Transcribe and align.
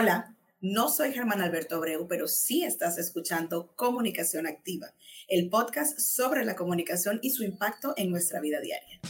Hola, 0.00 0.36
no 0.60 0.90
soy 0.90 1.12
Germán 1.12 1.40
Alberto 1.40 1.74
Abreu, 1.74 2.06
pero 2.06 2.28
sí 2.28 2.62
estás 2.62 2.98
escuchando 2.98 3.74
Comunicación 3.74 4.46
Activa, 4.46 4.94
el 5.26 5.50
podcast 5.50 5.98
sobre 5.98 6.44
la 6.44 6.54
comunicación 6.54 7.18
y 7.20 7.30
su 7.30 7.42
impacto 7.42 7.94
en 7.96 8.08
nuestra 8.08 8.40
vida 8.40 8.60
diaria. 8.60 9.00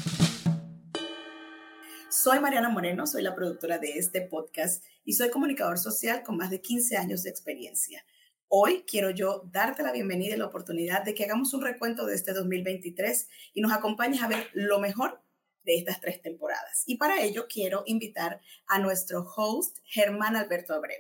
Soy 2.09 2.41
Mariana 2.41 2.71
Moreno, 2.71 3.07
soy 3.07 3.21
la 3.21 3.35
productora 3.35 3.77
de 3.77 3.98
este 3.98 4.23
podcast 4.23 4.83
y 5.05 5.12
soy 5.12 5.29
comunicador 5.29 5.77
social 5.77 6.23
con 6.23 6.39
más 6.39 6.48
de 6.48 6.62
15 6.62 6.97
años 6.97 7.23
de 7.23 7.29
experiencia. 7.29 8.02
Hoy 8.48 8.87
quiero 8.89 9.11
yo 9.11 9.43
darte 9.52 9.83
la 9.83 9.93
bienvenida 9.93 10.37
y 10.37 10.39
la 10.39 10.47
oportunidad 10.47 11.05
de 11.05 11.15
que 11.15 11.25
hagamos 11.25 11.52
un 11.52 11.61
recuento 11.61 12.07
de 12.07 12.15
este 12.15 12.33
2023 12.33 13.29
y 13.52 13.61
nos 13.61 13.73
acompañes 13.73 14.23
a 14.23 14.29
ver 14.29 14.48
lo 14.55 14.80
mejor 14.80 15.20
de 15.69 15.77
estas 15.77 16.01
tres 16.01 16.23
temporadas. 16.23 16.85
Y 16.87 16.97
para 16.97 17.23
ello 17.23 17.47
quiero 17.47 17.83
invitar 17.85 18.41
a 18.67 18.79
nuestro 18.79 19.21
host, 19.37 19.77
Germán 19.85 20.35
Alberto 20.35 20.73
Abreu. 20.73 20.99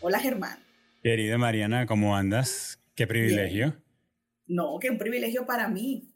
Hola, 0.00 0.18
Germán. 0.18 0.58
Querida 1.02 1.38
Mariana, 1.38 1.86
¿cómo 1.86 2.14
andas? 2.14 2.78
Qué 2.94 3.06
privilegio. 3.06 3.82
No, 4.46 4.78
que 4.78 4.90
un 4.90 4.98
privilegio 4.98 5.46
para 5.46 5.68
mí. 5.68 6.12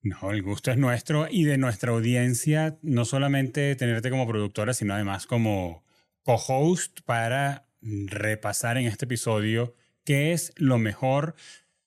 No, 0.00 0.30
el 0.30 0.42
gusto 0.42 0.70
es 0.70 0.78
nuestro 0.78 1.26
y 1.30 1.44
de 1.44 1.58
nuestra 1.58 1.92
audiencia, 1.92 2.78
no 2.80 3.04
solamente 3.04 3.76
tenerte 3.76 4.08
como 4.08 4.26
productora, 4.26 4.72
sino 4.72 4.94
además 4.94 5.26
como 5.26 5.84
co-host 6.22 7.00
para 7.04 7.68
repasar 7.82 8.78
en 8.78 8.86
este 8.86 9.04
episodio 9.04 9.74
qué 10.04 10.32
es 10.32 10.52
lo 10.56 10.78
mejor 10.78 11.34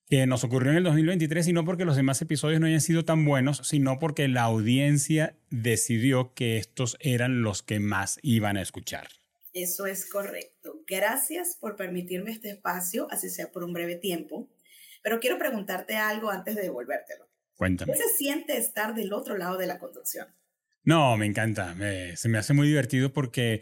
que 0.09 0.25
nos 0.25 0.43
ocurrió 0.43 0.71
en 0.71 0.77
el 0.77 0.83
2023 0.83 1.47
y 1.47 1.53
no 1.53 1.65
porque 1.65 1.85
los 1.85 1.95
demás 1.95 2.21
episodios 2.21 2.59
no 2.59 2.65
hayan 2.65 2.81
sido 2.81 3.05
tan 3.05 3.25
buenos, 3.25 3.61
sino 3.63 3.99
porque 3.99 4.27
la 4.27 4.41
audiencia 4.41 5.37
decidió 5.51 6.33
que 6.33 6.57
estos 6.57 6.97
eran 6.99 7.43
los 7.43 7.61
que 7.61 7.79
más 7.79 8.19
iban 8.23 8.57
a 8.57 8.63
escuchar. 8.63 9.07
Eso 9.53 9.85
es 9.85 10.09
correcto. 10.09 10.81
Gracias 10.87 11.57
por 11.59 11.75
permitirme 11.75 12.31
este 12.31 12.49
espacio, 12.49 13.07
así 13.11 13.29
sea 13.29 13.51
por 13.51 13.63
un 13.63 13.71
breve 13.71 13.95
tiempo. 13.95 14.49
Pero 15.03 15.19
quiero 15.19 15.37
preguntarte 15.37 15.95
algo 15.95 16.31
antes 16.31 16.55
de 16.55 16.63
devolvértelo. 16.63 17.27
Cuéntame. 17.55 17.93
¿Qué 17.93 17.99
se 17.99 18.09
siente 18.17 18.57
estar 18.57 18.95
del 18.95 19.13
otro 19.13 19.37
lado 19.37 19.57
de 19.57 19.67
la 19.67 19.77
conducción? 19.77 20.27
No, 20.83 21.17
me 21.17 21.27
encanta. 21.27 21.75
se 22.15 22.29
me 22.29 22.37
hace 22.39 22.53
muy 22.53 22.67
divertido 22.67 23.13
porque 23.13 23.61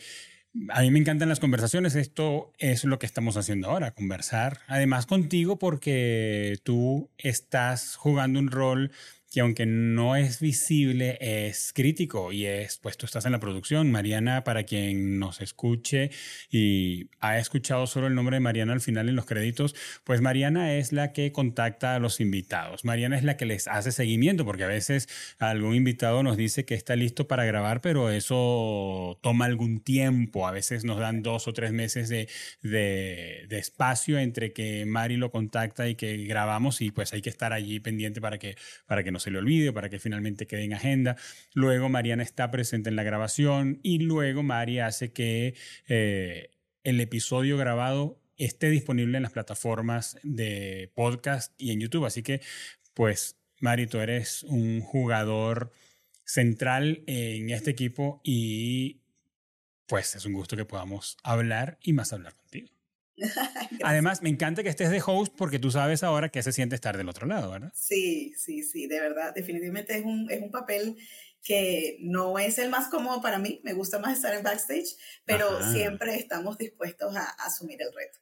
a 0.70 0.82
mí 0.82 0.92
me 0.92 1.00
encantan 1.00 1.30
las 1.30 1.40
conversaciones. 1.40 1.96
Esto 1.96 2.52
es 2.58 2.84
lo 2.84 3.00
que 3.00 3.06
estamos 3.06 3.38
haciendo 3.38 3.70
ahora, 3.70 3.92
conversar. 3.92 4.60
Además 4.68 5.06
contigo 5.06 5.58
porque 5.58 6.60
tú 6.64 7.10
estás 7.18 7.96
jugando 7.96 8.40
un 8.40 8.52
rol 8.52 8.92
que 9.32 9.42
aunque 9.42 9.66
no 9.66 10.16
es 10.16 10.40
visible, 10.40 11.18
es 11.20 11.74
crítico 11.74 12.32
y 12.32 12.46
es, 12.46 12.78
pues 12.78 12.98
tú 12.98 13.06
estás 13.06 13.26
en 13.26 13.34
la 13.34 13.40
producción. 13.40 13.92
Mariana, 13.92 14.44
para 14.44 14.64
quien 14.64 15.20
nos 15.20 15.42
escuche 15.42 16.12
y 16.50 17.10
ha 17.20 17.38
escuchado 17.38 17.88
solo 17.88 18.08
el 18.08 18.16
nombre 18.16 18.38
de 18.38 18.40
Mariana 18.40 18.74
al 18.74 18.82
final 18.82 19.10
en 19.10 19.16
los 19.16 19.26
créditos, 19.26 19.76
pues 20.04 20.22
Mariana 20.22 20.76
es 20.76 20.94
la 20.94 21.12
que 21.12 21.32
contacta 21.32 21.96
a 21.96 22.00
los 22.00 22.22
invitados. 22.22 22.86
Mariana 22.86 23.18
es 23.18 23.24
la 23.24 23.38
que 23.38 23.46
les 23.46 23.68
hace 23.68 23.92
seguimiento, 23.92 24.46
porque 24.46 24.64
a 24.64 24.68
veces 24.68 25.10
algún 25.40 25.76
invitado 25.76 26.24
nos 26.24 26.38
dice 26.38 26.66
que 26.66 26.76
está 26.76 26.96
listo 26.96 27.28
para 27.28 27.46
grabar, 27.46 27.82
pero 27.82 28.10
eso 28.10 29.20
toma 29.22 29.46
algún 29.46 29.82
tiempo. 29.82 30.48
A 30.48 30.52
veces 30.52 30.86
nos 30.86 31.00
dan 31.00 31.22
dos 31.22 31.48
o 31.48 31.54
tres 31.54 31.74
meses 31.74 32.08
de, 32.10 32.30
de, 32.62 33.46
de 33.50 33.58
espacio 33.60 34.20
entre 34.20 34.54
que 34.54 34.86
Mari 34.86 35.18
lo 35.18 35.32
contacta 35.32 35.90
y 35.90 35.96
que 35.96 36.18
grabamos 36.26 36.82
y 36.82 36.92
pues 36.92 37.14
hay 37.14 37.22
que 37.22 37.30
estar 37.30 37.54
allí 37.54 37.80
pendiente 37.80 38.22
para 38.22 38.38
que, 38.38 38.56
para 38.86 39.04
que 39.04 39.12
se 39.20 39.32
le 39.32 39.38
olvide, 39.38 39.74
para 39.74 39.90
que 39.90 40.00
finalmente 40.00 40.48
quede 40.48 40.64
en 40.64 40.74
agenda. 40.74 41.16
Luego 41.54 41.90
Mariana 41.90 42.24
está 42.24 42.52
presente 42.52 42.90
en 42.90 42.96
la 42.96 43.04
grabación 43.04 43.80
y 43.84 44.00
luego 44.00 44.44
Mari 44.44 44.80
hace 44.80 45.12
que 45.12 45.56
eh, 45.88 46.52
el 46.84 47.00
episodio 47.00 47.58
grabado 47.58 48.20
esté 48.38 48.70
disponible 48.70 49.18
en 49.18 49.24
las 49.24 49.32
plataformas 49.32 50.18
de 50.24 50.92
podcast 50.96 51.54
y 51.58 51.72
en 51.72 51.80
YouTube. 51.80 52.06
Así 52.06 52.24
que, 52.24 52.42
pues, 52.94 53.38
Mari, 53.60 53.88
tú 53.88 54.00
eres 54.00 54.44
un 54.44 54.82
jugador 54.82 55.72
central 56.24 57.04
en 57.08 57.50
este 57.50 57.72
equipo 57.72 58.22
y 58.24 59.02
pues 59.88 60.16
es 60.16 60.26
un 60.26 60.34
gusto 60.34 60.58
que 60.58 60.66
podamos 60.66 61.18
hablar 61.24 61.80
y 61.82 61.94
más 61.94 62.12
hablar. 62.12 62.34
Además, 63.84 64.22
me 64.22 64.30
encanta 64.30 64.64
que 64.64 64.70
estés 64.70 64.92
de 64.92 65.02
host 65.06 65.34
porque 65.36 65.60
tú 65.60 65.72
sabes 65.72 66.04
ahora 66.04 66.30
que 66.30 66.44
se 66.44 66.52
siente 66.52 66.76
estar 66.76 66.98
del 66.98 67.10
otro 67.10 67.28
lado, 67.28 67.52
¿verdad? 67.52 67.72
Sí, 67.76 68.34
sí, 68.38 68.64
sí, 68.64 68.88
de 68.88 69.00
verdad. 69.00 69.34
Definitivamente 69.34 69.98
es 69.98 70.06
un, 70.06 70.30
es 70.30 70.42
un 70.42 70.52
papel 70.52 70.98
que 71.44 71.98
no 72.02 72.38
es 72.38 72.60
el 72.60 72.70
más 72.70 72.90
cómodo 72.90 73.22
para 73.22 73.40
mí. 73.40 73.62
Me 73.64 73.74
gusta 73.74 74.00
más 74.00 74.14
estar 74.14 74.34
en 74.36 74.44
backstage, 74.44 74.98
pero 75.26 75.72
siempre 75.72 76.16
estamos 76.16 76.58
dispuestos 76.58 77.16
a, 77.16 77.22
a 77.22 77.46
asumir 77.46 77.82
el 77.82 77.94
reto. 77.94 78.20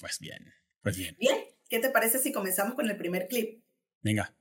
Pues 0.00 0.18
bien, 0.18 0.52
pues 0.82 0.96
bien. 0.96 1.16
Bien, 1.18 1.36
¿qué 1.68 1.78
te 1.78 1.90
parece 1.90 2.18
si 2.18 2.32
comenzamos 2.32 2.74
con 2.74 2.88
el 2.88 2.96
primer 2.96 3.28
clip? 3.28 3.62
Venga. 4.02 4.34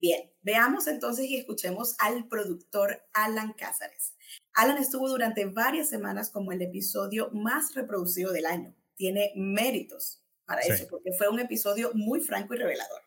Bien, 0.00 0.32
veamos 0.42 0.88
entonces 0.88 1.26
y 1.26 1.36
escuchemos 1.36 1.94
al 1.98 2.26
productor 2.26 3.04
Alan 3.12 3.52
Cázares. 3.52 4.14
Alan 4.52 4.78
estuvo 4.78 5.08
durante 5.08 5.44
varias 5.44 5.88
semanas 5.88 6.30
como 6.30 6.52
el 6.52 6.60
episodio 6.60 7.30
más 7.32 7.74
reproducido 7.74 8.32
del 8.32 8.46
año 8.46 8.74
tiene 9.02 9.32
méritos 9.34 10.22
para 10.44 10.60
eso, 10.60 10.86
porque 10.88 11.10
fue 11.18 11.28
un 11.28 11.40
episodio 11.40 11.90
muy 11.92 12.20
franco 12.20 12.54
y 12.54 12.58
revelador. 12.58 13.02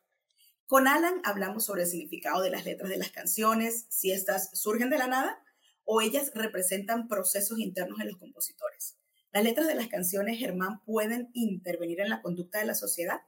Con 0.66 0.90
Alan 0.90 1.22
hablamos 1.24 1.64
sobre 1.64 1.84
el 1.84 1.88
significado 1.88 2.42
de 2.42 2.50
las 2.50 2.66
letras 2.66 2.90
de 2.90 2.98
las 2.98 3.12
canciones, 3.12 3.86
si 3.88 4.12
estas 4.12 4.50
surgen 4.60 4.90
de 4.90 4.98
la 4.98 5.08
nada 5.08 5.42
o 5.86 6.02
ellas 6.02 6.34
representan 6.36 7.08
procesos 7.08 7.60
internos 7.60 8.02
en 8.02 8.08
los 8.08 8.18
compositores. 8.18 8.98
¿Las 9.32 9.46
letras 9.46 9.68
de 9.68 9.76
las 9.76 9.88
canciones, 9.88 10.38
Germán, 10.38 10.84
pueden 10.84 11.30
intervenir 11.32 12.02
en 12.02 12.10
la 12.10 12.22
conducta 12.22 12.60
de 12.60 12.66
la 12.66 12.76
sociedad? 12.76 13.22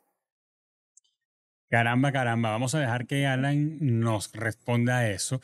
Caramba, 1.70 2.12
caramba, 2.12 2.52
vamos 2.52 2.76
a 2.76 2.82
dejar 2.82 3.08
que 3.08 3.26
Alan 3.26 3.78
nos 3.80 4.34
responda 4.34 4.98
a 4.98 5.10
eso. 5.10 5.40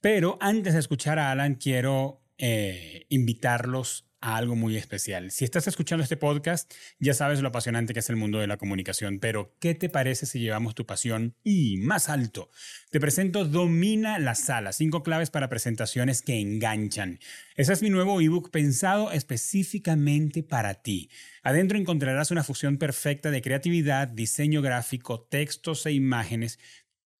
Pero 0.00 0.38
antes 0.40 0.74
de 0.74 0.78
escuchar 0.78 1.18
a 1.18 1.32
Alan, 1.32 1.56
quiero 1.56 2.22
eh, 2.36 3.06
invitarlos 3.08 4.07
a 4.20 4.36
algo 4.36 4.56
muy 4.56 4.76
especial. 4.76 5.30
Si 5.30 5.44
estás 5.44 5.66
escuchando 5.68 6.02
este 6.02 6.16
podcast, 6.16 6.72
ya 6.98 7.14
sabes 7.14 7.40
lo 7.40 7.48
apasionante 7.48 7.92
que 7.92 8.00
es 8.00 8.10
el 8.10 8.16
mundo 8.16 8.38
de 8.38 8.46
la 8.46 8.56
comunicación, 8.56 9.18
pero 9.20 9.54
¿qué 9.60 9.74
te 9.74 9.88
parece 9.88 10.26
si 10.26 10.40
llevamos 10.40 10.74
tu 10.74 10.86
pasión 10.86 11.34
y 11.44 11.76
más 11.78 12.08
alto? 12.08 12.50
Te 12.90 13.00
presento 13.00 13.44
Domina 13.44 14.18
la 14.18 14.34
sala, 14.34 14.72
cinco 14.72 15.02
claves 15.02 15.30
para 15.30 15.48
presentaciones 15.48 16.22
que 16.22 16.40
enganchan. 16.40 17.20
Ese 17.54 17.72
es 17.72 17.82
mi 17.82 17.90
nuevo 17.90 18.20
ebook 18.20 18.50
pensado 18.50 19.12
específicamente 19.12 20.42
para 20.42 20.74
ti. 20.74 21.10
Adentro 21.42 21.78
encontrarás 21.78 22.30
una 22.30 22.44
fusión 22.44 22.76
perfecta 22.76 23.30
de 23.30 23.42
creatividad, 23.42 24.08
diseño 24.08 24.62
gráfico, 24.62 25.20
textos 25.20 25.86
e 25.86 25.92
imágenes, 25.92 26.58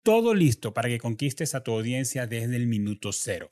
todo 0.02 0.34
listo 0.34 0.72
para 0.72 0.88
que 0.88 0.98
conquistes 0.98 1.54
a 1.54 1.62
tu 1.62 1.72
audiencia 1.72 2.26
desde 2.26 2.56
el 2.56 2.66
minuto 2.66 3.12
cero. 3.12 3.50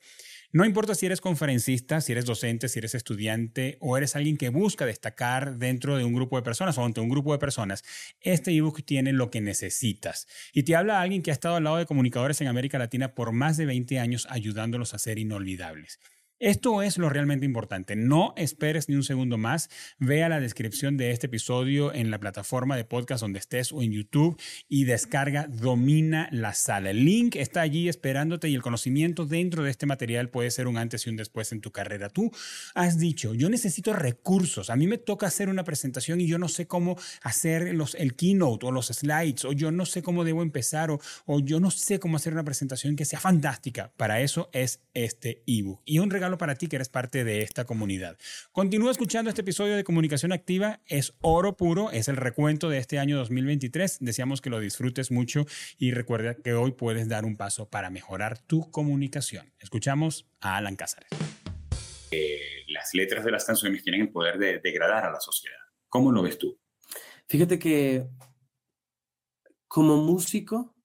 No 0.57 0.65
importa 0.65 0.95
si 0.95 1.05
eres 1.05 1.21
conferencista, 1.21 2.01
si 2.01 2.13
eres 2.13 2.25
docente, 2.25 2.71
si 2.71 2.79
eres 2.79 2.95
estudiante 2.95 3.77
o 3.79 3.99
eres 3.99 4.17
alguien 4.17 4.39
que 4.39 4.49
busca 4.49 4.87
destacar 4.87 5.59
dentro 5.59 5.99
de 5.99 6.05
un 6.05 6.15
grupo 6.15 6.37
de 6.37 6.43
personas 6.43 6.79
o 6.79 6.83
ante 6.87 7.03
un 7.03 7.11
grupo 7.11 7.33
de 7.33 7.39
personas, 7.39 7.85
este 8.23 8.57
ebook 8.57 8.83
tiene 8.83 9.13
lo 9.13 9.31
que 9.31 9.43
necesitas. 9.43 10.27
Y 10.55 10.63
te 10.63 10.75
habla 10.75 11.03
alguien 11.03 11.21
que 11.21 11.31
ha 11.31 11.35
estado 11.35 11.57
al 11.57 11.65
lado 11.65 11.77
de 11.77 11.85
comunicadores 11.85 12.41
en 12.41 12.49
América 12.49 12.79
Latina 12.79 13.15
por 13.15 13.33
más 13.33 13.59
de 13.59 13.67
20 13.67 13.99
años 13.99 14.27
ayudándolos 14.31 14.95
a 14.95 14.99
ser 14.99 15.19
inolvidables. 15.19 16.01
Esto 16.39 16.83
es 16.83 16.99
lo 16.99 17.09
realmente 17.09 17.47
importante. 17.47 17.97
No 17.97 18.35
esperes 18.37 18.91
ni 18.91 18.95
un 18.95 19.05
segundo 19.05 19.39
más. 19.39 19.71
Vea 19.99 20.29
la 20.29 20.39
descripción 20.39 20.99
de 20.99 21.11
este 21.11 21.29
episodio 21.29 21.95
en 21.95 22.11
la 22.11 22.21
plataforma 22.21 22.77
de 22.77 22.85
podcast 22.85 23.23
donde 23.23 23.39
estés 23.39 23.73
o 23.73 23.81
en 23.81 23.91
YouTube 23.91 24.39
y 24.69 24.85
descarga 24.85 25.47
Domina 25.49 26.29
la 26.33 26.53
sala. 26.53 26.91
El 26.91 27.07
link 27.07 27.37
está 27.37 27.63
allí 27.63 27.89
esperándote 27.89 28.51
y 28.51 28.55
el 28.55 28.61
conocimiento 28.61 29.25
dentro 29.25 29.63
de 29.63 29.71
este 29.71 29.87
material 29.87 30.29
puede 30.29 30.51
ser 30.51 30.69
un 30.69 30.77
antes 30.77 31.07
y 31.07 31.11
un 31.11 31.17
después 31.17 31.53
en 31.53 31.63
tu 31.63 31.73
carrera. 31.73 32.11
Tú 32.11 32.31
has 32.75 32.99
dicho, 32.99 33.33
yo 33.33 33.49
necesito 33.49 33.95
recursos. 33.95 34.69
A 34.69 34.77
mí 34.77 34.87
me 34.87 34.99
toca 34.99 35.29
hacer 35.29 35.49
una 35.49 35.65
presentación 35.65 36.21
y 36.21 36.27
yo 36.27 36.37
no 36.37 36.49
sé 36.49 36.67
cómo 36.67 36.99
hacer 37.23 37.75
los, 37.75 37.95
el 37.95 38.15
keynote 38.15 38.67
o 38.67 38.73
los 38.73 38.89
slides 38.89 39.47
o 39.47 39.53
yo 39.53 39.71
no 39.71 39.87
sé 39.87 40.03
cómo 40.03 40.23
debo 40.23 40.43
empezar 40.43 40.91
o, 40.91 41.01
o 41.25 41.41
yo 41.41 41.61
no 41.61 41.71
sé 41.71 41.99
cómo 41.99 42.19
hacer 42.19 42.35
una 42.35 42.45
presentación 42.45 42.95
que 42.95 43.07
sea 43.07 43.21
fantástica. 43.21 43.91
Para 43.97 44.21
eso 44.21 44.51
es 44.53 44.83
este 44.93 45.43
ebook. 45.47 45.81
Y 45.87 45.99
un 45.99 46.11
regalo 46.11 46.26
para 46.35 46.57
ti 46.57 46.67
que 46.67 46.77
eres 46.77 46.89
parte 46.89 47.23
de 47.23 47.43
esta 47.43 47.65
comunidad. 47.65 48.19
Continúa 48.51 48.91
escuchando 48.91 49.31
este 49.31 49.43
episodio 49.43 49.77
de 49.77 49.85
Comunicación 49.85 50.33
Activa. 50.33 50.81
Es 50.87 51.15
oro 51.21 51.57
puro, 51.57 51.93
es 51.93 52.09
el 52.09 52.17
recuento 52.17 52.69
de 52.69 52.79
este 52.79 52.99
año 52.99 53.17
2023. 53.17 53.99
Deseamos 54.01 54.41
que 54.41 54.51
lo 54.51 54.59
disfrutes 54.59 55.13
mucho 55.13 55.47
y 55.79 55.93
recuerda 55.93 56.35
que 56.35 56.55
hoy 56.55 56.73
puedes 56.73 57.09
dar 57.09 57.25
un 57.25 57.37
paso 57.37 57.69
para 57.69 57.89
mejorar 57.89 58.39
tu 58.39 58.71
comunicación. 58.73 59.53
Escuchamos 59.61 60.27
a 60.41 60.57
Alan 60.57 60.75
Cázares. 60.75 61.11
Eh, 62.11 62.65
las 62.69 62.95
letras 62.95 63.25
de 63.25 63.31
las 63.31 63.45
canciones 63.45 63.83
tienen 63.85 64.03
el 64.03 64.09
poder 64.11 64.39
de 64.39 64.59
degradar 64.59 65.05
a 65.05 65.13
la 65.13 65.21
sociedad. 65.21 65.59
¿Cómo 65.89 66.11
lo 66.11 66.23
ves 66.23 66.39
tú? 66.39 66.59
Fíjate 67.29 67.59
que 67.59 68.07
como 69.69 69.97
músico 69.97 70.76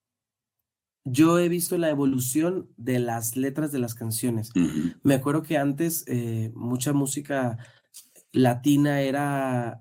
yo 1.03 1.39
he 1.39 1.50
visto 1.50 1.77
la 1.77 1.89
evolución 1.89 2.69
de 2.77 3.00
las 3.00 3.36
letras 3.36 3.71
de 3.71 3.80
las 3.80 3.95
canciones. 3.95 4.51
Me 5.03 5.15
acuerdo 5.15 5.44
que 5.44 5.57
antes 5.57 6.03
eh, 6.07 6.51
mucha 6.53 6.94
música 6.94 7.57
latina 8.33 9.01
era 9.01 9.80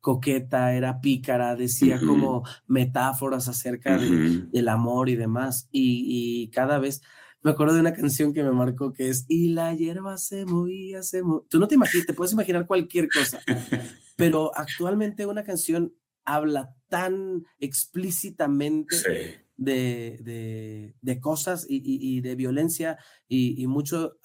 coqueta, 0.00 0.74
era 0.74 1.00
pícara, 1.00 1.56
decía 1.56 1.98
como 1.98 2.44
metáforas 2.66 3.48
acerca 3.48 3.98
del 3.98 4.68
amor 4.68 5.08
y 5.08 5.16
demás. 5.16 5.68
Y, 5.72 6.50
cada 6.50 6.78
vez, 6.78 7.02
me 7.42 7.50
acuerdo 7.50 7.74
de 7.74 7.80
una 7.80 7.94
canción 7.94 8.32
que 8.32 8.44
me 8.44 8.52
marcó 8.52 8.92
que 8.92 9.08
es, 9.08 9.24
y 9.28 9.48
la 9.48 9.74
hierba 9.74 10.16
se 10.18 10.44
movía, 10.44 11.02
se 11.02 11.22
movía. 11.22 11.46
Tú 11.48 11.58
no 11.58 11.68
te 11.68 11.74
imaginas, 11.74 12.06
te 12.06 12.14
puedes 12.14 12.32
imaginar 12.32 12.66
cualquier 12.66 13.08
cosa, 13.08 13.40
pero 14.16 14.52
actualmente 14.54 15.26
una 15.26 15.44
canción 15.44 15.92
habla 16.24 16.74
tan 16.88 17.44
explícitamente. 17.58 19.43
De, 19.56 20.92
de, 21.00 21.20
cosas 21.20 21.64
y, 21.68 22.20
de 22.20 22.34
violencia 22.34 22.98
y, 23.28 23.66
mucho 23.66 24.18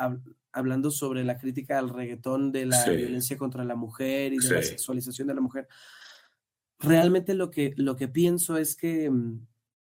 hablando 0.52 0.90
sobre 0.92 1.24
la 1.24 1.38
crítica 1.38 1.78
al 1.78 1.90
reggaetón, 1.90 2.52
de 2.52 2.66
la 2.66 2.84
violencia 2.86 3.38
contra 3.38 3.64
la 3.64 3.76
mujer 3.76 4.34
y 4.34 4.38
de 4.38 4.56
la 4.56 4.64
sexualización 4.64 5.28
de 5.28 5.36
la 5.36 5.42
mujer. 5.42 5.68
Realmente 6.80 7.34
lo 7.34 7.52
que, 7.52 7.74
lo 7.78 7.96
que 7.96 8.08
pienso 8.08 8.58
es 8.58 8.76
que 8.76 9.10
mm, 9.10 9.46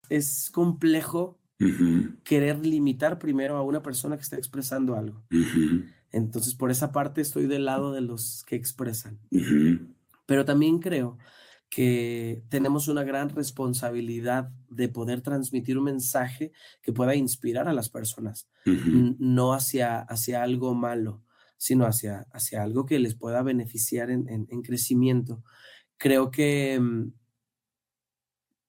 es 0.09 0.51
complejo 0.51 1.39
querer 2.23 2.65
limitar 2.65 3.19
primero 3.19 3.57
a 3.57 3.63
una 3.63 3.83
persona 3.83 4.17
que 4.17 4.23
está 4.23 4.37
expresando 4.37 4.95
algo. 4.95 5.23
Entonces, 6.13 6.55
por 6.55 6.71
esa 6.71 6.93
parte 6.93 7.23
estoy 7.23 7.47
del 7.47 7.65
lado 7.65 7.93
de 7.93 8.03
los 8.03 8.45
que 8.47 8.57
expresan. 8.57 9.19
Pero 10.27 10.45
también 10.45 10.79
creo 10.81 11.19
que 11.69 12.43
tenemos 12.49 12.89
una 12.89 13.05
gran 13.05 13.29
responsabilidad 13.31 14.51
de 14.69 14.89
poder 14.89 15.21
transmitir 15.21 15.79
un 15.79 15.85
mensaje 15.85 16.53
que 16.83 16.93
pueda 16.93 17.15
inspirar 17.15 17.69
a 17.69 17.73
las 17.73 17.91
personas, 17.91 18.49
no 19.19 19.53
hacia, 19.53 20.01
hacia 20.01 20.43
algo 20.43 20.75
malo, 20.75 21.23
sino 21.57 21.87
hacia, 21.87 22.27
hacia 22.33 22.63
algo 22.63 22.87
que 22.87 22.99
les 22.99 23.15
pueda 23.15 23.43
beneficiar 23.43 24.11
en, 24.11 24.27
en 24.29 24.63
crecimiento. 24.63 25.43
Creo 25.97 26.31
que, 26.31 26.79
mm, 26.81 27.13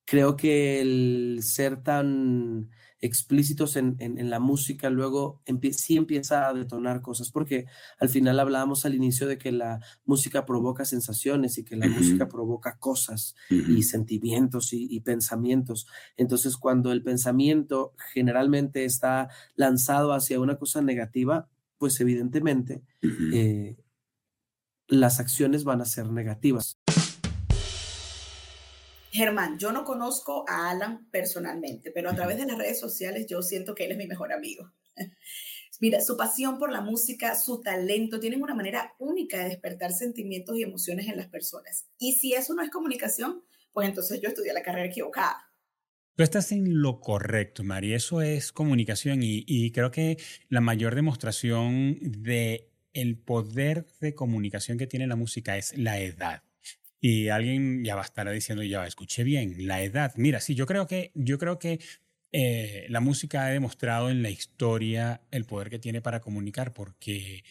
creo 0.05 0.35
que 0.37 0.81
el 0.81 1.39
ser 1.43 1.83
tan 1.83 2.69
explícitos 2.99 3.75
en, 3.75 3.95
en, 3.99 4.29
la 4.29 4.39
música, 4.39 4.89
luego 4.89 5.41
sí 5.71 5.97
empieza 5.97 6.47
a 6.47 6.53
detonar 6.53 7.01
cosas, 7.01 7.29
porque 7.31 7.65
al 7.99 8.09
final 8.09 8.39
hablábamos 8.39 8.85
al 8.85 8.95
inicio 8.95 9.27
de 9.27 9.37
que 9.37 9.51
la 9.51 9.79
música 10.05 10.45
provoca 10.45 10.83
sensaciones 10.83 11.57
y 11.57 11.63
que 11.63 11.75
la 11.75 11.87
música 11.87 12.27
provoca 12.27 12.77
cosas 12.79 13.35
y 13.49 13.83
sentimientos 13.83 14.73
y, 14.73 14.99
pensamientos. 15.01 15.87
Entonces, 16.17 16.57
cuando 16.57 16.91
el 16.91 17.03
pensamiento 17.03 17.93
generalmente 18.13 18.83
está 18.85 19.29
lanzado 19.55 20.13
hacia 20.13 20.39
una 20.39 20.57
cosa 20.57 20.81
negativa, 20.81 21.47
pues 21.77 21.99
evidentemente 22.01 22.81
eh, 23.31 23.77
las 24.87 25.19
acciones 25.19 25.63
van 25.63 25.81
a 25.81 25.85
ser 25.85 26.09
negativas. 26.09 26.79
Germán, 29.17 29.57
yo 29.57 29.71
no 29.71 29.83
conozco 29.83 30.45
a 30.47 30.69
Alan 30.69 31.09
personalmente, 31.09 31.89
pero 31.89 32.11
a 32.11 32.15
través 32.15 32.37
de 32.37 32.45
las 32.45 32.55
redes 32.55 32.79
sociales 32.79 33.25
yo 33.25 33.41
siento 33.41 33.73
que 33.73 33.85
él 33.85 33.93
es 33.93 33.97
mi 33.97 34.05
mejor 34.05 34.31
amigo. 34.31 34.71
Mira, 35.79 36.01
su 36.01 36.15
pasión 36.15 36.59
por 36.59 36.71
la 36.71 36.81
música, 36.81 37.35
su 37.35 37.61
talento, 37.61 38.19
tienen 38.19 38.43
una 38.43 38.53
manera 38.53 38.93
única 38.99 39.39
de 39.39 39.49
despertar 39.49 39.91
sentimientos 39.91 40.55
y 40.55 40.61
emociones 40.61 41.07
en 41.07 41.17
las 41.17 41.29
personas. 41.29 41.87
Y 41.97 42.13
si 42.13 42.33
eso 42.33 42.53
no 42.53 42.61
es 42.61 42.69
comunicación, 42.69 43.43
pues 43.73 43.87
entonces 43.87 44.21
yo 44.21 44.29
estudié 44.29 44.53
la 44.53 44.61
carrera 44.61 44.85
equivocada. 44.85 45.51
Tú 46.15 46.21
estás 46.21 46.51
en 46.51 46.81
lo 46.81 46.99
correcto, 46.99 47.63
Mari. 47.63 47.93
Eso 47.93 48.21
es 48.21 48.51
comunicación 48.51 49.23
y, 49.23 49.43
y 49.47 49.71
creo 49.71 49.89
que 49.89 50.17
la 50.49 50.61
mayor 50.61 50.93
demostración 50.93 51.97
de 52.01 52.71
el 52.93 53.17
poder 53.17 53.87
de 53.99 54.13
comunicación 54.13 54.77
que 54.77 54.87
tiene 54.87 55.07
la 55.07 55.15
música 55.15 55.57
es 55.57 55.75
la 55.75 55.99
edad. 55.99 56.46
Y 56.99 57.29
alguien 57.29 57.83
ya 57.83 57.95
va 57.95 58.01
a 58.01 58.05
estar 58.05 58.29
diciendo, 58.29 58.63
ya 58.63 58.85
escuché 58.85 59.23
bien, 59.23 59.67
la 59.67 59.83
edad. 59.83 60.13
Mira, 60.15 60.39
sí, 60.39 60.55
yo 60.55 60.65
creo 60.65 60.87
que, 60.87 61.11
yo 61.13 61.37
creo 61.37 61.59
que 61.59 61.79
eh, 62.31 62.85
la 62.89 62.99
música 62.99 63.45
ha 63.45 63.49
demostrado 63.49 64.09
en 64.09 64.21
la 64.21 64.29
historia 64.29 65.21
el 65.31 65.45
poder 65.45 65.69
que 65.69 65.79
tiene 65.79 66.01
para 66.01 66.19
comunicar, 66.19 66.73
porque 66.73 67.43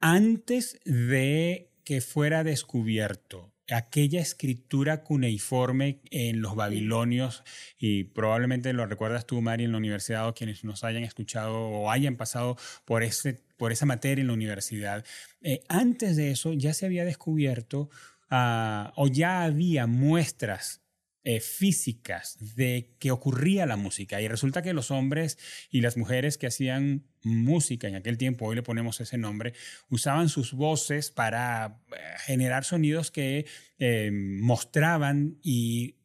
antes 0.00 0.80
de 0.84 1.70
que 1.84 2.00
fuera 2.00 2.44
descubierto 2.44 3.52
aquella 3.70 4.20
escritura 4.20 5.02
cuneiforme 5.02 6.00
en 6.10 6.42
los 6.42 6.54
babilonios, 6.54 7.44
y 7.78 8.04
probablemente 8.04 8.72
lo 8.72 8.86
recuerdas 8.86 9.26
tú, 9.26 9.40
Mari, 9.40 9.64
en 9.64 9.72
la 9.72 9.78
universidad, 9.78 10.28
o 10.28 10.34
quienes 10.34 10.64
nos 10.64 10.84
hayan 10.84 11.04
escuchado 11.04 11.54
o 11.56 11.90
hayan 11.90 12.16
pasado 12.16 12.56
por, 12.84 13.02
ese, 13.02 13.42
por 13.56 13.72
esa 13.72 13.86
materia 13.86 14.20
en 14.20 14.28
la 14.28 14.34
universidad, 14.34 15.04
eh, 15.40 15.62
antes 15.68 16.16
de 16.16 16.30
eso 16.30 16.52
ya 16.52 16.74
se 16.74 16.86
había 16.86 17.04
descubierto 17.04 17.88
Ah, 18.30 18.92
o 18.96 19.08
ya 19.08 19.42
había 19.42 19.86
muestras 19.86 20.84
eh, 21.26 21.40
físicas 21.40 22.36
de 22.54 22.94
que 22.98 23.10
ocurría 23.10 23.64
la 23.64 23.76
música. 23.76 24.20
Y 24.20 24.28
resulta 24.28 24.60
que 24.60 24.74
los 24.74 24.90
hombres 24.90 25.38
y 25.70 25.80
las 25.80 25.96
mujeres 25.96 26.36
que 26.36 26.46
hacían 26.46 27.06
música 27.22 27.88
en 27.88 27.94
aquel 27.94 28.18
tiempo, 28.18 28.44
hoy 28.44 28.56
le 28.56 28.62
ponemos 28.62 29.00
ese 29.00 29.16
nombre, 29.16 29.54
usaban 29.88 30.28
sus 30.28 30.52
voces 30.52 31.10
para 31.10 31.80
eh, 31.92 31.96
generar 32.26 32.64
sonidos 32.64 33.10
que 33.10 33.46
eh, 33.78 34.10
mostraban 34.12 35.38
y 35.42 35.96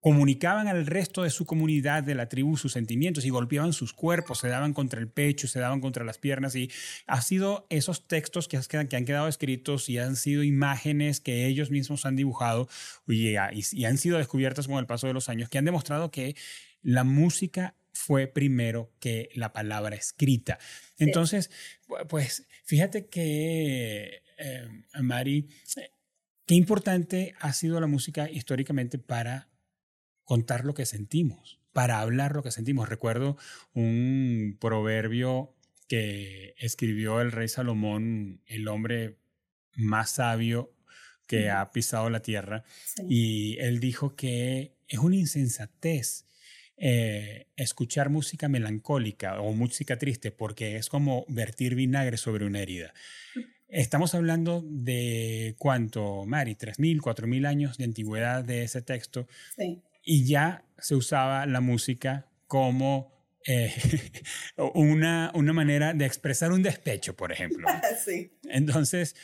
comunicaban 0.00 0.68
al 0.68 0.86
resto 0.86 1.22
de 1.22 1.30
su 1.30 1.44
comunidad, 1.44 2.02
de 2.02 2.14
la 2.14 2.28
tribu, 2.28 2.56
sus 2.56 2.72
sentimientos 2.72 3.24
y 3.24 3.30
golpeaban 3.30 3.72
sus 3.72 3.92
cuerpos, 3.92 4.38
se 4.38 4.48
daban 4.48 4.72
contra 4.72 5.00
el 5.00 5.08
pecho, 5.08 5.48
se 5.48 5.58
daban 5.58 5.80
contra 5.80 6.04
las 6.04 6.18
piernas 6.18 6.54
y 6.54 6.70
ha 7.06 7.20
sido 7.20 7.66
esos 7.68 8.06
textos 8.06 8.48
que, 8.48 8.56
han 8.76 9.04
quedado 9.04 9.28
escritos 9.28 9.88
y 9.88 9.98
han 9.98 10.16
sido 10.16 10.44
imágenes 10.44 11.20
que 11.20 11.46
ellos 11.46 11.70
mismos 11.70 12.06
han 12.06 12.16
dibujado 12.16 12.68
y, 13.08 13.34
y 13.34 13.84
han 13.84 13.98
sido 13.98 14.18
descubiertas 14.18 14.68
con 14.68 14.78
el 14.78 14.86
paso 14.86 15.08
de 15.08 15.14
los 15.14 15.28
años 15.28 15.48
que 15.48 15.58
han 15.58 15.64
demostrado 15.64 16.10
que 16.10 16.36
la 16.82 17.04
música 17.04 17.74
fue 17.92 18.28
primero 18.28 18.92
que 19.00 19.28
la 19.34 19.52
palabra 19.52 19.96
escrita. 19.96 20.58
Entonces, 20.98 21.50
pues 22.08 22.46
fíjate 22.64 23.06
que, 23.06 24.22
eh, 24.38 24.68
Mari, 25.00 25.48
qué 26.46 26.54
importante 26.54 27.34
ha 27.40 27.52
sido 27.52 27.80
la 27.80 27.88
música 27.88 28.30
históricamente 28.30 28.98
para 28.98 29.48
contar 30.28 30.66
lo 30.66 30.74
que 30.74 30.84
sentimos, 30.84 31.58
para 31.72 32.00
hablar 32.00 32.34
lo 32.34 32.42
que 32.42 32.50
sentimos. 32.50 32.86
Recuerdo 32.86 33.38
un 33.72 34.58
proverbio 34.60 35.54
que 35.88 36.54
escribió 36.58 37.22
el 37.22 37.32
rey 37.32 37.48
Salomón, 37.48 38.42
el 38.44 38.68
hombre 38.68 39.16
más 39.74 40.10
sabio 40.10 40.74
que 41.26 41.50
ha 41.50 41.72
pisado 41.72 42.10
la 42.10 42.20
tierra, 42.20 42.62
y 43.08 43.56
él 43.58 43.80
dijo 43.80 44.16
que 44.16 44.74
es 44.86 44.98
una 44.98 45.16
insensatez 45.16 46.26
eh, 46.76 47.46
escuchar 47.56 48.10
música 48.10 48.48
melancólica 48.48 49.40
o 49.40 49.54
música 49.54 49.96
triste 49.96 50.30
porque 50.30 50.76
es 50.76 50.90
como 50.90 51.24
vertir 51.28 51.74
vinagre 51.74 52.18
sobre 52.18 52.44
una 52.44 52.60
herida. 52.60 52.92
Estamos 53.68 54.14
hablando 54.14 54.62
de 54.66 55.54
cuánto, 55.58 56.26
Mari, 56.26 56.54
3.000, 56.54 57.00
4.000 57.00 57.46
años 57.46 57.78
de 57.78 57.84
antigüedad 57.84 58.44
de 58.44 58.64
ese 58.64 58.82
texto. 58.82 59.26
Sí 59.56 59.82
y 60.08 60.24
ya 60.24 60.64
se 60.78 60.94
usaba 60.94 61.44
la 61.44 61.60
música 61.60 62.30
como 62.46 63.12
eh, 63.46 63.70
una, 64.74 65.30
una 65.34 65.52
manera 65.52 65.92
de 65.92 66.06
expresar 66.06 66.50
un 66.50 66.62
despecho, 66.62 67.14
por 67.14 67.30
ejemplo. 67.30 67.68
Sí. 68.02 68.32
Entonces, 68.44 69.16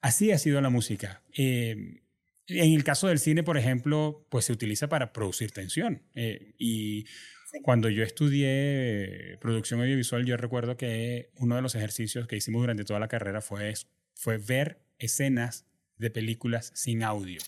así 0.00 0.32
ha 0.32 0.38
sido 0.38 0.60
la 0.60 0.68
música. 0.68 1.22
Eh, 1.36 2.00
en 2.48 2.72
el 2.72 2.82
caso 2.82 3.06
del 3.06 3.20
cine, 3.20 3.44
por 3.44 3.56
ejemplo, 3.56 4.26
pues 4.30 4.46
se 4.46 4.52
utiliza 4.52 4.88
para 4.88 5.12
producir 5.12 5.52
tensión. 5.52 6.02
Eh, 6.16 6.54
y 6.58 7.04
cuando 7.62 7.88
yo 7.88 8.02
estudié 8.02 9.38
producción 9.40 9.80
audiovisual, 9.80 10.26
yo 10.26 10.36
recuerdo 10.36 10.76
que 10.76 11.30
uno 11.36 11.54
de 11.54 11.62
los 11.62 11.76
ejercicios 11.76 12.26
que 12.26 12.34
hicimos 12.34 12.62
durante 12.62 12.82
toda 12.82 12.98
la 12.98 13.06
carrera 13.06 13.42
fue, 13.42 13.74
fue 14.16 14.38
ver 14.38 14.80
escenas 14.98 15.66
de 15.98 16.10
películas 16.10 16.72
sin 16.74 17.04
audio. 17.04 17.40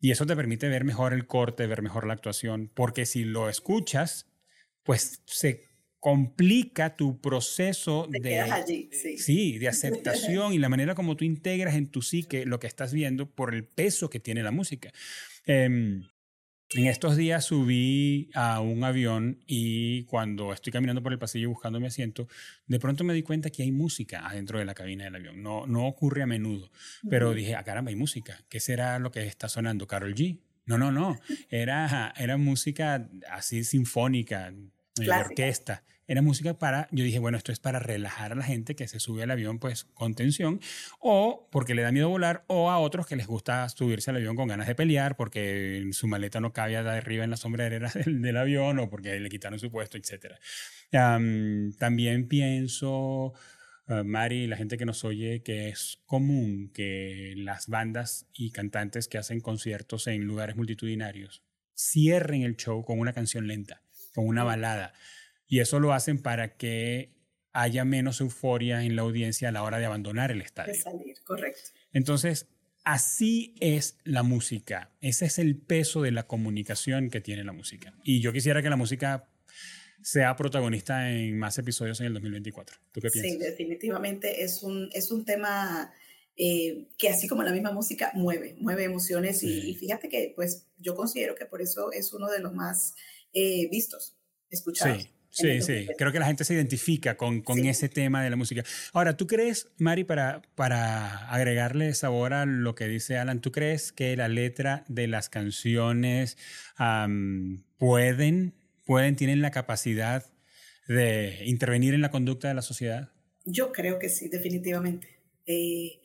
Y 0.00 0.10
eso 0.10 0.26
te 0.26 0.36
permite 0.36 0.68
ver 0.68 0.84
mejor 0.84 1.12
el 1.12 1.26
corte, 1.26 1.66
ver 1.66 1.82
mejor 1.82 2.06
la 2.06 2.14
actuación, 2.14 2.70
porque 2.72 3.06
si 3.06 3.24
lo 3.24 3.48
escuchas, 3.48 4.26
pues 4.82 5.22
se 5.26 5.64
complica 6.00 6.96
tu 6.96 7.20
proceso 7.20 8.06
de, 8.08 8.40
allí, 8.40 8.90
sí. 8.92 9.58
de 9.58 9.68
aceptación 9.68 10.52
y 10.52 10.58
la 10.58 10.68
manera 10.68 10.94
como 10.94 11.16
tú 11.16 11.24
integras 11.24 11.74
en 11.74 11.88
tu 11.88 12.02
psique 12.02 12.46
lo 12.46 12.60
que 12.60 12.66
estás 12.66 12.92
viendo 12.92 13.28
por 13.28 13.54
el 13.54 13.64
peso 13.64 14.08
que 14.08 14.20
tiene 14.20 14.42
la 14.42 14.52
música. 14.52 14.92
Em, 15.46 16.04
en 16.74 16.86
estos 16.86 17.16
días 17.16 17.44
subí 17.44 18.28
a 18.34 18.60
un 18.60 18.82
avión 18.84 19.38
y 19.46 20.04
cuando 20.04 20.52
estoy 20.52 20.72
caminando 20.72 21.02
por 21.02 21.12
el 21.12 21.18
pasillo 21.18 21.48
buscando 21.48 21.78
mi 21.78 21.86
asiento, 21.86 22.28
de 22.66 22.80
pronto 22.80 23.04
me 23.04 23.14
di 23.14 23.22
cuenta 23.22 23.50
que 23.50 23.62
hay 23.62 23.72
música 23.72 24.26
adentro 24.26 24.58
de 24.58 24.64
la 24.64 24.74
cabina 24.74 25.04
del 25.04 25.16
avión. 25.16 25.42
No, 25.42 25.66
no 25.66 25.86
ocurre 25.86 26.22
a 26.22 26.26
menudo, 26.26 26.70
pero 27.08 27.32
dije, 27.34 27.54
ah, 27.54 27.62
caramba, 27.62 27.90
hay 27.90 27.96
música. 27.96 28.44
¿Qué 28.48 28.60
será 28.60 28.98
lo 28.98 29.10
que 29.10 29.26
está 29.26 29.48
sonando? 29.48 29.86
Carol 29.86 30.14
G. 30.14 30.40
No, 30.66 30.76
no, 30.78 30.90
no. 30.90 31.18
Era, 31.50 32.12
era 32.16 32.36
música 32.36 33.08
así 33.30 33.62
sinfónica, 33.62 34.52
de 34.96 35.10
orquesta. 35.10 35.84
Era 36.06 36.22
música 36.22 36.58
para, 36.58 36.88
yo 36.92 37.04
dije, 37.04 37.18
bueno, 37.18 37.36
esto 37.36 37.52
es 37.52 37.58
para 37.58 37.78
relajar 37.78 38.32
a 38.32 38.34
la 38.34 38.44
gente 38.44 38.76
que 38.76 38.86
se 38.88 39.00
sube 39.00 39.22
al 39.22 39.30
avión 39.30 39.58
pues 39.58 39.84
con 39.84 40.14
tensión, 40.14 40.60
o 41.00 41.48
porque 41.50 41.74
le 41.74 41.82
da 41.82 41.92
miedo 41.92 42.08
volar, 42.08 42.44
o 42.46 42.70
a 42.70 42.78
otros 42.78 43.06
que 43.06 43.16
les 43.16 43.26
gusta 43.26 43.68
subirse 43.68 44.10
al 44.10 44.16
avión 44.16 44.36
con 44.36 44.48
ganas 44.48 44.66
de 44.66 44.74
pelear 44.74 45.16
porque 45.16 45.88
su 45.92 46.06
maleta 46.06 46.40
no 46.40 46.52
cabía 46.52 46.82
de 46.82 46.90
arriba 46.90 47.24
en 47.24 47.30
la 47.30 47.36
sombrerera 47.36 47.90
del, 47.94 48.22
del 48.22 48.36
avión, 48.36 48.78
o 48.78 48.88
porque 48.90 49.18
le 49.18 49.28
quitaron 49.28 49.58
su 49.58 49.70
puesto, 49.70 49.96
etc. 49.96 50.34
también 51.78 52.28
pienso 52.28 53.34
Ah, 53.88 54.02
Mari, 54.02 54.48
la 54.48 54.56
gente 54.56 54.78
que 54.78 54.84
nos 54.84 55.04
oye, 55.04 55.42
que 55.44 55.68
es 55.68 56.00
común 56.06 56.72
que 56.74 57.34
las 57.36 57.68
bandas 57.68 58.26
y 58.32 58.50
cantantes 58.50 59.06
que 59.06 59.16
hacen 59.16 59.40
conciertos 59.40 60.08
en 60.08 60.24
lugares 60.24 60.56
multitudinarios 60.56 61.44
cierren 61.76 62.42
el 62.42 62.56
show 62.56 62.84
con 62.84 62.98
una 62.98 63.12
canción 63.12 63.46
lenta, 63.46 63.82
con 64.12 64.26
una 64.26 64.42
balada. 64.42 64.92
Y 65.46 65.60
eso 65.60 65.80
lo 65.80 65.92
hacen 65.92 66.18
para 66.18 66.56
que 66.56 67.14
haya 67.52 67.84
menos 67.84 68.20
euforia 68.20 68.82
en 68.82 68.96
la 68.96 69.02
audiencia 69.02 69.48
a 69.48 69.52
la 69.52 69.62
hora 69.62 69.78
de 69.78 69.86
abandonar 69.86 70.30
el 70.30 70.42
estadio. 70.42 70.72
De 70.72 70.78
salir, 70.78 71.16
correcto. 71.24 71.70
Entonces, 71.92 72.48
así 72.84 73.54
es 73.60 73.96
la 74.04 74.22
música. 74.22 74.90
Ese 75.00 75.24
es 75.24 75.38
el 75.38 75.56
peso 75.56 76.02
de 76.02 76.10
la 76.10 76.26
comunicación 76.26 77.08
que 77.08 77.20
tiene 77.20 77.44
la 77.44 77.52
música. 77.52 77.94
Y 78.04 78.20
yo 78.20 78.32
quisiera 78.32 78.62
que 78.62 78.68
la 78.68 78.76
música 78.76 79.28
sea 80.02 80.36
protagonista 80.36 81.10
en 81.10 81.38
más 81.38 81.56
episodios 81.58 81.98
en 82.00 82.06
el 82.06 82.14
2024. 82.14 82.76
¿Tú 82.92 83.00
qué 83.00 83.10
piensas? 83.10 83.32
Sí, 83.32 83.38
definitivamente 83.38 84.44
es 84.44 84.62
un, 84.62 84.90
es 84.92 85.10
un 85.10 85.24
tema 85.24 85.92
eh, 86.36 86.88
que 86.98 87.08
así 87.08 87.26
como 87.26 87.42
la 87.42 87.52
misma 87.52 87.72
música 87.72 88.12
mueve, 88.14 88.54
mueve 88.60 88.84
emociones 88.84 89.42
y, 89.42 89.74
fíjate 89.74 90.10
que 90.10 90.32
pues 90.36 90.66
yo 90.76 90.94
considero 90.94 91.34
que 91.34 91.46
por 91.46 91.62
eso 91.62 91.90
es 91.90 92.12
uno 92.12 92.30
de 92.30 92.40
los 92.40 92.52
más 92.52 92.94
eh, 93.32 93.68
vistos, 93.70 94.14
escuchados. 94.50 95.02
Sí. 95.02 95.15
Sí, 95.36 95.60
sí, 95.60 95.86
creo 95.98 96.12
que 96.12 96.18
la 96.18 96.26
gente 96.26 96.44
se 96.44 96.54
identifica 96.54 97.16
con, 97.16 97.42
con 97.42 97.58
ese 97.58 97.90
tema 97.90 98.22
de 98.22 98.30
la 98.30 98.36
música. 98.36 98.64
Ahora, 98.92 99.16
¿tú 99.16 99.26
crees, 99.26 99.68
Mari, 99.78 100.04
para, 100.04 100.40
para 100.54 101.28
agregarle 101.28 101.92
sabor 101.92 102.32
a 102.32 102.46
lo 102.46 102.74
que 102.74 102.88
dice 102.88 103.18
Alan, 103.18 103.40
¿tú 103.40 103.52
crees 103.52 103.92
que 103.92 104.16
la 104.16 104.28
letra 104.28 104.84
de 104.88 105.08
las 105.08 105.28
canciones 105.28 106.38
pueden 107.76 108.54
pueden, 108.86 109.16
tienen 109.16 109.42
la 109.42 109.50
capacidad 109.50 110.24
de 110.88 111.42
intervenir 111.44 111.92
en 111.92 112.00
la 112.00 112.10
conducta 112.10 112.48
de 112.48 112.54
la 112.54 112.62
sociedad? 112.62 113.10
Yo 113.44 113.72
creo 113.72 113.98
que 113.98 114.08
sí, 114.08 114.28
definitivamente. 114.28 115.20
Eh, 115.44 116.00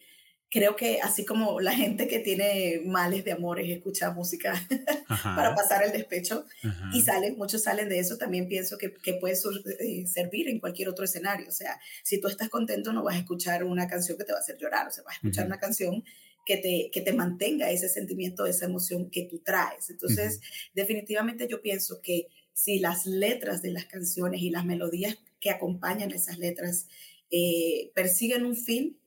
creo 0.51 0.75
que 0.75 0.99
así 1.01 1.23
como 1.23 1.61
la 1.61 1.73
gente 1.73 2.09
que 2.09 2.19
tiene 2.19 2.81
males 2.85 3.23
de 3.23 3.31
amores 3.31 3.69
escucha 3.69 4.11
música 4.11 4.53
para 5.07 5.55
pasar 5.55 5.83
el 5.83 5.93
despecho 5.93 6.45
y 6.93 7.01
salen, 7.01 7.37
muchos 7.37 7.63
salen 7.63 7.87
de 7.87 7.99
eso, 7.99 8.17
también 8.17 8.49
pienso 8.49 8.77
que, 8.77 8.93
que 8.93 9.13
puede 9.13 9.35
eh, 9.79 10.05
servir 10.05 10.49
en 10.49 10.59
cualquier 10.59 10.89
otro 10.89 11.05
escenario. 11.05 11.47
O 11.47 11.53
sea, 11.53 11.79
si 12.03 12.19
tú 12.19 12.27
estás 12.27 12.49
contento 12.49 12.91
no 12.91 13.01
vas 13.01 13.15
a 13.15 13.19
escuchar 13.19 13.63
una 13.63 13.87
canción 13.87 14.17
que 14.17 14.25
te 14.25 14.33
va 14.33 14.39
a 14.39 14.41
hacer 14.41 14.57
llorar, 14.57 14.89
o 14.89 14.91
sea, 14.91 15.05
vas 15.05 15.13
a 15.13 15.17
escuchar 15.17 15.47
una 15.47 15.57
canción 15.57 16.03
que 16.45 16.57
te, 16.57 16.89
que 16.91 16.99
te 16.99 17.13
mantenga 17.13 17.71
ese 17.71 17.87
sentimiento, 17.87 18.45
esa 18.45 18.65
emoción 18.65 19.09
que 19.09 19.23
tú 19.23 19.39
traes. 19.39 19.89
Entonces, 19.89 20.41
definitivamente 20.73 21.47
yo 21.47 21.61
pienso 21.61 22.01
que 22.01 22.27
si 22.53 22.79
las 22.79 23.05
letras 23.05 23.61
de 23.61 23.71
las 23.71 23.85
canciones 23.85 24.41
y 24.41 24.49
las 24.49 24.65
melodías 24.65 25.17
que 25.39 25.49
acompañan 25.49 26.11
esas 26.11 26.37
letras 26.39 26.87
eh, 27.29 27.91
persiguen 27.95 28.45
un 28.45 28.57
fin 28.57 28.97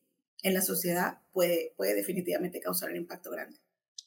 en 0.43 0.55
la 0.55 0.63
sociedad, 0.63 1.19
puede, 1.35 1.75
puede 1.77 1.95
definitivamente 1.95 2.61
causar 2.61 2.89
un 2.91 2.97
impacto 2.97 3.31
grande. 3.31 3.59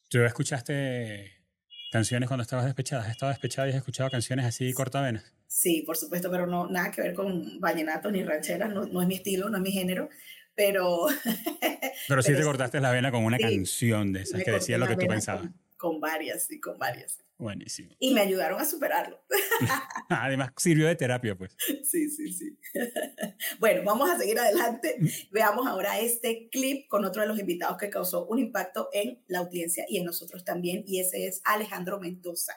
¿Tú 0.10 0.19
escuchaste 0.24 1.43
canciones 1.91 2.27
cuando 2.27 2.41
estabas 2.41 2.65
despechada? 2.65 3.03
¿Has 3.03 3.12
estado 3.12 3.29
despechada 3.29 3.67
y 3.67 3.72
has 3.72 3.77
escuchado 3.77 4.10
canciones 4.10 4.46
así 4.46 4.74
cortavenas? 4.74 5.36
Sí, 5.48 5.84
por 5.86 5.98
supuesto, 5.98 6.31
pero 6.31 6.48
no 6.48 6.67
nada 6.67 6.91
que 6.91 7.01
ver 7.01 7.13
con 7.13 7.60
vallenato 7.60 8.10
ni 8.10 8.24
ranchera, 8.24 8.67
no, 8.67 8.86
no 8.86 9.01
es 9.01 9.07
mi 9.07 9.15
estilo, 9.15 9.50
no 9.50 9.57
es 9.57 9.63
mi 9.63 9.72
género, 9.72 10.10
pero... 10.55 11.07
pero 12.07 12.22
sí 12.22 12.34
te 12.34 12.41
cortaste 12.43 12.79
la 12.79 12.91
vena 12.91 13.12
con 13.12 13.24
una 13.24 13.38
canción 13.38 14.13
de 14.13 14.22
esas 14.22 14.43
que 14.43 14.51
decía 14.51 14.77
lo 14.77 14.88
que 14.88 14.96
tú 14.96 15.07
pensabas. 15.07 15.43
con 15.43 15.66
varias, 16.00 16.50
y 16.51 16.60
con 16.60 16.77
varias. 16.77 17.19
Buenísimo. 17.38 17.96
Y 18.00 18.13
me 18.13 18.22
ayudaron 18.22 18.60
a 18.60 18.65
superarlo. 18.65 19.22
Además, 20.10 20.51
sirvió 20.57 20.88
de 20.88 20.96
terapia, 20.96 21.38
pues. 21.38 21.55
Sí, 21.84 22.10
sí, 22.10 22.34
sí. 22.34 22.57
bueno, 23.60 23.84
vamos 23.86 24.10
a 24.10 24.17
seguir 24.17 24.39
adelante. 24.39 24.96
Mm. 25.00 25.07
Veamos 25.31 25.67
ahora 25.67 26.00
este 26.00 26.50
clip 26.50 26.88
con 26.88 27.05
otro 27.05 27.22
de 27.22 27.27
los 27.27 27.39
invitados 27.39 27.77
que 27.77 27.91
causó 27.91 28.25
un 28.25 28.39
impacto 28.39 28.89
en 28.91 29.24
la 29.27 29.39
audiencia 29.39 29.86
y 29.88 29.98
en 29.98 30.05
nosotros 30.05 30.43
también, 30.43 30.84
y 30.88 31.00
ese 31.00 31.27
es 31.27 31.41
Alejandro 31.43 32.00
Mendoza. 32.00 32.53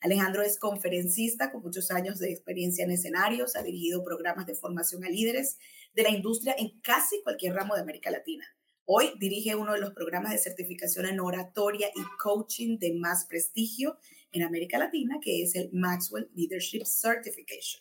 Alejandro 0.00 0.42
es 0.42 0.58
conferencista 0.58 1.52
con 1.52 1.62
muchos 1.62 1.90
años 1.90 2.18
de 2.18 2.32
experiencia 2.32 2.84
en 2.84 2.90
escenarios, 2.90 3.54
ha 3.54 3.62
dirigido 3.62 4.02
programas 4.02 4.46
de 4.46 4.56
formación 4.56 5.04
a 5.04 5.08
líderes 5.08 5.58
de 5.94 6.02
la 6.02 6.10
industria 6.10 6.56
en 6.58 6.80
casi 6.80 7.22
cualquier 7.22 7.54
ramo 7.54 7.76
de 7.76 7.82
América 7.82 8.10
Latina. 8.10 8.44
Hoy 8.84 9.12
dirige 9.16 9.54
uno 9.54 9.74
de 9.74 9.80
los 9.80 9.92
programas 9.92 10.32
de 10.32 10.38
certificación 10.38 11.06
en 11.06 11.20
oratoria 11.20 11.86
y 11.94 12.02
coaching 12.20 12.78
de 12.78 12.92
más 12.94 13.26
prestigio 13.26 13.96
en 14.32 14.42
América 14.42 14.76
Latina, 14.76 15.18
que 15.22 15.40
es 15.40 15.54
el 15.54 15.70
Maxwell 15.72 16.28
Leadership 16.34 16.82
Certification. 16.84 17.80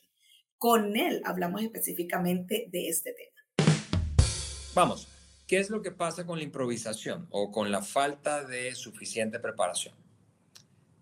Con 0.60 0.96
él 0.96 1.24
hablamos 1.26 1.64
específicamente 1.64 2.68
de 2.72 2.88
este 2.88 3.14
tema. 3.14 3.72
Vamos, 4.76 5.08
¿qué 5.48 5.58
es 5.58 5.72
lo 5.72 5.82
que 5.82 5.90
pasa 5.90 6.28
con 6.28 6.38
la 6.38 6.44
improvisación 6.44 7.28
o 7.32 7.52
con 7.52 7.72
la 7.72 7.82
falta 7.82 8.44
de 8.44 8.76
suficiente 8.76 9.40
preparación? 9.40 9.96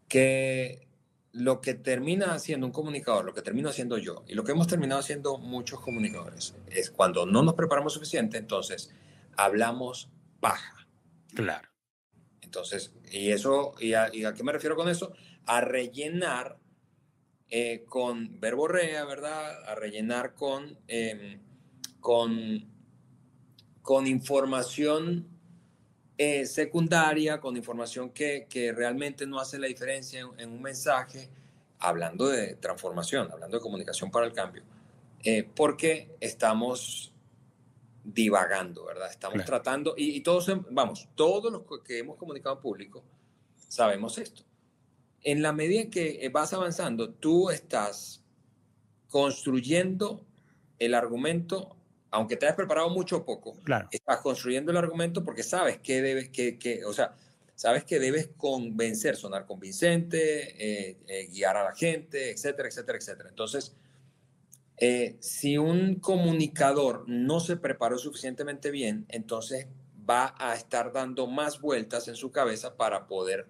Que 0.08 0.88
lo 1.34 1.60
que 1.60 1.74
termina 1.74 2.34
haciendo 2.34 2.66
un 2.66 2.72
comunicador, 2.72 3.26
lo 3.26 3.34
que 3.34 3.42
termino 3.42 3.68
haciendo 3.68 3.98
yo 3.98 4.24
y 4.30 4.34
lo 4.34 4.46
que 4.46 4.54
hemos 4.54 4.68
terminado 4.68 5.02
haciendo 5.02 5.38
muchos 5.40 5.82
comunicadores 5.82 6.56
es 6.72 6.90
cuando 6.90 7.26
no 7.26 7.44
nos 7.44 7.56
preparamos 7.56 7.94
suficiente, 7.94 8.38
entonces 8.38 8.92
hablamos 9.44 10.10
paja. 10.40 10.88
Claro. 11.34 11.70
Entonces, 12.42 12.94
y 13.12 13.32
eso, 13.32 13.74
y 13.80 13.94
a, 13.94 14.14
y 14.14 14.26
a 14.26 14.34
qué 14.34 14.44
me 14.44 14.52
refiero 14.52 14.76
con 14.76 14.90
eso? 14.90 15.14
a 15.50 15.62
rellenar 15.62 16.60
eh, 17.50 17.84
con 17.88 18.40
verborrea, 18.40 19.04
¿verdad? 19.06 19.64
A 19.68 19.74
rellenar 19.74 20.36
con, 20.36 20.78
em, 20.88 21.40
con, 22.00 22.64
con 23.82 24.06
información 24.06 25.28
eh, 26.20 26.46
secundaria, 26.46 27.40
con 27.40 27.58
información 27.58 28.12
que, 28.12 28.46
que, 28.48 28.72
realmente 28.72 29.26
no 29.26 29.40
hace 29.40 29.58
la 29.58 29.66
diferencia 29.66 30.20
en, 30.38 30.52
un 30.52 30.62
mensaje, 30.62 31.30
hablando 31.80 32.28
de 32.28 32.54
transformación, 32.58 33.32
hablando 33.32 33.58
de 33.58 33.64
comunicación 33.64 34.12
para 34.12 34.28
el 34.28 34.34
cambio, 34.34 34.62
eh, 35.24 35.50
porque 35.56 36.16
estamos 36.20 37.12
divagando, 38.14 38.86
¿verdad? 38.86 39.10
Estamos 39.10 39.44
tratando, 39.46 39.94
y, 39.98 40.18
y, 40.18 40.22
todos, 40.22 40.52
vamos, 40.72 41.10
todos 41.16 41.52
los 41.52 41.64
que 41.84 42.00
hemos 42.00 42.18
comunicado 42.18 42.56
en 42.56 42.62
público 42.62 43.04
sabemos 43.68 44.18
esto 44.18 44.44
en 45.24 45.42
la 45.42 45.54
medida 45.54 45.90
que 45.90 46.26
eh, 46.26 46.30
vas 46.30 46.54
avanzando, 46.54 47.10
tú 47.12 47.50
estás 47.50 48.24
construyendo 49.08 50.26
el 50.78 50.94
argumento, 50.94 51.76
aunque 52.12 52.38
te 52.38 52.46
hayas 52.46 52.56
preparado 52.56 52.90
mucho 52.90 53.18
o 53.18 53.26
poco, 53.26 53.56
claro. 53.64 53.88
estás 53.92 54.20
construyendo 54.22 54.72
el 54.72 54.78
argumento 54.78 55.24
porque 55.24 55.44
sabes 55.44 55.80
que 55.80 56.02
debes, 56.02 56.30
que, 56.30 56.58
que 56.58 56.86
o 56.86 56.94
sea, 56.94 57.16
sabes 57.56 57.84
que 57.84 58.00
debes 58.00 58.30
convencer, 58.38 59.16
sonar 59.16 59.46
convincente, 59.46 60.90
eh, 60.90 60.98
eh, 61.08 61.28
guiar 61.28 61.58
a 61.58 61.64
la 61.64 61.76
gente, 61.76 62.32
etcétera, 62.32 62.70
etcétera, 62.70 62.98
etcétera. 62.98 63.30
Entonces, 63.30 63.76
si 65.20 65.58
un 65.58 65.96
comunicador 65.96 67.04
no 67.08 67.40
se 67.40 67.58
preparó 67.58 67.98
suficientemente 67.98 68.72
bien, 68.72 69.06
entonces 69.10 69.68
va 70.10 70.34
a 70.38 70.56
estar 70.56 70.92
dando 70.92 71.28
más 71.28 71.60
vueltas 71.62 72.08
en 72.08 72.16
su 72.16 72.32
cabeza 72.32 72.76
para 72.76 73.06
poder 73.06 73.46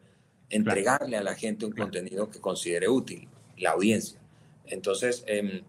entregarle 0.49 1.15
a 1.15 1.23
la 1.23 1.35
gente 1.35 1.65
un 1.65 1.71
contenido 1.71 2.29
que 2.29 2.39
considere 2.39 2.89
útil, 2.89 3.27
la 3.57 3.71
audiencia. 3.71 4.19
Entonces, 4.65 5.23
em, 5.27 5.63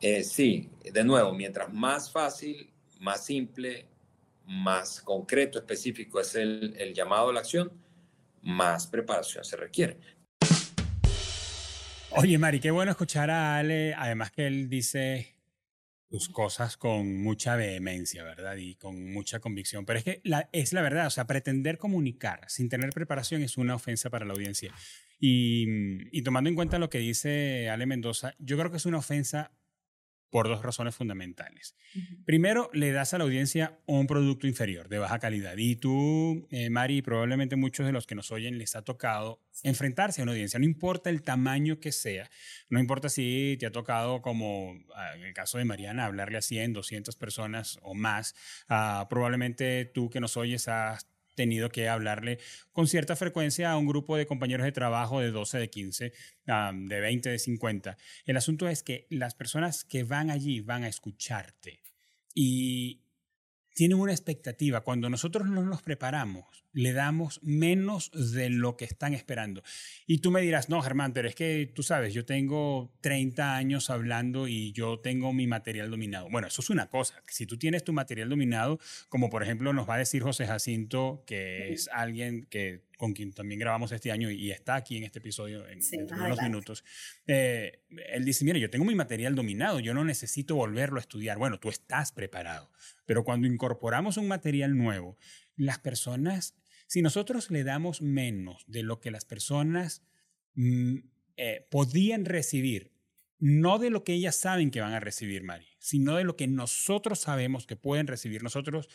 eh, 0.00 0.24
sí, 0.24 0.70
de 0.82 1.04
nuevo, 1.04 1.32
mientras 1.34 1.72
más 1.72 2.10
fácil, 2.10 2.70
más 3.00 3.24
simple, 3.24 3.86
más 4.46 5.00
concreto, 5.02 5.58
específico 5.58 6.20
es 6.20 6.34
el, 6.34 6.74
el 6.78 6.94
llamado 6.94 7.30
a 7.30 7.32
la 7.32 7.40
acción, 7.40 7.70
más 8.42 8.86
preparación 8.86 9.44
se 9.44 9.56
requiere. 9.56 9.98
Oye, 12.12 12.38
Mari, 12.38 12.58
qué 12.58 12.70
bueno 12.70 12.90
escuchar 12.90 13.30
a 13.30 13.56
Ale, 13.56 13.94
además 13.94 14.32
que 14.32 14.46
él 14.46 14.68
dice 14.68 15.36
tus 16.08 16.28
cosas 16.28 16.76
con 16.76 17.22
mucha 17.22 17.54
vehemencia, 17.54 18.24
¿verdad? 18.24 18.56
Y 18.56 18.74
con 18.74 19.12
mucha 19.12 19.38
convicción. 19.38 19.86
Pero 19.86 20.00
es 20.00 20.04
que 20.04 20.20
la, 20.24 20.48
es 20.52 20.72
la 20.72 20.82
verdad, 20.82 21.06
o 21.06 21.10
sea, 21.10 21.28
pretender 21.28 21.78
comunicar 21.78 22.40
sin 22.48 22.68
tener 22.68 22.90
preparación 22.90 23.42
es 23.42 23.56
una 23.56 23.76
ofensa 23.76 24.10
para 24.10 24.26
la 24.26 24.32
audiencia. 24.32 24.74
Y, 25.20 25.66
y 26.10 26.22
tomando 26.22 26.50
en 26.50 26.56
cuenta 26.56 26.80
lo 26.80 26.90
que 26.90 26.98
dice 26.98 27.70
Ale 27.70 27.86
Mendoza, 27.86 28.34
yo 28.40 28.58
creo 28.58 28.72
que 28.72 28.78
es 28.78 28.86
una 28.86 28.98
ofensa 28.98 29.52
por 30.30 30.48
dos 30.48 30.62
razones 30.62 30.94
fundamentales. 30.94 31.74
Primero, 32.24 32.70
le 32.72 32.92
das 32.92 33.12
a 33.14 33.18
la 33.18 33.24
audiencia 33.24 33.78
un 33.86 34.06
producto 34.06 34.46
inferior, 34.46 34.88
de 34.88 34.98
baja 34.98 35.18
calidad. 35.18 35.56
Y 35.56 35.76
tú, 35.76 36.46
eh, 36.50 36.70
Mari, 36.70 37.02
probablemente 37.02 37.56
muchos 37.56 37.84
de 37.84 37.92
los 37.92 38.06
que 38.06 38.14
nos 38.14 38.30
oyen 38.30 38.58
les 38.58 38.76
ha 38.76 38.82
tocado 38.82 39.40
enfrentarse 39.62 40.20
a 40.20 40.24
una 40.24 40.32
audiencia, 40.32 40.58
no 40.58 40.64
importa 40.64 41.10
el 41.10 41.22
tamaño 41.22 41.80
que 41.80 41.92
sea, 41.92 42.30
no 42.68 42.78
importa 42.78 43.08
si 43.08 43.56
te 43.58 43.66
ha 43.66 43.72
tocado, 43.72 44.22
como 44.22 44.74
ah, 44.94 45.14
en 45.16 45.22
el 45.22 45.34
caso 45.34 45.58
de 45.58 45.64
Mariana, 45.64 46.06
hablarle 46.06 46.38
a 46.38 46.42
100, 46.42 46.72
200 46.72 47.16
personas 47.16 47.78
o 47.82 47.94
más, 47.94 48.34
ah, 48.68 49.06
probablemente 49.10 49.84
tú 49.84 50.08
que 50.08 50.20
nos 50.20 50.36
oyes 50.36 50.68
has 50.68 51.06
tenido 51.40 51.70
que 51.70 51.88
hablarle 51.88 52.38
con 52.70 52.86
cierta 52.86 53.16
frecuencia 53.16 53.70
a 53.70 53.78
un 53.78 53.86
grupo 53.86 54.18
de 54.18 54.26
compañeros 54.26 54.66
de 54.66 54.72
trabajo 54.72 55.20
de 55.20 55.30
12, 55.30 55.58
de 55.58 55.70
15, 55.70 56.12
de 56.44 57.00
20, 57.00 57.30
de 57.30 57.38
50. 57.38 57.96
El 58.26 58.36
asunto 58.36 58.68
es 58.68 58.82
que 58.82 59.06
las 59.08 59.34
personas 59.34 59.84
que 59.84 60.04
van 60.04 60.30
allí 60.30 60.60
van 60.60 60.84
a 60.84 60.88
escucharte 60.88 61.80
y 62.34 63.06
tienen 63.74 63.98
una 63.98 64.12
expectativa. 64.12 64.82
Cuando 64.82 65.08
nosotros 65.10 65.48
no 65.48 65.64
nos 65.64 65.82
preparamos, 65.82 66.64
le 66.72 66.92
damos 66.92 67.40
menos 67.42 68.10
de 68.34 68.50
lo 68.50 68.76
que 68.76 68.84
están 68.84 69.14
esperando. 69.14 69.62
Y 70.06 70.18
tú 70.18 70.30
me 70.30 70.40
dirás, 70.40 70.68
no, 70.68 70.80
Germán, 70.82 71.12
pero 71.12 71.28
es 71.28 71.34
que 71.34 71.70
tú 71.74 71.82
sabes, 71.82 72.14
yo 72.14 72.24
tengo 72.24 72.92
30 73.00 73.56
años 73.56 73.90
hablando 73.90 74.48
y 74.48 74.72
yo 74.72 75.00
tengo 75.00 75.32
mi 75.32 75.46
material 75.46 75.90
dominado. 75.90 76.28
Bueno, 76.30 76.48
eso 76.48 76.62
es 76.62 76.70
una 76.70 76.88
cosa. 76.88 77.22
Si 77.28 77.46
tú 77.46 77.58
tienes 77.58 77.84
tu 77.84 77.92
material 77.92 78.28
dominado, 78.28 78.78
como 79.08 79.30
por 79.30 79.42
ejemplo 79.42 79.72
nos 79.72 79.88
va 79.88 79.94
a 79.94 79.98
decir 79.98 80.22
José 80.22 80.46
Jacinto, 80.46 81.24
que 81.26 81.72
es 81.72 81.88
alguien 81.92 82.46
que 82.50 82.89
con 83.00 83.14
quien 83.14 83.32
también 83.32 83.58
grabamos 83.58 83.90
este 83.90 84.12
año 84.12 84.30
y 84.30 84.52
está 84.52 84.76
aquí 84.76 84.96
en 84.96 85.04
este 85.04 85.18
episodio 85.18 85.66
en, 85.66 85.80
unos 86.12 86.40
minutos, 86.42 86.84
eh, 87.26 87.80
él 88.12 88.24
dice, 88.24 88.44
mira, 88.44 88.58
yo 88.58 88.70
tengo 88.70 88.84
mi 88.84 88.94
material 88.94 89.34
dominado, 89.34 89.80
yo 89.80 89.94
no 89.94 90.04
necesito 90.04 90.54
volverlo 90.54 90.98
a 90.98 91.00
estudiar. 91.00 91.38
Bueno, 91.38 91.58
tú 91.58 91.70
estás 91.70 92.12
preparado, 92.12 92.70
pero 93.06 93.24
cuando 93.24 93.48
incorporamos 93.48 94.16
un 94.18 94.28
material 94.28 94.76
nuevo, 94.76 95.16
las 95.56 95.78
personas 95.78 96.54
si 96.90 97.02
nosotros 97.02 97.52
le 97.52 97.62
damos 97.62 98.02
menos 98.02 98.64
de 98.66 98.82
lo 98.82 98.98
que 98.98 99.12
las 99.12 99.24
personas 99.24 100.02
mm, 100.54 100.96
eh, 101.36 101.68
podían 101.70 102.24
recibir, 102.24 102.90
no 103.38 103.78
de 103.78 103.90
lo 103.90 104.02
que 104.02 104.14
ellas 104.14 104.34
saben 104.34 104.72
que 104.72 104.80
van 104.80 104.94
a 104.94 104.98
recibir, 104.98 105.44
Mari, 105.44 105.68
sino 105.78 106.16
de 106.16 106.24
lo 106.24 106.34
que 106.34 106.48
nosotros 106.48 107.20
sabemos 107.20 107.68
que 107.68 107.76
pueden 107.76 108.08
recibir, 108.08 108.42
nosotros 108.42 108.88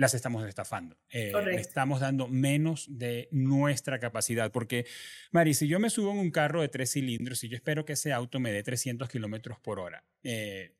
las 0.00 0.14
estamos 0.14 0.48
estafando. 0.48 0.96
Eh, 1.10 1.30
estamos 1.58 2.00
dando 2.00 2.26
menos 2.26 2.86
de 2.88 3.28
nuestra 3.32 3.98
capacidad. 3.98 4.50
Porque, 4.50 4.86
Mari, 5.30 5.52
si 5.52 5.68
yo 5.68 5.78
me 5.78 5.90
subo 5.90 6.10
en 6.12 6.18
un 6.18 6.30
carro 6.30 6.62
de 6.62 6.68
tres 6.68 6.92
cilindros 6.92 7.44
y 7.44 7.50
yo 7.50 7.56
espero 7.56 7.84
que 7.84 7.92
ese 7.92 8.10
auto 8.10 8.40
me 8.40 8.50
dé 8.50 8.62
300 8.62 9.10
kilómetros 9.10 9.60
por 9.60 9.78
hora, 9.78 10.02
eh, 10.22 10.72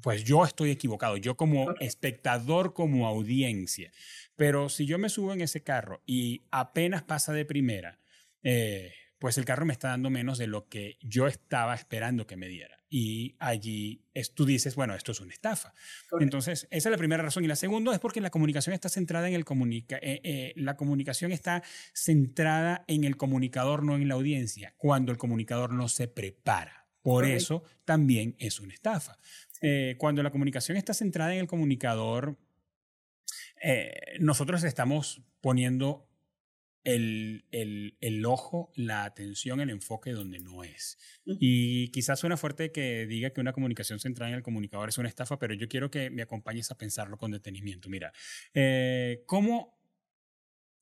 pues 0.00 0.22
yo 0.22 0.44
estoy 0.44 0.70
equivocado, 0.70 1.16
yo 1.16 1.36
como 1.36 1.72
espectador, 1.80 2.74
como 2.74 3.08
audiencia. 3.08 3.90
Pero 4.36 4.68
si 4.68 4.86
yo 4.86 4.98
me 4.98 5.08
subo 5.08 5.32
en 5.32 5.40
ese 5.40 5.64
carro 5.64 6.00
y 6.06 6.42
apenas 6.52 7.02
pasa 7.02 7.32
de 7.32 7.44
primera, 7.44 7.98
eh, 8.44 8.92
pues 9.18 9.36
el 9.36 9.44
carro 9.44 9.66
me 9.66 9.72
está 9.72 9.88
dando 9.88 10.10
menos 10.10 10.38
de 10.38 10.46
lo 10.46 10.68
que 10.68 10.96
yo 11.00 11.26
estaba 11.26 11.74
esperando 11.74 12.26
que 12.26 12.36
me 12.36 12.48
diera. 12.48 12.78
Y 12.88 13.36
allí 13.38 14.04
es, 14.14 14.32
tú 14.34 14.46
dices, 14.46 14.74
bueno, 14.74 14.94
esto 14.94 15.12
es 15.12 15.20
una 15.20 15.32
estafa. 15.32 15.74
Entonces, 16.20 16.66
esa 16.70 16.88
es 16.88 16.90
la 16.90 16.96
primera 16.96 17.22
razón. 17.22 17.44
Y 17.44 17.48
la 17.48 17.56
segunda 17.56 17.92
es 17.92 17.98
porque 17.98 18.20
la 18.20 18.30
comunicación 18.30 18.74
está 18.74 18.88
centrada 18.88 19.28
en 19.28 19.34
el 19.34 19.44
comunica 19.44 19.96
eh, 19.96 20.20
eh, 20.22 20.52
la 20.56 20.76
comunicación 20.76 21.32
está 21.32 21.62
centrada 21.92 22.84
en 22.86 23.04
el 23.04 23.16
comunicador, 23.16 23.82
no 23.82 23.96
en 23.96 24.08
la 24.08 24.14
audiencia, 24.14 24.74
cuando 24.78 25.12
el 25.12 25.18
comunicador 25.18 25.72
no 25.72 25.88
se 25.88 26.08
prepara. 26.08 26.86
Por 27.02 27.24
eso 27.24 27.62
también 27.84 28.36
es 28.38 28.60
una 28.60 28.74
estafa. 28.74 29.18
Eh, 29.62 29.96
cuando 29.98 30.22
la 30.22 30.30
comunicación 30.30 30.76
está 30.76 30.94
centrada 30.94 31.32
en 31.32 31.40
el 31.40 31.46
comunicador, 31.46 32.38
nosotros 34.20 34.62
estamos 34.62 35.22
poniendo 35.40 36.07
el, 36.84 37.44
el, 37.50 38.26
ojo, 38.26 38.72
la 38.74 39.04
atención, 39.04 39.60
el 39.60 39.70
enfoque 39.70 40.12
donde 40.12 40.38
no 40.38 40.64
es. 40.64 40.98
Y 41.24 41.88
quizás 41.88 42.18
suena 42.18 42.36
fuerte 42.36 42.72
que 42.72 43.06
diga 43.06 43.30
que 43.30 43.40
una 43.40 43.52
comunicación 43.52 43.98
centrada 43.98 44.30
en 44.30 44.36
el 44.36 44.42
comunicador 44.42 44.88
es 44.88 44.98
una 44.98 45.08
estafa, 45.08 45.38
pero 45.38 45.54
yo 45.54 45.68
quiero 45.68 45.90
que 45.90 46.10
me 46.10 46.22
acompañes 46.22 46.70
a 46.70 46.78
pensarlo 46.78 47.18
con 47.18 47.30
detenimiento. 47.30 47.88
Mira, 47.88 48.12
eh, 48.54 49.22
¿cómo, 49.26 49.78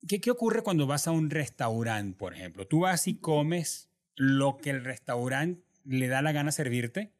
qué, 0.07 0.21
¿qué 0.21 0.31
ocurre 0.31 0.63
cuando 0.63 0.87
vas 0.87 1.07
a 1.07 1.11
un 1.11 1.29
restaurante, 1.29 2.17
por 2.17 2.33
ejemplo? 2.33 2.67
Tú 2.67 2.81
vas 2.81 3.07
y 3.07 3.19
comes 3.19 3.89
lo 4.15 4.57
que 4.57 4.69
el 4.69 4.83
restaurante 4.83 5.63
le 5.83 6.07
da 6.07 6.21
la 6.21 6.31
gana 6.31 6.51
servirte 6.51 7.13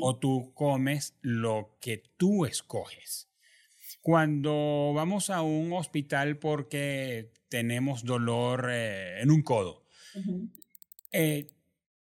o 0.00 0.18
tú 0.18 0.52
comes 0.54 1.16
lo 1.20 1.76
que 1.80 2.02
tú 2.16 2.46
escoges. 2.46 3.28
Cuando 4.04 4.92
vamos 4.94 5.30
a 5.30 5.40
un 5.40 5.72
hospital 5.72 6.36
porque 6.36 7.32
tenemos 7.48 8.04
dolor 8.04 8.68
eh, 8.70 9.22
en 9.22 9.30
un 9.30 9.40
codo, 9.40 9.86
eh, 11.10 11.46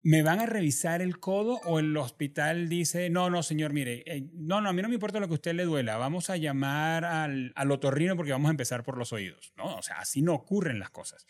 ¿me 0.03 0.23
van 0.23 0.39
a 0.41 0.45
revisar 0.45 1.01
el 1.01 1.19
codo 1.19 1.63
o 1.65 1.79
el 1.79 1.97
hospital 1.97 2.69
dice, 2.69 3.09
no, 3.09 3.31
no, 3.31 3.43
señor, 3.43 3.73
mire, 3.73 4.03
eh, 4.05 4.29
no, 4.35 4.61
no, 4.61 4.69
a 4.69 4.75
mí 4.75 4.83
no 4.83 4.89
me 4.89 4.97
importa 4.97 5.19
lo 5.19 5.29
que 5.29 5.33
a 5.33 5.37
usted 5.37 5.55
le 5.55 5.65
duela, 5.65 5.97
vamos 5.97 6.29
a 6.29 6.37
llamar 6.37 7.07
al, 7.07 7.55
al 7.57 7.71
otorrino 7.71 8.17
porque 8.17 8.33
vamos 8.33 8.49
a 8.49 8.51
empezar 8.51 8.85
por 8.85 8.99
los 8.99 9.15
oídos? 9.15 9.55
No, 9.57 9.77
o 9.77 9.83
sea, 9.83 9.97
así 9.97 10.21
no 10.21 10.35
ocurren 10.35 10.79
las 10.79 10.91
cosas. 10.91 11.27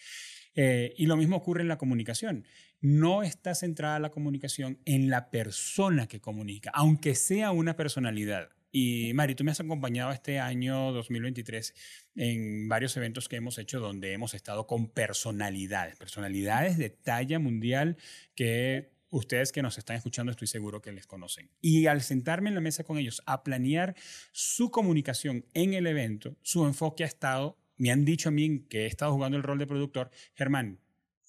y 0.56 1.06
lo 1.06 1.16
mismo 1.16 1.36
ocurre 1.36 1.62
en 1.62 1.68
la 1.68 1.78
comunicación 1.78 2.44
no 2.80 3.22
está 3.22 3.54
centrada 3.54 4.00
la 4.00 4.10
comunicación 4.10 4.80
en 4.86 5.08
la 5.08 5.30
persona 5.30 6.08
que 6.08 6.20
comunica, 6.20 6.72
aunque 6.74 7.14
sea 7.14 7.52
una 7.52 7.76
personalidad. 7.76 8.50
Y 8.70 9.12
Mari, 9.14 9.34
tú 9.34 9.44
me 9.44 9.50
has 9.50 9.60
acompañado 9.60 10.12
este 10.12 10.38
año 10.38 10.92
2023 10.92 11.74
en 12.16 12.68
varios 12.68 12.96
eventos 12.96 13.28
que 13.28 13.36
hemos 13.36 13.58
hecho 13.58 13.80
donde 13.80 14.12
hemos 14.12 14.34
estado 14.34 14.66
con 14.66 14.88
personalidades, 14.88 15.96
personalidades 15.96 16.76
de 16.76 16.90
talla 16.90 17.38
mundial 17.38 17.96
que 18.34 18.90
ustedes 19.10 19.52
que 19.52 19.62
nos 19.62 19.78
están 19.78 19.96
escuchando 19.96 20.30
estoy 20.30 20.48
seguro 20.48 20.82
que 20.82 20.92
les 20.92 21.06
conocen. 21.06 21.50
Y 21.60 21.86
al 21.86 22.02
sentarme 22.02 22.50
en 22.50 22.56
la 22.56 22.60
mesa 22.60 22.84
con 22.84 22.98
ellos 22.98 23.22
a 23.26 23.42
planear 23.42 23.94
su 24.32 24.70
comunicación 24.70 25.46
en 25.54 25.72
el 25.72 25.86
evento, 25.86 26.36
su 26.42 26.66
enfoque 26.66 27.04
ha 27.04 27.06
estado, 27.06 27.58
me 27.76 27.90
han 27.90 28.04
dicho 28.04 28.28
a 28.28 28.32
mí 28.32 28.66
que 28.68 28.82
he 28.82 28.86
estado 28.86 29.12
jugando 29.12 29.38
el 29.38 29.44
rol 29.44 29.58
de 29.58 29.66
productor, 29.66 30.10
Germán, 30.34 30.80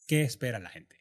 ¿qué 0.08 0.24
espera 0.24 0.60
la 0.60 0.70
gente? 0.70 0.99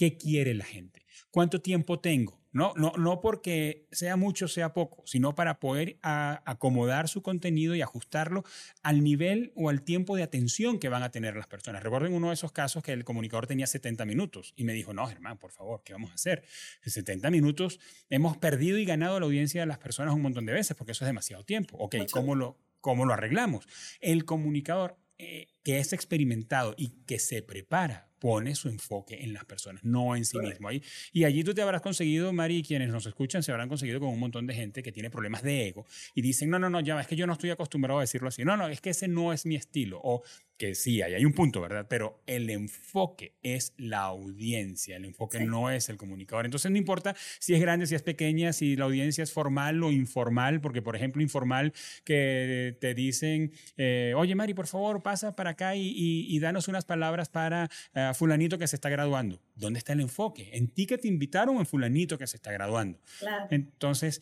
¿Qué 0.00 0.16
quiere 0.16 0.54
la 0.54 0.64
gente? 0.64 1.04
¿Cuánto 1.30 1.60
tiempo 1.60 2.00
tengo? 2.00 2.40
No, 2.52 2.72
no, 2.74 2.94
no 2.96 3.20
porque 3.20 3.86
sea 3.92 4.16
mucho, 4.16 4.48
sea 4.48 4.72
poco, 4.72 5.02
sino 5.04 5.34
para 5.34 5.60
poder 5.60 5.98
acomodar 6.00 7.06
su 7.06 7.20
contenido 7.20 7.74
y 7.74 7.82
ajustarlo 7.82 8.42
al 8.82 9.04
nivel 9.04 9.52
o 9.56 9.68
al 9.68 9.82
tiempo 9.82 10.16
de 10.16 10.22
atención 10.22 10.78
que 10.78 10.88
van 10.88 11.02
a 11.02 11.10
tener 11.10 11.36
las 11.36 11.48
personas. 11.48 11.82
Recuerden 11.82 12.14
uno 12.14 12.28
de 12.28 12.32
esos 12.32 12.50
casos 12.50 12.82
que 12.82 12.94
el 12.94 13.04
comunicador 13.04 13.46
tenía 13.46 13.66
70 13.66 14.06
minutos 14.06 14.54
y 14.56 14.64
me 14.64 14.72
dijo, 14.72 14.94
no, 14.94 15.06
Germán, 15.06 15.36
por 15.36 15.52
favor, 15.52 15.82
¿qué 15.84 15.92
vamos 15.92 16.12
a 16.12 16.14
hacer? 16.14 16.44
En 16.82 16.90
70 16.90 17.30
minutos 17.30 17.78
hemos 18.08 18.38
perdido 18.38 18.78
y 18.78 18.86
ganado 18.86 19.20
la 19.20 19.26
audiencia 19.26 19.60
de 19.60 19.66
las 19.66 19.76
personas 19.76 20.14
un 20.14 20.22
montón 20.22 20.46
de 20.46 20.54
veces 20.54 20.74
porque 20.78 20.92
eso 20.92 21.04
es 21.04 21.08
demasiado 21.08 21.44
tiempo. 21.44 21.76
Ok, 21.76 21.96
¿cómo 22.10 22.34
lo, 22.34 22.56
cómo 22.80 23.04
lo 23.04 23.12
arreglamos? 23.12 23.68
El 24.00 24.24
comunicador 24.24 24.96
eh, 25.18 25.48
que 25.62 25.78
es 25.78 25.92
experimentado 25.92 26.74
y 26.78 27.04
que 27.04 27.18
se 27.18 27.42
prepara 27.42 28.09
pone 28.20 28.54
su 28.54 28.68
enfoque 28.68 29.24
en 29.24 29.32
las 29.32 29.44
personas, 29.44 29.82
no 29.82 30.14
en 30.14 30.24
sí 30.24 30.38
mismo. 30.38 30.68
Ahí, 30.68 30.82
y 31.12 31.24
allí 31.24 31.42
tú 31.42 31.54
te 31.54 31.62
habrás 31.62 31.80
conseguido, 31.80 32.32
Mari, 32.32 32.58
y 32.58 32.62
quienes 32.62 32.90
nos 32.90 33.06
escuchan 33.06 33.42
se 33.42 33.50
habrán 33.50 33.68
conseguido 33.68 33.98
con 33.98 34.10
un 34.10 34.20
montón 34.20 34.46
de 34.46 34.54
gente 34.54 34.82
que 34.82 34.92
tiene 34.92 35.10
problemas 35.10 35.42
de 35.42 35.68
ego 35.68 35.86
y 36.14 36.22
dicen, 36.22 36.50
no, 36.50 36.58
no, 36.58 36.70
no, 36.70 36.80
ya, 36.80 37.00
es 37.00 37.06
que 37.06 37.16
yo 37.16 37.26
no 37.26 37.32
estoy 37.32 37.50
acostumbrado 37.50 37.98
a 37.98 38.02
decirlo 38.02 38.28
así. 38.28 38.44
No, 38.44 38.56
no, 38.56 38.68
es 38.68 38.80
que 38.80 38.90
ese 38.90 39.08
no 39.08 39.32
es 39.32 39.46
mi 39.46 39.56
estilo. 39.56 40.00
O 40.04 40.22
que 40.60 40.74
sí, 40.74 41.00
ahí 41.00 41.14
hay 41.14 41.24
un 41.24 41.32
punto, 41.32 41.62
¿verdad? 41.62 41.86
Pero 41.88 42.22
el 42.26 42.50
enfoque 42.50 43.32
es 43.42 43.72
la 43.78 44.02
audiencia, 44.02 44.98
el 44.98 45.06
enfoque 45.06 45.40
no 45.40 45.70
es 45.70 45.88
el 45.88 45.96
comunicador. 45.96 46.44
Entonces 46.44 46.70
no 46.70 46.76
importa 46.76 47.16
si 47.38 47.54
es 47.54 47.62
grande, 47.62 47.86
si 47.86 47.94
es 47.94 48.02
pequeña, 48.02 48.52
si 48.52 48.76
la 48.76 48.84
audiencia 48.84 49.24
es 49.24 49.32
formal 49.32 49.82
o 49.82 49.90
informal, 49.90 50.60
porque 50.60 50.82
por 50.82 50.96
ejemplo 50.96 51.22
informal 51.22 51.72
que 52.04 52.76
te 52.78 52.92
dicen, 52.92 53.52
eh, 53.78 54.12
oye 54.14 54.34
Mari, 54.34 54.52
por 54.52 54.66
favor, 54.66 55.02
pasa 55.02 55.34
para 55.34 55.50
acá 55.50 55.76
y, 55.76 55.94
y, 55.96 56.38
danos 56.40 56.68
unas 56.68 56.84
palabras 56.84 57.30
para 57.30 57.70
eh, 57.94 58.12
fulanito 58.14 58.58
que 58.58 58.66
se 58.66 58.76
está 58.76 58.90
graduando. 58.90 59.40
¿Dónde 59.54 59.78
está 59.78 59.94
el 59.94 60.00
enfoque? 60.00 60.50
¿En 60.52 60.68
ti 60.68 60.84
que 60.84 60.98
te 60.98 61.08
invitaron 61.08 61.56
o 61.56 61.60
en 61.60 61.66
fulanito 61.66 62.18
que 62.18 62.26
se 62.26 62.36
está 62.36 62.52
graduando? 62.52 63.00
Entonces, 63.48 64.20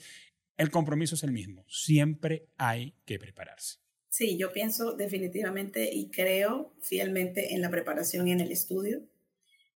el 0.57 0.71
compromiso 0.71 1.17
es 1.17 1.25
el 1.25 1.33
mismo. 1.33 1.65
Siempre 1.67 2.47
hay 2.59 2.95
que 3.05 3.19
prepararse. 3.19 3.88
Sí, 4.09 4.37
yo 4.39 4.53
pienso 4.53 4.95
definitivamente 4.95 5.91
y 5.93 6.11
creo 6.11 6.75
fielmente 6.81 7.55
en 7.55 7.61
la 7.61 7.71
preparación 7.71 8.27
y 8.29 8.33
en 8.33 8.41
el 8.41 8.51
estudio. 8.51 9.03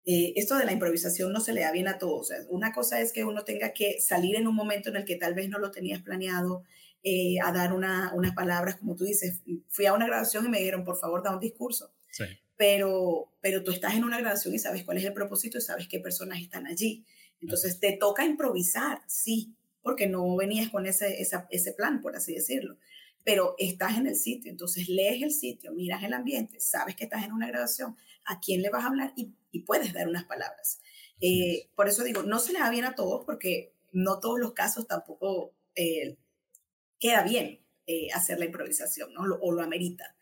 Eh, 0.06 0.32
esto 0.36 0.56
de 0.56 0.64
la 0.64 0.72
improvisación 0.72 1.32
no 1.32 1.40
se 1.40 1.52
le 1.52 1.60
da 1.60 1.72
bien 1.72 1.88
a 1.88 1.98
todos. 1.98 2.32
una 2.48 2.72
cosa 2.72 3.00
es 3.00 3.12
que 3.12 3.24
uno 3.24 3.44
tenga 3.44 3.72
que 3.72 4.00
salir 4.00 4.36
en 4.36 4.46
un 4.46 4.54
momento 4.54 4.88
en 4.88 4.96
el 4.96 5.04
que 5.04 5.16
tal 5.16 5.34
vez 5.34 5.48
no 5.48 5.58
lo 5.58 5.70
tenías 5.70 6.02
planeado, 6.02 6.64
eh, 7.02 7.36
a 7.42 7.50
dar 7.52 7.72
una, 7.72 8.12
unas 8.14 8.34
palabras, 8.34 8.76
como 8.76 8.94
tú 8.94 9.04
dices. 9.04 9.40
Fui 9.68 9.86
a 9.86 9.94
una 9.94 10.06
grabación 10.06 10.46
y 10.46 10.48
me 10.48 10.58
dijeron, 10.58 10.84
por 10.84 10.98
favor, 10.98 11.22
da 11.22 11.34
un 11.34 11.40
discurso. 11.40 11.94
Sí. 12.10 12.24
Pero, 12.56 13.32
pero 13.40 13.64
tú 13.64 13.70
estás 13.70 13.94
en 13.94 14.04
una 14.04 14.18
grabación 14.18 14.54
y 14.54 14.58
sabes 14.58 14.84
cuál 14.84 14.98
es 14.98 15.04
el 15.04 15.14
propósito 15.14 15.58
y 15.58 15.62
sabes 15.62 15.88
qué 15.88 15.98
personas 15.98 16.40
están 16.40 16.66
allí. 16.66 17.06
Entonces 17.40 17.80
te 17.80 17.96
toca 17.96 18.26
improvisar, 18.26 19.00
sí, 19.06 19.54
porque 19.82 20.06
no 20.06 20.36
venías 20.36 20.68
con 20.68 20.84
ese, 20.86 21.16
ese 21.20 21.72
plan, 21.72 22.02
por 22.02 22.16
así 22.16 22.34
decirlo. 22.34 22.76
Pero 23.24 23.54
estás 23.58 23.98
en 23.98 24.06
el 24.06 24.16
sitio, 24.16 24.50
entonces 24.50 24.88
lees 24.88 25.22
el 25.22 25.32
sitio, 25.32 25.72
miras 25.72 26.02
el 26.02 26.14
ambiente, 26.14 26.58
sabes 26.60 26.96
que 26.96 27.04
estás 27.04 27.24
en 27.24 27.32
una 27.32 27.46
grabación, 27.46 27.96
a 28.24 28.40
quién 28.40 28.62
le 28.62 28.70
vas 28.70 28.84
a 28.84 28.88
hablar 28.88 29.12
y, 29.16 29.34
puedes 29.66 29.92
dar 29.92 30.08
unas 30.08 30.24
palabras. 30.24 30.80
Eh, 31.20 31.68
por 31.74 31.88
eso 31.88 32.04
digo, 32.04 32.22
no 32.22 32.38
se 32.38 32.52
le 32.52 32.60
da 32.60 32.70
bien 32.70 32.84
a 32.84 32.94
todos 32.94 33.24
porque 33.24 33.74
no 33.92 34.20
todos 34.20 34.38
los 34.38 34.52
casos 34.52 34.86
tampoco 34.86 35.52
eh, 35.74 36.16
queda 36.98 37.22
bien 37.22 37.60
eh, 37.86 38.08
hacer 38.14 38.38
la 38.38 38.44
improvisación 38.44 39.12
¿no? 39.12 39.22
o 39.22 39.52
lo 39.52 39.62
amerita. 39.62 40.16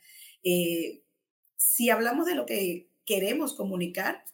si 1.57 1.91
hablamos 1.91 2.27
de 2.27 2.35
lo 2.35 2.47
que 2.47 2.89
queremos 3.05 3.55
comunicar, 3.55 4.25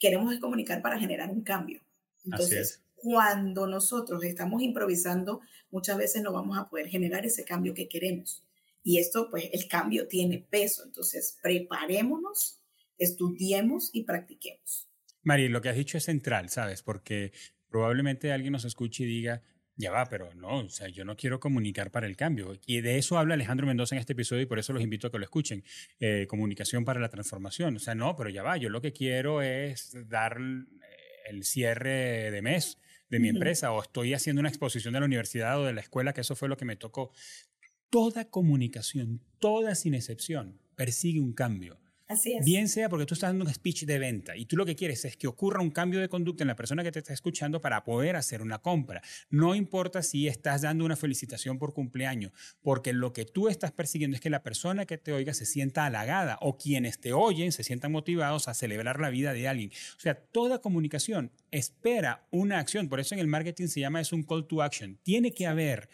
queremos 0.00 0.36
comunicar 0.40 0.82
para 0.82 0.98
generar 0.98 1.30
un 1.30 1.42
cambio. 1.42 1.80
Entonces, 2.24 2.81
cuando 3.02 3.66
nosotros 3.66 4.22
estamos 4.22 4.62
improvisando, 4.62 5.40
muchas 5.72 5.98
veces 5.98 6.22
no 6.22 6.32
vamos 6.32 6.56
a 6.56 6.68
poder 6.68 6.86
generar 6.88 7.26
ese 7.26 7.44
cambio 7.44 7.74
que 7.74 7.88
queremos. 7.88 8.44
Y 8.84 8.98
esto, 8.98 9.28
pues, 9.28 9.50
el 9.52 9.66
cambio 9.66 10.06
tiene 10.06 10.38
peso. 10.38 10.84
Entonces, 10.84 11.36
preparémonos, 11.42 12.60
estudiemos 12.98 13.90
y 13.92 14.04
practiquemos. 14.04 14.88
Mari, 15.24 15.48
lo 15.48 15.60
que 15.60 15.68
has 15.68 15.76
dicho 15.76 15.98
es 15.98 16.04
central, 16.04 16.48
¿sabes? 16.48 16.82
Porque 16.82 17.32
probablemente 17.68 18.32
alguien 18.32 18.52
nos 18.52 18.64
escuche 18.64 19.02
y 19.02 19.06
diga, 19.06 19.42
ya 19.74 19.90
va, 19.90 20.06
pero 20.06 20.32
no, 20.34 20.58
o 20.58 20.68
sea, 20.68 20.88
yo 20.88 21.04
no 21.04 21.16
quiero 21.16 21.40
comunicar 21.40 21.90
para 21.90 22.06
el 22.06 22.16
cambio. 22.16 22.56
Y 22.66 22.82
de 22.82 22.98
eso 22.98 23.18
habla 23.18 23.34
Alejandro 23.34 23.66
Mendoza 23.66 23.96
en 23.96 24.00
este 24.00 24.12
episodio 24.12 24.42
y 24.42 24.46
por 24.46 24.60
eso 24.60 24.72
los 24.72 24.82
invito 24.82 25.08
a 25.08 25.10
que 25.10 25.18
lo 25.18 25.24
escuchen. 25.24 25.64
Eh, 25.98 26.26
comunicación 26.28 26.84
para 26.84 27.00
la 27.00 27.08
transformación. 27.08 27.76
O 27.76 27.78
sea, 27.80 27.96
no, 27.96 28.14
pero 28.14 28.30
ya 28.30 28.44
va, 28.44 28.56
yo 28.58 28.68
lo 28.68 28.80
que 28.80 28.92
quiero 28.92 29.42
es 29.42 29.96
dar 30.08 30.38
el 30.38 31.44
cierre 31.44 32.30
de 32.30 32.42
mes 32.42 32.78
de 33.12 33.20
mi 33.20 33.28
empresa 33.28 33.70
o 33.72 33.82
estoy 33.82 34.14
haciendo 34.14 34.40
una 34.40 34.48
exposición 34.48 34.94
de 34.94 35.00
la 35.00 35.04
universidad 35.04 35.60
o 35.60 35.66
de 35.66 35.74
la 35.74 35.82
escuela, 35.82 36.14
que 36.14 36.22
eso 36.22 36.34
fue 36.34 36.48
lo 36.48 36.56
que 36.56 36.64
me 36.64 36.76
tocó. 36.76 37.12
Toda 37.90 38.30
comunicación, 38.30 39.20
toda 39.38 39.74
sin 39.74 39.92
excepción, 39.92 40.58
persigue 40.76 41.20
un 41.20 41.34
cambio. 41.34 41.78
Así 42.12 42.34
es. 42.34 42.44
Bien 42.44 42.68
sea 42.68 42.88
porque 42.90 43.06
tú 43.06 43.14
estás 43.14 43.30
dando 43.30 43.46
un 43.46 43.52
speech 43.52 43.84
de 43.84 43.98
venta 43.98 44.36
y 44.36 44.44
tú 44.44 44.56
lo 44.56 44.66
que 44.66 44.76
quieres 44.76 45.04
es 45.06 45.16
que 45.16 45.26
ocurra 45.26 45.62
un 45.62 45.70
cambio 45.70 45.98
de 45.98 46.08
conducta 46.08 46.44
en 46.44 46.48
la 46.48 46.56
persona 46.56 46.82
que 46.82 46.92
te 46.92 46.98
está 46.98 47.14
escuchando 47.14 47.60
para 47.62 47.84
poder 47.84 48.16
hacer 48.16 48.42
una 48.42 48.58
compra. 48.58 49.00
No 49.30 49.54
importa 49.54 50.02
si 50.02 50.28
estás 50.28 50.60
dando 50.60 50.84
una 50.84 50.96
felicitación 50.96 51.58
por 51.58 51.72
cumpleaños, 51.72 52.32
porque 52.60 52.92
lo 52.92 53.14
que 53.14 53.24
tú 53.24 53.48
estás 53.48 53.72
persiguiendo 53.72 54.14
es 54.14 54.20
que 54.20 54.28
la 54.28 54.42
persona 54.42 54.84
que 54.84 54.98
te 54.98 55.12
oiga 55.12 55.32
se 55.32 55.46
sienta 55.46 55.86
halagada 55.86 56.36
o 56.42 56.58
quienes 56.58 57.00
te 57.00 57.14
oyen 57.14 57.50
se 57.50 57.64
sientan 57.64 57.92
motivados 57.92 58.48
a 58.48 58.54
celebrar 58.54 59.00
la 59.00 59.08
vida 59.08 59.32
de 59.32 59.48
alguien. 59.48 59.70
O 59.96 60.00
sea, 60.00 60.14
toda 60.14 60.60
comunicación 60.60 61.32
espera 61.50 62.26
una 62.30 62.58
acción. 62.58 62.88
Por 62.88 63.00
eso 63.00 63.14
en 63.14 63.20
el 63.20 63.26
marketing 63.26 63.68
se 63.68 63.80
llama 63.80 64.00
es 64.00 64.12
un 64.12 64.22
call 64.22 64.46
to 64.46 64.62
action. 64.62 64.98
Tiene 65.02 65.32
que 65.32 65.46
haber 65.46 65.88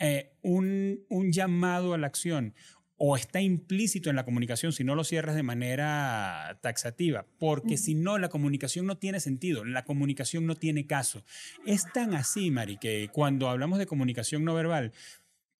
eh, 0.00 0.32
un, 0.42 1.04
un 1.08 1.32
llamado 1.32 1.92
a 1.92 1.98
la 1.98 2.06
acción, 2.06 2.54
o 2.98 3.16
está 3.16 3.40
implícito 3.40 4.10
en 4.10 4.16
la 4.16 4.24
comunicación 4.24 4.72
si 4.72 4.82
no 4.82 4.96
lo 4.96 5.04
cierras 5.04 5.36
de 5.36 5.44
manera 5.44 6.58
taxativa, 6.60 7.26
porque 7.38 7.76
si 7.76 7.94
no, 7.94 8.18
la 8.18 8.28
comunicación 8.28 8.86
no 8.86 8.98
tiene 8.98 9.20
sentido, 9.20 9.64
la 9.64 9.84
comunicación 9.84 10.46
no 10.46 10.56
tiene 10.56 10.86
caso. 10.86 11.24
Es 11.64 11.90
tan 11.92 12.14
así, 12.14 12.50
Mari, 12.50 12.76
que 12.76 13.08
cuando 13.12 13.48
hablamos 13.48 13.78
de 13.78 13.86
comunicación 13.86 14.44
no 14.44 14.54
verbal, 14.54 14.92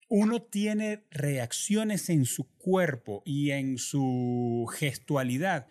uno 0.09 0.43
tiene 0.43 1.05
reacciones 1.11 2.11
en 2.11 2.25
su 2.25 2.49
cuerpo 2.57 3.23
y 3.25 3.53
en 3.53 3.79
su 3.79 4.69
gestualidad 4.77 5.69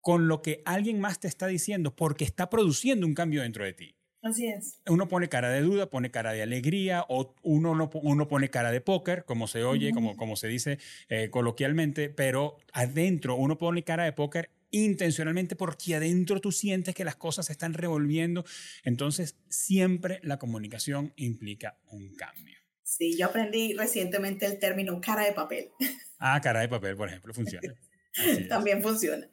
con 0.00 0.28
lo 0.28 0.42
que 0.42 0.62
alguien 0.64 1.00
más 1.00 1.18
te 1.18 1.28
está 1.28 1.48
diciendo 1.48 1.96
porque 1.96 2.24
está 2.24 2.48
produciendo 2.50 3.04
un 3.06 3.14
cambio 3.14 3.42
dentro 3.42 3.64
de 3.64 3.72
ti. 3.72 3.97
Así 4.22 4.48
es. 4.48 4.80
Uno 4.86 5.08
pone 5.08 5.28
cara 5.28 5.50
de 5.50 5.60
duda, 5.60 5.90
pone 5.90 6.10
cara 6.10 6.32
de 6.32 6.42
alegría, 6.42 7.04
o 7.08 7.34
uno, 7.42 7.74
no, 7.74 7.90
uno 8.02 8.28
pone 8.28 8.50
cara 8.50 8.72
de 8.72 8.80
póker, 8.80 9.24
como 9.24 9.46
se 9.46 9.62
oye, 9.64 9.92
como, 9.92 10.16
como 10.16 10.36
se 10.36 10.48
dice 10.48 10.78
eh, 11.08 11.30
coloquialmente, 11.30 12.08
pero 12.08 12.56
adentro 12.72 13.36
uno 13.36 13.58
pone 13.58 13.84
cara 13.84 14.04
de 14.04 14.12
póker 14.12 14.50
intencionalmente 14.70 15.56
porque 15.56 15.94
adentro 15.94 16.40
tú 16.40 16.52
sientes 16.52 16.94
que 16.94 17.04
las 17.04 17.16
cosas 17.16 17.46
se 17.46 17.52
están 17.52 17.74
revolviendo. 17.74 18.44
Entonces, 18.84 19.36
siempre 19.48 20.20
la 20.22 20.38
comunicación 20.38 21.12
implica 21.16 21.78
un 21.86 22.14
cambio. 22.14 22.58
Sí, 22.82 23.16
yo 23.18 23.26
aprendí 23.26 23.74
recientemente 23.74 24.46
el 24.46 24.58
término 24.58 25.00
cara 25.00 25.24
de 25.24 25.32
papel. 25.32 25.70
Ah, 26.18 26.40
cara 26.40 26.60
de 26.60 26.68
papel, 26.68 26.96
por 26.96 27.08
ejemplo, 27.08 27.32
funciona. 27.32 27.74
También 28.48 28.82
funciona. 28.82 29.28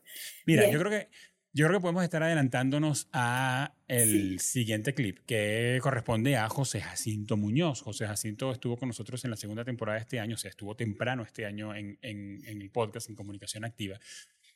Mira, 0.46 0.70
yo 0.70 0.78
creo 0.80 0.92
que 0.92 1.10
yo 1.56 1.68
creo 1.68 1.80
que 1.80 1.84
podemos 1.84 2.04
estar 2.04 2.22
adelantándonos 2.22 3.08
a 3.14 3.74
el 3.88 4.42
siguiente 4.42 4.94
clip 4.94 5.20
que 5.26 5.80
corresponde 5.82 6.36
a 6.36 6.50
José 6.50 6.82
Jacinto 6.82 7.38
Muñoz. 7.38 7.82
José 7.82 8.06
Jacinto 8.06 8.52
estuvo 8.52 8.76
con 8.76 8.90
nosotros 8.90 9.24
en 9.24 9.32
la 9.32 9.38
segunda 9.38 9.64
temporada 9.64 9.98
de 9.98 10.02
este 10.02 10.20
año, 10.20 10.36
o 10.36 10.38
sea, 10.38 10.50
estuvo 10.50 10.76
temprano 10.76 11.24
este 11.24 11.46
año 11.46 11.74
en, 11.74 11.98
en, 12.02 12.44
el 12.46 12.70
podcast 12.72 13.10
en 13.10 13.16
Comunicación 13.16 13.64
Activa. 13.64 13.98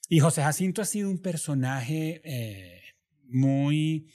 Y 0.09 0.19
José 0.19 0.43
Jacinto 0.43 0.81
ha 0.81 0.85
sido 0.85 1.09
un 1.09 1.19
personaje 1.19 2.19
eh, 2.25 2.81
muy 3.23 4.07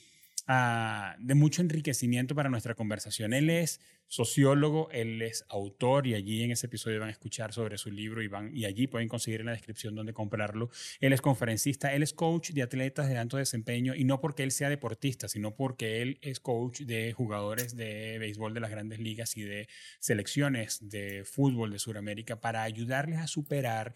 Ah, 0.46 1.16
de 1.20 1.34
mucho 1.34 1.62
enriquecimiento 1.62 2.34
para 2.34 2.50
nuestra 2.50 2.74
conversación. 2.74 3.32
Él 3.32 3.48
es 3.48 3.80
sociólogo, 4.08 4.90
él 4.90 5.22
es 5.22 5.44
autor 5.48 6.06
y 6.06 6.14
allí 6.14 6.42
en 6.42 6.52
ese 6.52 6.66
episodio 6.66 7.00
van 7.00 7.08
a 7.08 7.12
escuchar 7.12 7.52
sobre 7.52 7.78
su 7.78 7.90
libro 7.90 8.22
y, 8.22 8.28
van, 8.28 8.54
y 8.54 8.64
allí 8.64 8.86
pueden 8.86 9.08
conseguir 9.08 9.40
en 9.40 9.46
la 9.46 9.52
descripción 9.52 9.94
dónde 9.94 10.12
comprarlo. 10.12 10.70
Él 11.00 11.12
es 11.12 11.20
conferencista, 11.20 11.94
él 11.94 12.02
es 12.02 12.12
coach 12.12 12.50
de 12.50 12.62
atletas 12.62 13.08
de 13.08 13.18
alto 13.18 13.36
desempeño 13.36 13.94
y 13.94 14.04
no 14.04 14.20
porque 14.20 14.42
él 14.42 14.50
sea 14.50 14.68
deportista, 14.68 15.28
sino 15.28 15.56
porque 15.56 16.02
él 16.02 16.18
es 16.22 16.40
coach 16.40 16.82
de 16.82 17.12
jugadores 17.12 17.76
de 17.76 18.18
béisbol 18.18 18.54
de 18.54 18.60
las 18.60 18.70
grandes 18.70 19.00
ligas 19.00 19.36
y 19.36 19.42
de 19.42 19.68
selecciones 19.98 20.88
de 20.88 21.24
fútbol 21.24 21.70
de 21.72 21.78
Sudamérica 21.78 22.40
para 22.40 22.62
ayudarles 22.62 23.18
a 23.18 23.26
superar 23.26 23.94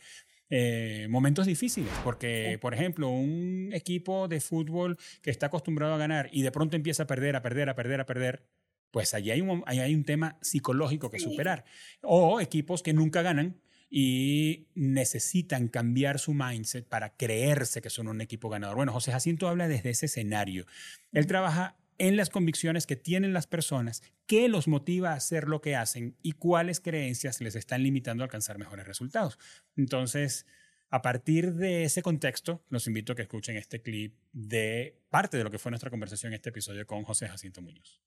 eh, 0.50 1.06
momentos 1.10 1.46
difíciles, 1.46 1.92
porque, 2.02 2.58
por 2.60 2.72
ejemplo, 2.72 3.10
un 3.10 3.70
equipo 3.74 4.28
de 4.28 4.40
fútbol 4.40 4.96
que 5.20 5.30
está 5.30 5.46
acostumbrado 5.46 5.92
a 5.94 5.98
ganar 5.98 6.30
y 6.32 6.40
de 6.40 6.50
pronto 6.50 6.74
empieza 6.74 7.02
a 7.02 7.06
perder, 7.06 7.36
a 7.36 7.42
perder, 7.42 7.68
a 7.68 7.74
perder, 7.74 8.00
a 8.00 8.06
perder, 8.06 8.42
pues 8.90 9.14
allí 9.14 9.30
hay 9.30 9.40
un, 9.40 9.62
hay 9.66 9.94
un 9.94 10.04
tema 10.04 10.38
psicológico 10.40 11.10
que 11.10 11.18
superar. 11.18 11.64
O 12.02 12.40
equipos 12.40 12.82
que 12.82 12.92
nunca 12.92 13.22
ganan 13.22 13.60
y 13.90 14.66
necesitan 14.74 15.68
cambiar 15.68 16.18
su 16.18 16.34
mindset 16.34 16.86
para 16.86 17.16
creerse 17.16 17.80
que 17.80 17.90
son 17.90 18.08
un 18.08 18.20
equipo 18.20 18.48
ganador. 18.48 18.76
Bueno, 18.76 18.92
José 18.92 19.12
Jacinto 19.12 19.48
habla 19.48 19.68
desde 19.68 19.90
ese 19.90 20.06
escenario. 20.06 20.66
Él 21.12 21.26
trabaja 21.26 21.76
en 21.98 22.16
las 22.16 22.30
convicciones 22.30 22.86
que 22.86 22.96
tienen 22.96 23.32
las 23.32 23.46
personas, 23.46 24.02
qué 24.26 24.48
los 24.48 24.68
motiva 24.68 25.10
a 25.10 25.16
hacer 25.16 25.48
lo 25.48 25.60
que 25.60 25.74
hacen 25.74 26.16
y 26.22 26.32
cuáles 26.32 26.80
creencias 26.80 27.40
les 27.40 27.56
están 27.56 27.82
limitando 27.82 28.22
a 28.22 28.26
alcanzar 28.26 28.58
mejores 28.58 28.86
resultados. 28.86 29.38
Entonces, 29.76 30.46
a 30.90 31.02
partir 31.02 31.54
de 31.54 31.84
ese 31.84 32.02
contexto, 32.02 32.62
los 32.68 32.86
invito 32.86 33.12
a 33.12 33.16
que 33.16 33.22
escuchen 33.22 33.56
este 33.56 33.82
clip 33.82 34.14
de 34.32 35.02
parte 35.10 35.36
de 35.36 35.44
lo 35.44 35.50
que 35.50 35.58
fue 35.58 35.70
nuestra 35.70 35.90
conversación 35.90 36.32
en 36.32 36.36
este 36.36 36.50
episodio 36.50 36.86
con 36.86 37.02
José 37.02 37.28
Jacinto 37.28 37.60
Muñoz. 37.62 38.00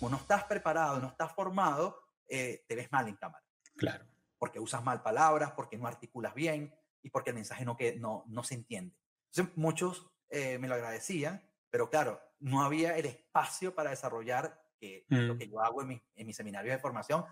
O 0.00 0.08
no 0.08 0.16
estás 0.16 0.44
preparado, 0.44 0.98
no 1.00 1.08
estás 1.08 1.32
formado, 1.32 2.02
eh, 2.28 2.64
te 2.68 2.76
ves 2.76 2.90
mal 2.92 3.08
en 3.08 3.16
cámara. 3.16 3.44
Claro. 3.76 4.06
Porque 4.38 4.60
usas 4.60 4.84
mal 4.84 5.02
palabras, 5.02 5.52
porque 5.52 5.78
no 5.78 5.86
articulas 5.86 6.34
bien 6.34 6.74
y 7.02 7.10
porque 7.10 7.30
el 7.30 7.36
mensaje 7.36 7.64
no, 7.64 7.76
que, 7.76 7.96
no, 7.96 8.24
no 8.26 8.42
se 8.42 8.54
entiende. 8.54 8.96
Entonces, 9.30 9.56
muchos 9.56 10.10
eh, 10.28 10.58
me 10.58 10.68
lo 10.68 10.74
agradecían 10.74 11.42
pero 11.76 11.90
claro, 11.90 12.20
no 12.40 12.62
había 12.62 12.96
el 12.96 13.04
espacio 13.04 13.74
para 13.74 13.90
desarrollar 13.90 14.62
que 14.78 15.04
lo 15.08 15.34
mm. 15.34 15.38
que 15.38 15.46
yo 15.46 15.60
hago 15.60 15.82
en, 15.82 15.88
mi, 15.88 16.02
en 16.14 16.26
mis 16.26 16.34
seminarios 16.34 16.74
de 16.74 16.80
formación. 16.80 17.24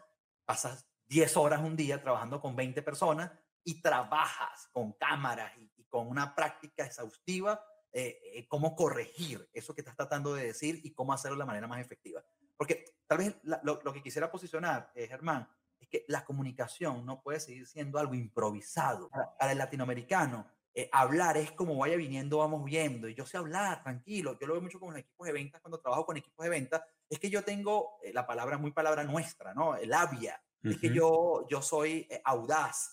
Pasas 0.44 0.87
10 1.07 1.37
horas 1.38 1.61
un 1.61 1.77
día 1.77 2.03
trabajando 2.03 2.42
con 2.42 2.55
20 2.55 2.83
personas 2.83 3.33
y 3.62 3.81
trabajas 3.81 4.68
con 4.70 4.92
cámaras 4.92 5.53
y, 5.57 5.85
con 5.88 6.09
una 6.09 6.35
práctica 6.35 6.85
exhaustiva 6.85 7.64
eh, 7.92 8.20
eh, 8.35 8.48
cómo 8.48 8.77
corregir 8.77 9.48
eso 9.53 9.74
que 9.74 9.81
estás 9.81 9.96
tratando 9.96 10.35
de 10.35 10.46
decir 10.46 10.81
y 10.83 10.92
cómo 10.92 11.12
hacerlo 11.12 11.37
de 11.37 11.38
la 11.38 11.46
manera 11.46 11.66
más 11.66 11.81
efectiva. 11.81 12.22
Porque 12.57 12.85
tal 13.07 13.19
vez 13.19 13.37
lo, 13.43 13.81
lo, 13.83 13.93
que 13.93 14.03
quisiera 14.03 14.31
posicionar, 14.31 14.90
eh, 14.95 15.07
Germán, 15.07 15.49
es 15.81 15.88
que 15.88 16.05
la 16.09 16.25
comunicación 16.25 17.05
no 17.05 17.23
puede 17.23 17.40
seguir 17.40 17.67
siendo 17.67 17.99
algo 17.99 18.14
improvisado. 18.14 19.11
para 19.38 19.53
el 19.53 19.59
latinoamericano, 19.59 20.47
eh, 20.77 20.88
hablar 20.93 21.37
es 21.37 21.53
como 21.53 21.77
vaya 21.77 21.97
viniendo, 21.97 22.38
vamos 22.38 22.64
viendo. 22.64 23.09
Y 23.09 23.14
yo 23.14 23.25
sé 23.25 23.37
hablar, 23.37 23.83
tranquilo. 23.83 24.37
Yo 24.40 24.47
lo 24.47 24.55
veo 24.55 24.62
mucho 24.62 24.81
con 24.81 24.90
los 24.90 24.99
equipos 24.99 25.27
de 25.27 25.33
ventas, 25.33 25.61
cuando 25.61 25.79
trabajo 25.79 26.05
con 26.05 26.17
equipos 26.17 26.43
de 26.43 26.51
ventas, 26.51 26.83
es 27.09 27.21
que 27.21 27.31
yo 27.31 27.45
tengo 27.45 27.99
eh, 28.03 28.12
la 28.12 28.27
palabra, 28.27 28.59
muy 28.59 28.73
palabra 28.73 29.05
nuestra, 29.05 29.55
¿no? 29.55 29.77
El 29.77 29.90
labia. 29.90 30.40
Es 30.62 30.79
que 30.79 30.88
yo, 30.88 31.47
yo 31.51 31.61
soy 31.61 32.07
eh, 32.09 32.23
audaz 32.25 32.90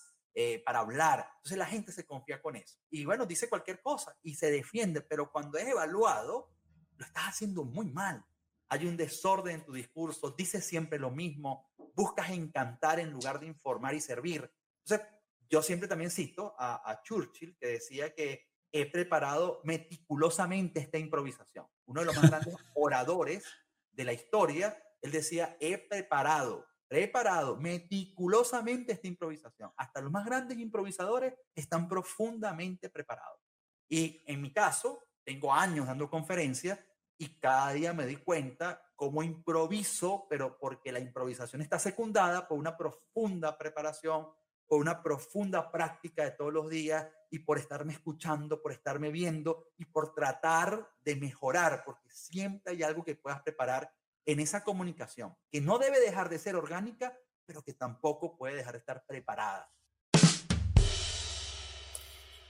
para 0.64 0.80
hablar. 0.80 1.26
Entonces 1.36 1.56
la 1.56 1.66
gente 1.66 1.90
se 1.90 2.04
confía 2.04 2.40
con 2.40 2.56
eso. 2.56 2.78
Y 2.90 3.06
bueno, 3.06 3.24
dice 3.24 3.48
cualquier 3.48 3.80
cosa 3.80 4.14
y 4.22 4.34
se 4.34 4.50
defiende, 4.50 5.00
pero 5.00 5.30
cuando 5.30 5.56
es 5.56 5.66
evaluado, 5.66 6.50
lo 6.96 7.06
estás 7.06 7.24
haciendo 7.28 7.64
muy 7.64 7.90
mal. 7.90 8.24
Hay 8.72 8.86
un 8.86 8.96
desorden 8.96 9.56
en 9.56 9.64
tu 9.66 9.74
discurso, 9.74 10.30
dices 10.30 10.64
siempre 10.64 10.98
lo 10.98 11.10
mismo, 11.10 11.70
buscas 11.94 12.30
encantar 12.30 13.00
en 13.00 13.10
lugar 13.10 13.38
de 13.38 13.44
informar 13.44 13.94
y 13.94 14.00
servir. 14.00 14.50
Entonces, 14.78 15.06
yo 15.50 15.62
siempre 15.62 15.86
también 15.86 16.10
cito 16.10 16.54
a, 16.58 17.02
Churchill, 17.04 17.54
que 17.60 17.66
decía 17.66 18.14
que 18.14 18.46
he 18.72 18.90
preparado 18.90 19.60
meticulosamente 19.64 20.80
esta 20.80 20.96
improvisación. 20.96 21.66
Uno 21.84 22.00
de 22.00 22.06
los 22.06 22.16
más 22.16 22.30
grandes 22.30 22.56
oradores 22.74 23.44
de 23.90 24.04
la 24.06 24.14
historia, 24.14 24.82
él 25.02 25.12
decía, 25.12 25.54
he 25.60 25.76
preparado, 25.76 26.66
preparado 26.88 27.58
meticulosamente 27.58 28.92
esta 28.92 29.06
improvisación. 29.06 29.70
Hasta 29.76 30.00
los 30.00 30.10
más 30.10 30.24
grandes 30.24 30.56
improvisadores 30.56 31.34
están 31.54 31.88
profundamente 31.88 32.88
preparados. 32.88 33.38
Y 33.86 34.24
en 34.26 34.40
mi 34.40 34.50
caso, 34.50 35.04
tengo 35.24 35.52
años 35.52 35.86
dando 35.86 36.08
conferencias 36.08 36.78
y 37.18 37.38
cada 37.38 37.72
día 37.72 37.92
me 37.92 38.04
doy 38.04 38.16
cuenta 38.16 38.82
cómo 38.96 39.22
improviso, 39.22 40.26
pero 40.28 40.58
porque 40.58 40.92
la 40.92 41.00
improvisación 41.00 41.62
está 41.62 41.78
secundada 41.78 42.46
por 42.48 42.58
una 42.58 42.76
profunda 42.76 43.56
preparación, 43.58 44.28
por 44.66 44.80
una 44.80 45.02
profunda 45.02 45.70
práctica 45.70 46.24
de 46.24 46.30
todos 46.30 46.52
los 46.52 46.70
días 46.70 47.06
y 47.30 47.40
por 47.40 47.58
estarme 47.58 47.92
escuchando, 47.92 48.62
por 48.62 48.72
estarme 48.72 49.10
viendo 49.10 49.72
y 49.76 49.84
por 49.84 50.14
tratar 50.14 50.88
de 51.04 51.16
mejorar, 51.16 51.82
porque 51.84 52.08
siempre 52.10 52.72
hay 52.72 52.82
algo 52.82 53.04
que 53.04 53.16
puedas 53.16 53.42
preparar 53.42 53.92
en 54.24 54.40
esa 54.40 54.62
comunicación, 54.64 55.36
que 55.50 55.60
no 55.60 55.78
debe 55.78 56.00
dejar 56.00 56.28
de 56.28 56.38
ser 56.38 56.56
orgánica, 56.56 57.18
pero 57.44 57.62
que 57.62 57.74
tampoco 57.74 58.36
puede 58.36 58.56
dejar 58.56 58.72
de 58.72 58.78
estar 58.78 59.04
preparada. 59.04 59.70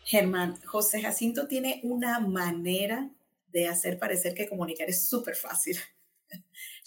Germán, 0.05 0.61
José 0.65 1.01
Jacinto 1.01 1.47
tiene 1.47 1.81
una 1.85 2.21
manera 2.21 3.09
de 3.53 3.69
hacer 3.69 3.99
parecer 3.99 4.35
que 4.35 4.49
comunicar 4.49 4.89
es 4.89 5.07
súper 5.09 5.37
fácil. 5.37 5.79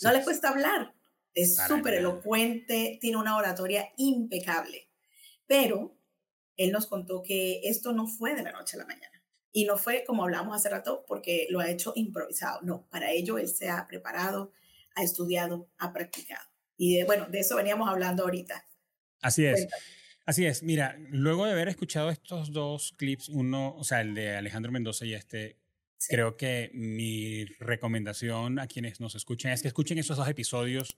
No 0.02 0.12
le 0.12 0.24
cuesta 0.24 0.50
hablar, 0.50 0.94
es 1.34 1.56
súper 1.56 1.94
elocuente, 1.94 2.98
tiene 3.00 3.18
una 3.18 3.38
oratoria 3.38 3.94
impecable, 3.98 4.90
pero 5.46 5.98
él 6.58 6.72
nos 6.72 6.88
contó 6.88 7.22
que 7.22 7.62
esto 7.64 7.94
no 7.94 8.08
fue 8.08 8.36
de 8.36 8.44
la 8.44 8.52
noche 8.52 8.76
a 8.76 8.80
la 8.80 8.86
mañana. 8.86 9.24
Y 9.52 9.66
no 9.66 9.78
fue 9.78 10.04
como 10.06 10.24
hablamos 10.24 10.56
hace 10.56 10.70
rato 10.70 11.06
porque 11.08 11.48
lo 11.50 11.60
ha 11.62 11.70
hecho 11.70 11.94
improvisado. 11.96 12.62
No, 12.64 12.88
para 12.90 13.12
ello 13.12 13.38
él 13.38 13.48
se 13.48 13.70
ha 13.70 13.88
preparado, 13.88 14.52
ha 14.96 15.04
estudiado, 15.04 15.70
ha 15.78 15.94
practicado. 15.94 16.46
Y 16.78 17.04
bueno, 17.04 17.28
de 17.30 17.40
eso 17.40 17.56
veníamos 17.56 17.88
hablando 17.88 18.24
ahorita. 18.24 18.68
Así 19.22 19.46
es. 19.46 19.68
Así 20.26 20.46
es. 20.46 20.64
Mira, 20.64 20.98
luego 21.10 21.46
de 21.46 21.52
haber 21.52 21.70
escuchado 21.70 22.10
estos 22.10 22.52
dos 22.52 22.94
clips, 22.98 23.30
uno, 23.30 23.76
o 23.76 23.84
sea, 23.84 24.02
el 24.02 24.16
de 24.16 24.36
Alejandro 24.36 24.72
Mendoza 24.72 25.06
y 25.06 25.14
este, 25.14 25.58
creo 26.08 26.38
que 26.38 26.72
mi 26.74 27.46
recomendación 27.60 28.60
a 28.60 28.68
quienes 28.68 29.00
nos 29.00 29.16
escuchen 29.16 29.52
es 29.52 29.62
que 29.62 29.68
escuchen 29.68 29.98
esos 29.98 30.18
dos 30.18 30.28
episodios 30.28 30.98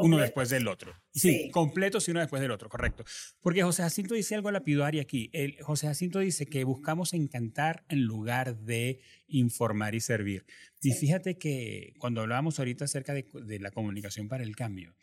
uno 0.00 0.18
después 0.18 0.48
del 0.48 0.68
otro. 0.68 0.94
Sí, 1.12 1.50
completos 1.50 2.06
y 2.08 2.12
uno 2.12 2.20
después 2.20 2.40
del 2.40 2.50
otro, 2.50 2.68
correcto. 2.68 3.04
Porque 3.40 3.62
José 3.62 3.82
Jacinto 3.82 4.14
dice 4.14 4.34
algo 4.34 4.50
lapidario 4.50 5.02
aquí. 5.02 5.28
El, 5.32 5.60
José 5.62 5.86
Jacinto 5.86 6.20
dice 6.20 6.46
que 6.46 6.64
buscamos 6.64 7.12
encantar 7.12 7.84
en 7.88 8.04
lugar 8.04 8.56
de 8.56 9.00
informar 9.28 9.94
y 9.94 10.00
servir. 10.00 10.46
Y 10.80 10.92
fíjate 10.92 11.36
que 11.36 11.94
cuando 11.98 12.22
hablábamos 12.22 12.58
ahorita 12.58 12.84
acerca 12.84 13.12
de, 13.12 13.58
la 13.60 13.70
comunicación 13.70 14.28
para 14.28 14.44
el 14.44 14.56
cambio, 14.56 14.94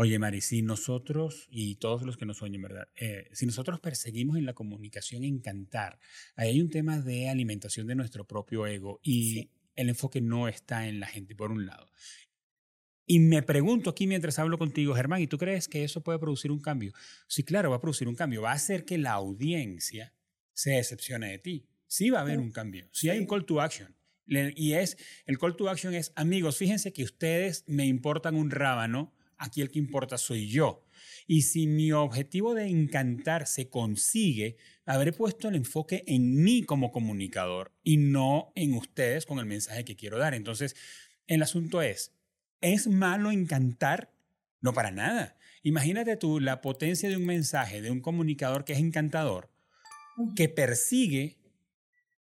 oye 0.00 0.18
Mari, 0.18 0.40
si 0.40 0.62
nosotros, 0.62 1.46
y 1.50 1.74
todos 1.74 2.04
los 2.04 2.16
que 2.16 2.24
nos 2.24 2.40
oyen, 2.40 2.62
¿verdad? 2.62 2.88
Eh, 2.96 3.28
si 3.34 3.44
nosotros 3.44 3.80
perseguimos 3.80 4.38
en 4.38 4.46
la 4.46 4.54
comunicación 4.54 5.24
encantar, 5.24 5.98
ahí 6.36 6.48
hay 6.48 6.60
un 6.62 6.70
tema 6.70 7.00
de 7.00 7.28
alimentación 7.28 7.86
de 7.86 7.94
nuestro 7.94 8.26
propio 8.26 8.66
ego 8.66 8.98
y... 9.02 9.50
el 9.76 9.88
enfoque 9.90 10.20
no 10.20 10.48
está 10.48 10.88
en 10.88 11.00
la 11.00 11.06
gente, 11.06 11.34
por 11.34 11.50
un 11.50 11.66
lado. 11.66 11.90
Y 13.06 13.18
me 13.18 13.42
pregunto 13.42 13.90
aquí 13.90 14.06
mientras 14.06 14.38
hablo 14.38 14.56
contigo, 14.56 14.94
Germán, 14.94 15.20
¿y 15.20 15.26
tú 15.26 15.36
crees 15.36 15.68
que 15.68 15.84
eso 15.84 16.02
puede 16.02 16.18
producir 16.18 16.50
un 16.50 16.60
cambio? 16.60 16.92
Sí, 17.28 17.44
claro, 17.44 17.70
va 17.70 17.76
a 17.76 17.80
producir 17.80 18.08
un 18.08 18.14
cambio. 18.14 18.42
Va 18.42 18.52
a 18.52 18.54
hacer 18.54 18.84
que 18.84 18.98
la 18.98 19.12
audiencia 19.12 20.14
se 20.52 20.72
decepcione 20.72 21.30
de 21.30 21.38
ti. 21.38 21.66
Sí 21.86 22.10
va 22.10 22.18
a 22.18 22.22
haber 22.22 22.38
un 22.38 22.52
cambio. 22.52 22.88
Sí 22.92 23.08
hay 23.10 23.18
un 23.18 23.26
call 23.26 23.44
to 23.44 23.60
action. 23.60 23.96
Y 24.26 24.72
es, 24.74 24.96
el 25.26 25.38
call 25.38 25.56
to 25.56 25.68
action 25.68 25.92
es, 25.94 26.12
amigos, 26.14 26.56
fíjense 26.56 26.92
que 26.92 27.04
ustedes 27.04 27.64
me 27.66 27.86
importan 27.86 28.34
un 28.34 28.50
rábano, 28.50 29.14
aquí 29.40 29.60
el 29.60 29.70
que 29.70 29.80
importa 29.80 30.16
soy 30.16 30.48
yo. 30.48 30.84
Y 31.26 31.42
si 31.42 31.66
mi 31.66 31.90
objetivo 31.92 32.54
de 32.54 32.68
encantar 32.68 33.46
se 33.46 33.68
consigue, 33.68 34.56
habré 34.86 35.12
puesto 35.12 35.48
el 35.48 35.56
enfoque 35.56 36.04
en 36.06 36.42
mí 36.42 36.62
como 36.62 36.92
comunicador 36.92 37.72
y 37.82 37.96
no 37.96 38.52
en 38.54 38.74
ustedes 38.74 39.26
con 39.26 39.38
el 39.40 39.46
mensaje 39.46 39.84
que 39.84 39.96
quiero 39.96 40.18
dar. 40.18 40.34
Entonces, 40.34 40.76
el 41.26 41.42
asunto 41.42 41.82
es, 41.82 42.12
¿Es 42.60 42.88
malo 42.88 43.30
encantar? 43.30 44.12
No 44.60 44.74
para 44.74 44.90
nada. 44.90 45.38
Imagínate 45.62 46.16
tú 46.16 46.40
la 46.40 46.60
potencia 46.60 47.08
de 47.08 47.16
un 47.16 47.24
mensaje 47.24 47.80
de 47.80 47.90
un 47.90 48.00
comunicador 48.00 48.64
que 48.64 48.74
es 48.74 48.78
encantador, 48.78 49.50
que 50.36 50.50
persigue 50.50 51.38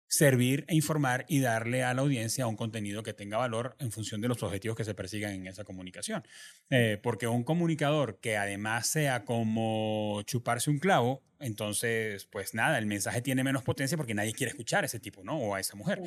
servir 0.09 0.65
e 0.69 0.75
informar 0.75 1.27
y 1.29 1.41
darle 1.41 1.85
a 1.85 1.95
la 1.95 2.03
audiencia 2.03 2.47
un 2.47 2.57
contenido 2.57 3.03
que 3.03 3.13
tenga 3.13 3.37
valor 3.37 3.77
en 3.79 3.93
función 3.93 4.21
de 4.21 4.29
los 4.29 4.43
objetivos 4.43 4.77
que 4.77 4.85
se 4.85 4.95
persigan 4.95 5.33
en 5.33 5.47
esa 5.47 5.65
comunicación. 5.65 6.27
Eh, 6.71 6.99
porque 7.03 7.27
un 7.29 7.45
comunicador 7.45 8.19
que 8.19 8.37
además 8.37 8.87
sea 8.87 9.25
como 9.25 10.23
chuparse 10.25 10.71
un 10.71 10.79
clavo, 10.79 11.23
entonces, 11.41 12.25
pues 12.27 12.55
nada, 12.55 12.79
el 12.79 12.87
mensaje 12.87 13.23
tiene 13.23 13.45
menos 13.45 13.63
potencia 13.63 13.97
porque 13.97 14.15
nadie 14.15 14.33
quiere 14.33 14.51
escuchar 14.51 14.83
a 14.83 14.87
ese 14.87 14.99
tipo, 14.99 15.23
¿no? 15.23 15.39
O 15.39 15.55
a 15.55 15.61
esa 15.61 15.77
mujer. 15.77 16.01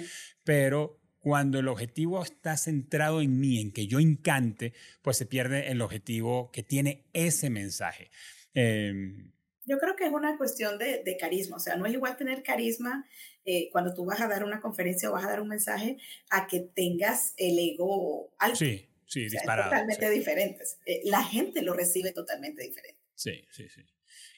Pero 0.44 1.00
cuando 1.20 1.60
el 1.60 1.68
objetivo 1.68 2.22
está 2.24 2.58
centrado 2.58 3.22
en 3.22 3.40
mí, 3.40 3.62
en 3.62 3.72
que 3.72 3.88
yo 3.88 4.00
encante, 4.00 4.74
pues 5.02 5.18
se 5.18 5.28
pierde 5.28 5.72
el 5.72 5.82
objetivo 5.82 6.52
que 6.52 6.64
tiene 6.64 7.06
ese 7.14 7.50
mensaje. 7.50 8.10
Em, 8.54 9.32
yo 9.65 9.78
creo 9.78 9.95
que 9.95 10.06
es 10.06 10.12
una 10.12 10.38
cuestión 10.38 10.78
de, 10.78 11.17
carisma, 11.19 11.58
o 11.58 11.60
sea, 11.60 11.76
no 11.76 11.86
es 11.86 11.93
igual 11.93 12.17
tener 12.17 12.43
carisma 12.43 13.06
eh, 13.45 13.69
cuando 13.71 13.93
tú 13.93 14.06
vas 14.06 14.21
a 14.21 14.28
dar 14.28 14.43
una 14.43 14.60
conferencia 14.60 15.10
o 15.10 15.13
vas 15.13 15.26
a 15.26 15.30
dar 15.30 15.41
un 15.41 15.47
mensaje 15.47 15.97
a 16.30 16.47
que 16.47 16.60
tengas 16.60 17.34
el 17.38 17.58
ego 17.60 18.34
alto. 18.38 18.58
Sí, 18.58 18.88
sí, 19.06 19.30
disparado. 19.30 19.69
totalmente 19.69 20.10
diferentes. 20.10 20.80
Eh, 20.86 21.02
la 21.06 21.24
gente 21.24 21.62
lo 21.62 21.74
recibe 21.74 22.12
totalmente 22.12 22.63
diferente. 22.63 23.00
Sí, 23.15 23.45
sí, 23.52 23.69
sí. 23.69 23.82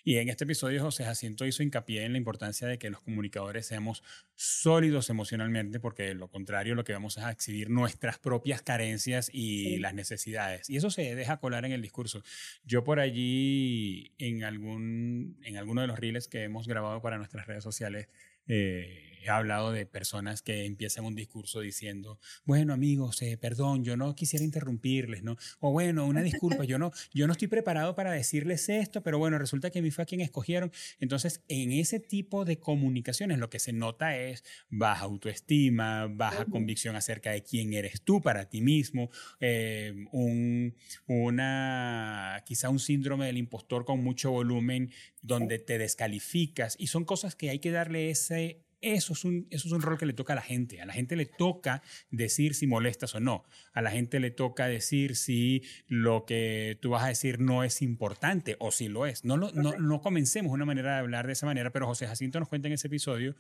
Y 0.05 0.17
en 0.17 0.27
este 0.27 0.43
episodio 0.43 0.81
José 0.81 1.05
Jacinto 1.05 1.45
hizo 1.45 1.63
hincapié 1.63 2.03
en 2.03 2.11
la 2.11 2.17
importancia 2.17 2.67
de 2.67 2.77
que 2.77 2.89
los 2.89 3.01
comunicadores 3.01 3.67
seamos 3.67 4.03
sólidos 4.35 5.09
emocionalmente, 5.09 5.79
porque 5.79 6.03
de 6.03 6.13
lo 6.13 6.27
contrario 6.27 6.75
lo 6.75 6.83
que 6.83 6.91
vamos 6.91 7.17
a 7.17 7.31
exhibir 7.31 7.69
nuestras 7.69 8.19
propias 8.19 8.61
carencias 8.61 9.29
y 9.31 9.77
las 9.77 9.93
necesidades. 9.93 10.69
Y 10.69 10.75
eso 10.75 10.89
se 10.89 11.15
deja 11.15 11.37
colar 11.37 11.63
en 11.63 11.71
el 11.71 11.81
discurso. 11.81 12.21
Yo 12.65 12.83
por 12.83 12.99
allí, 12.99 14.11
en, 14.17 14.43
algún, 14.43 15.39
en 15.43 15.55
alguno 15.55 15.81
de 15.81 15.87
los 15.87 15.97
reels 15.97 16.27
que 16.27 16.43
hemos 16.43 16.67
grabado 16.67 17.01
para 17.01 17.17
nuestras 17.17 17.47
redes 17.47 17.63
sociales, 17.63 18.09
eh, 18.47 19.12
he 19.23 19.29
hablado 19.29 19.71
de 19.71 19.85
personas 19.85 20.41
que 20.41 20.65
empiezan 20.65 21.05
un 21.05 21.15
discurso 21.15 21.61
diciendo, 21.61 22.19
bueno 22.45 22.73
amigos, 22.73 23.21
eh, 23.21 23.37
perdón, 23.37 23.83
yo 23.83 23.95
no 23.97 24.15
quisiera 24.15 24.43
interrumpirles, 24.43 25.23
¿no? 25.23 25.37
O 25.59 25.71
bueno, 25.71 26.05
una 26.05 26.21
disculpa, 26.21 26.63
yo 26.65 26.77
no, 26.77 26.91
yo 27.13 27.27
no 27.27 27.33
estoy 27.33 27.47
preparado 27.47 27.95
para 27.95 28.11
decirles 28.11 28.69
esto, 28.69 29.01
pero 29.01 29.17
bueno, 29.17 29.37
resulta 29.37 29.69
que 29.69 29.79
a 29.79 29.81
mí 29.81 29.91
fue 29.91 30.03
a 30.03 30.05
quien 30.05 30.21
escogieron. 30.21 30.71
Entonces, 30.99 31.43
en 31.47 31.71
ese 31.71 31.99
tipo 31.99 32.45
de 32.45 32.59
comunicaciones 32.59 33.37
lo 33.39 33.49
que 33.49 33.59
se 33.59 33.73
nota 33.73 34.17
es 34.17 34.43
baja 34.69 35.05
autoestima, 35.05 36.07
baja 36.07 36.45
convicción 36.45 36.95
acerca 36.95 37.31
de 37.31 37.43
quién 37.43 37.73
eres 37.73 38.01
tú 38.01 38.21
para 38.21 38.49
ti 38.49 38.61
mismo, 38.61 39.09
eh, 39.39 39.93
un, 40.11 40.75
una, 41.07 42.43
quizá 42.45 42.69
un 42.69 42.79
síndrome 42.79 43.25
del 43.25 43.37
impostor 43.37 43.85
con 43.85 44.03
mucho 44.03 44.31
volumen 44.31 44.91
donde 45.21 45.59
te 45.59 45.77
descalificas 45.77 46.75
y 46.77 46.87
son 46.87 47.05
cosas 47.05 47.35
que 47.35 47.49
hay 47.49 47.59
que 47.59 47.71
darle 47.71 48.09
ese 48.09 48.63
eso 48.83 49.13
es, 49.13 49.23
un, 49.23 49.47
eso 49.49 49.67
es 49.67 49.73
un 49.73 49.81
rol 49.81 49.97
que 49.97 50.05
le 50.05 50.13
toca 50.13 50.33
a 50.33 50.35
la 50.35 50.41
gente. 50.41 50.81
A 50.81 50.85
la 50.85 50.93
gente 50.93 51.15
le 51.15 51.25
toca 51.25 51.81
decir 52.11 52.53
si 52.53 52.67
molestas 52.67 53.15
o 53.15 53.19
no. 53.19 53.45
A 53.71 53.81
la 53.81 53.89
gente 53.89 54.19
le 54.19 54.29
toca 54.29 54.67
decir 54.67 55.15
si 55.15 55.63
lo 55.87 56.25
que 56.25 56.77
tú 56.81 56.91
vas 56.91 57.03
a 57.03 57.07
decir 57.07 57.39
no 57.39 57.63
es 57.63 57.81
importante 57.81 58.57
o 58.59 58.71
si 58.71 58.89
lo 58.89 59.05
es. 59.05 59.23
No, 59.23 59.37
no, 59.37 59.51
no 59.51 60.01
comencemos 60.01 60.51
una 60.51 60.65
manera 60.65 60.93
de 60.93 60.99
hablar 60.99 61.27
de 61.27 61.33
esa 61.33 61.45
manera, 61.45 61.71
pero 61.71 61.87
José 61.87 62.07
Jacinto 62.07 62.39
nos 62.39 62.49
cuenta 62.49 62.67
en 62.67 62.73
ese 62.73 62.87
episodio 62.87 63.35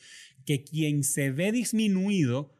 que 0.45 0.63
quien 0.63 1.03
se 1.03 1.31
ve 1.31 1.51
disminuido 1.51 2.53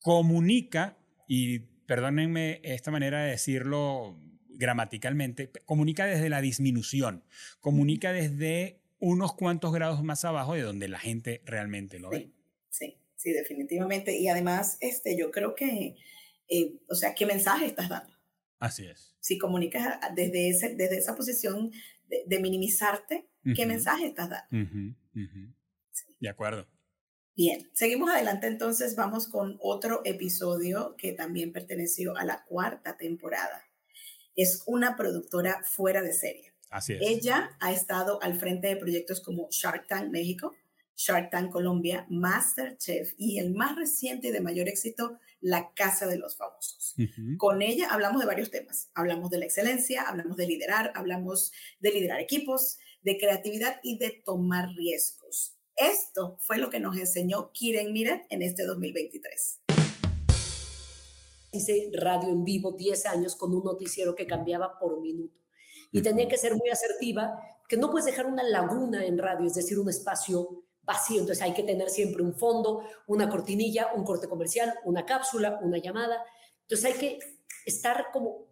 comunica, 0.00 0.96
y 1.28 1.60
perdónenme 1.86 2.60
esta 2.64 2.90
manera 2.90 3.24
de 3.24 3.30
decirlo 3.30 4.18
gramaticalmente, 4.48 5.50
comunica 5.64 6.06
desde 6.06 6.28
la 6.28 6.40
disminución, 6.40 7.24
comunica 7.60 8.12
desde 8.12 8.80
unos 8.98 9.34
cuantos 9.34 9.72
grados 9.72 10.02
más 10.02 10.24
abajo 10.24 10.54
de 10.54 10.62
donde 10.62 10.88
la 10.88 10.98
gente 10.98 11.42
realmente 11.44 11.98
lo 11.98 12.10
ve. 12.10 12.30
Sí, 12.70 12.96
sí, 13.16 13.32
definitivamente. 13.32 14.16
Y 14.16 14.28
además, 14.28 14.78
este, 14.80 15.16
yo 15.18 15.30
creo 15.30 15.54
que, 15.54 15.96
eh, 16.48 16.72
o 16.88 16.94
sea, 16.94 17.14
¿qué 17.14 17.26
mensaje 17.26 17.66
estás 17.66 17.88
dando? 17.88 18.14
Así 18.58 18.86
es. 18.86 19.14
Si 19.20 19.38
comunicas 19.38 19.98
desde, 20.14 20.48
ese, 20.48 20.74
desde 20.74 20.98
esa 20.98 21.14
posición 21.14 21.72
de, 22.06 22.38
minimizarte, 22.40 23.28
¿qué 23.54 23.66
mensaje 23.66 24.06
estás 24.06 24.30
dando? 24.30 24.96
De 26.20 26.28
acuerdo. 26.28 26.66
Bien, 27.36 27.68
seguimos 27.74 28.08
adelante 28.08 28.46
entonces, 28.46 28.96
vamos 28.96 29.28
con 29.28 29.58
otro 29.60 30.00
episodio 30.06 30.96
que 30.96 31.12
también 31.12 31.52
perteneció 31.52 32.16
a 32.16 32.24
la 32.24 32.44
cuarta 32.44 32.96
temporada. 32.96 33.62
Es 34.34 34.62
una 34.66 34.96
productora 34.96 35.62
fuera 35.62 36.00
de 36.00 36.14
serie. 36.14 36.55
Así 36.70 36.94
es. 36.94 37.00
Ella 37.02 37.56
ha 37.60 37.72
estado 37.72 38.22
al 38.22 38.38
frente 38.38 38.68
de 38.68 38.76
proyectos 38.76 39.20
como 39.20 39.48
Shark 39.50 39.86
Tank 39.86 40.10
México, 40.10 40.54
Shark 40.96 41.30
Tank 41.30 41.50
Colombia, 41.52 42.06
Masterchef 42.08 43.14
y 43.18 43.38
el 43.38 43.54
más 43.54 43.76
reciente 43.76 44.28
y 44.28 44.30
de 44.30 44.40
mayor 44.40 44.68
éxito, 44.68 45.18
La 45.40 45.72
Casa 45.74 46.06
de 46.06 46.16
los 46.16 46.36
Famosos. 46.36 46.94
Con 47.36 47.62
ella 47.62 47.88
hablamos 47.90 48.20
de 48.20 48.26
varios 48.26 48.50
temas. 48.50 48.90
Hablamos 48.94 49.30
de 49.30 49.38
la 49.38 49.44
excelencia, 49.44 50.02
hablamos 50.02 50.36
de 50.36 50.46
liderar, 50.46 50.92
hablamos 50.94 51.52
de 51.80 51.90
liderar 51.90 52.20
equipos, 52.20 52.78
de 53.02 53.18
creatividad 53.18 53.78
y 53.82 53.98
de 53.98 54.22
tomar 54.24 54.70
riesgos. 54.74 55.56
Esto 55.76 56.38
fue 56.40 56.56
lo 56.56 56.70
que 56.70 56.80
nos 56.80 56.96
enseñó 56.96 57.52
Kiren 57.52 57.92
Miret 57.92 58.24
en 58.30 58.40
este 58.40 58.64
2023. 58.64 59.60
Hice 61.52 61.90
radio 61.92 62.30
en 62.30 62.44
vivo 62.44 62.72
10 62.72 63.06
años 63.06 63.36
con 63.36 63.54
un 63.54 63.62
noticiero 63.62 64.14
que 64.14 64.26
cambiaba 64.26 64.78
por 64.78 65.00
minuto. 65.00 65.45
Y 65.92 66.02
tenía 66.02 66.28
que 66.28 66.36
ser 66.36 66.54
muy 66.54 66.68
asertiva, 66.70 67.40
que 67.68 67.76
no 67.76 67.90
puedes 67.90 68.06
dejar 68.06 68.26
una 68.26 68.42
laguna 68.42 69.04
en 69.04 69.18
radio, 69.18 69.46
es 69.46 69.54
decir, 69.54 69.78
un 69.78 69.88
espacio 69.88 70.64
vacío. 70.82 71.20
Entonces 71.20 71.42
hay 71.42 71.52
que 71.52 71.62
tener 71.62 71.90
siempre 71.90 72.22
un 72.22 72.34
fondo, 72.34 72.82
una 73.06 73.28
cortinilla, 73.28 73.92
un 73.94 74.04
corte 74.04 74.28
comercial, 74.28 74.74
una 74.84 75.04
cápsula, 75.04 75.58
una 75.62 75.78
llamada. 75.78 76.24
Entonces 76.62 76.92
hay 76.92 76.98
que 76.98 77.18
estar 77.66 78.06
como, 78.12 78.46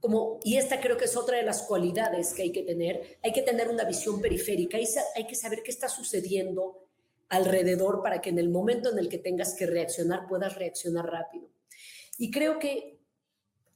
como, 0.00 0.40
y 0.42 0.56
esta 0.56 0.80
creo 0.80 0.96
que 0.96 1.04
es 1.04 1.16
otra 1.16 1.36
de 1.36 1.44
las 1.44 1.62
cualidades 1.62 2.34
que 2.34 2.42
hay 2.42 2.52
que 2.52 2.62
tener, 2.62 3.18
hay 3.22 3.32
que 3.32 3.42
tener 3.42 3.68
una 3.68 3.84
visión 3.84 4.20
periférica, 4.20 4.76
hay, 4.76 4.86
hay 5.14 5.26
que 5.26 5.36
saber 5.36 5.62
qué 5.62 5.70
está 5.70 5.88
sucediendo 5.88 6.86
alrededor 7.28 8.02
para 8.02 8.20
que 8.20 8.30
en 8.30 8.38
el 8.38 8.50
momento 8.50 8.90
en 8.90 8.98
el 8.98 9.08
que 9.08 9.18
tengas 9.18 9.54
que 9.54 9.66
reaccionar 9.66 10.26
puedas 10.28 10.56
reaccionar 10.56 11.06
rápido. 11.06 11.48
Y 12.18 12.30
creo 12.30 12.58
que 12.58 12.91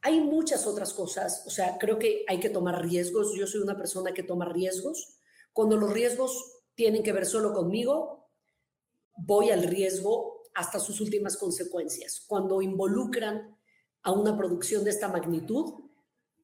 hay 0.02 0.20
muchas 0.20 0.66
otras 0.66 0.92
cosas, 0.94 1.44
o 1.46 1.50
sea, 1.50 1.78
creo 1.78 1.98
que 1.98 2.24
hay 2.28 2.38
que 2.38 2.50
tomar 2.50 2.82
riesgos. 2.82 3.34
Yo 3.36 3.46
soy 3.46 3.60
una 3.60 3.76
persona 3.76 4.12
que 4.12 4.22
toma 4.22 4.44
riesgos. 4.44 5.18
Cuando 5.52 5.76
los 5.76 5.92
riesgos 5.92 6.62
tienen 6.74 7.02
que 7.02 7.12
ver 7.12 7.26
solo 7.26 7.52
conmigo, 7.52 8.30
voy 9.16 9.50
al 9.50 9.62
riesgo 9.62 10.42
hasta 10.54 10.78
sus 10.78 11.00
últimas 11.00 11.36
consecuencias. 11.36 12.24
Cuando 12.26 12.62
involucran 12.62 13.56
a 14.02 14.12
una 14.12 14.36
producción 14.36 14.84
de 14.84 14.90
esta 14.90 15.08
magnitud, 15.08 15.86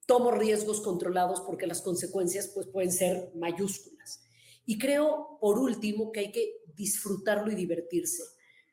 tomo 0.07 0.31
riesgos 0.33 0.81
controlados 0.81 1.41
porque 1.41 1.67
las 1.67 1.81
consecuencias 1.81 2.49
pues, 2.49 2.67
pueden 2.67 2.93
ser 2.93 3.33
mayúsculas. 3.35 4.23
Y 4.67 4.79
creo, 4.79 5.39
por 5.41 5.59
último, 5.59 6.13
que 6.13 6.21
hay 6.21 6.33
que 6.33 6.63
disfrutarlo 6.75 7.51
y 7.51 7.55
divertirse. 7.55 8.23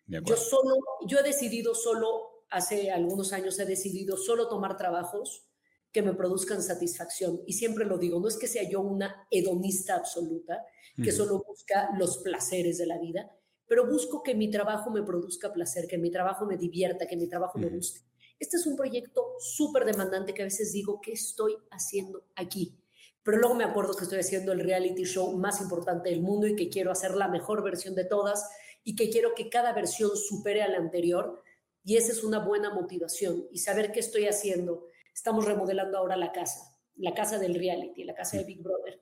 Yo 0.08 0.36
solo, 0.36 0.76
yo 1.06 1.20
he 1.20 1.24
decidido 1.24 1.76
solo, 1.76 2.29
hace 2.50 2.92
algunos 2.92 3.34
años 3.34 3.60
he 3.60 3.66
decidido 3.66 4.18
solo 4.18 4.48
tomar 4.48 4.78
trabajos 4.78 5.46
que 5.92 6.02
me 6.02 6.14
produzcan 6.14 6.62
satisfacción. 6.62 7.42
Y 7.48 7.54
siempre 7.54 7.86
lo 7.86 7.98
digo, 7.98 8.20
no 8.20 8.28
es 8.28 8.38
que 8.38 8.48
sea 8.48 8.68
yo 8.70 8.82
una 8.82 9.28
hedonista 9.32 9.96
absoluta, 9.96 10.66
que 11.02 11.12
solo 11.12 11.44
busca 11.48 11.90
los 11.98 12.18
placeres 12.18 12.78
de 12.78 12.86
la 12.86 13.00
vida, 13.00 13.32
pero 13.66 13.88
busco 13.88 14.22
que 14.22 14.36
mi 14.36 14.52
trabajo 14.52 14.92
me 14.92 15.02
produzca 15.02 15.54
placer, 15.54 15.88
que 15.88 15.98
mi 15.98 16.12
trabajo 16.12 16.46
me 16.46 16.58
divierta, 16.58 17.08
que 17.08 17.16
mi 17.16 17.28
trabajo 17.28 17.58
me 17.58 17.70
guste. 17.70 18.02
Este 18.38 18.58
es 18.58 18.66
un 18.66 18.76
proyecto 18.76 19.36
súper 19.40 19.86
demandante 19.86 20.34
que 20.34 20.42
a 20.42 20.46
veces 20.46 20.74
digo, 20.74 21.00
¿qué 21.02 21.14
estoy 21.14 21.56
haciendo 21.72 22.26
aquí? 22.36 22.78
Pero 23.24 23.38
luego 23.38 23.56
me 23.56 23.64
acuerdo 23.64 23.94
que 23.94 24.04
estoy 24.04 24.20
haciendo 24.20 24.52
el 24.54 24.62
reality 24.62 25.04
show 25.04 25.38
más 25.38 25.62
importante 25.62 26.10
del 26.10 26.22
mundo 26.22 26.48
y 26.48 26.56
que 26.56 26.70
quiero 26.70 26.92
hacer 26.92 27.16
la 27.16 27.28
mejor 27.28 27.64
versión 27.64 27.96
de 27.96 28.06
todas 28.06 28.50
y 28.84 28.96
que 28.96 29.10
quiero 29.10 29.36
que 29.36 29.50
cada 29.50 29.74
versión 29.74 30.16
supere 30.16 30.64
a 30.64 30.70
la 30.70 30.78
anterior. 30.78 31.44
Y 31.84 31.98
esa 31.98 32.12
es 32.12 32.24
una 32.24 32.40
buena 32.40 32.74
motivación. 32.74 33.48
Y 33.52 33.60
saber 33.60 33.92
qué 33.92 34.00
estoy 34.00 34.26
haciendo. 34.26 34.88
Estamos 35.14 35.46
remodelando 35.46 35.98
ahora 35.98 36.16
la 36.16 36.32
casa, 36.32 36.78
la 36.96 37.14
casa 37.14 37.40
del 37.40 37.56
reality, 37.56 38.04
la 38.04 38.16
casa 38.16 38.38
de 38.38 38.44
Big 38.44 38.62
Brother 38.62 39.02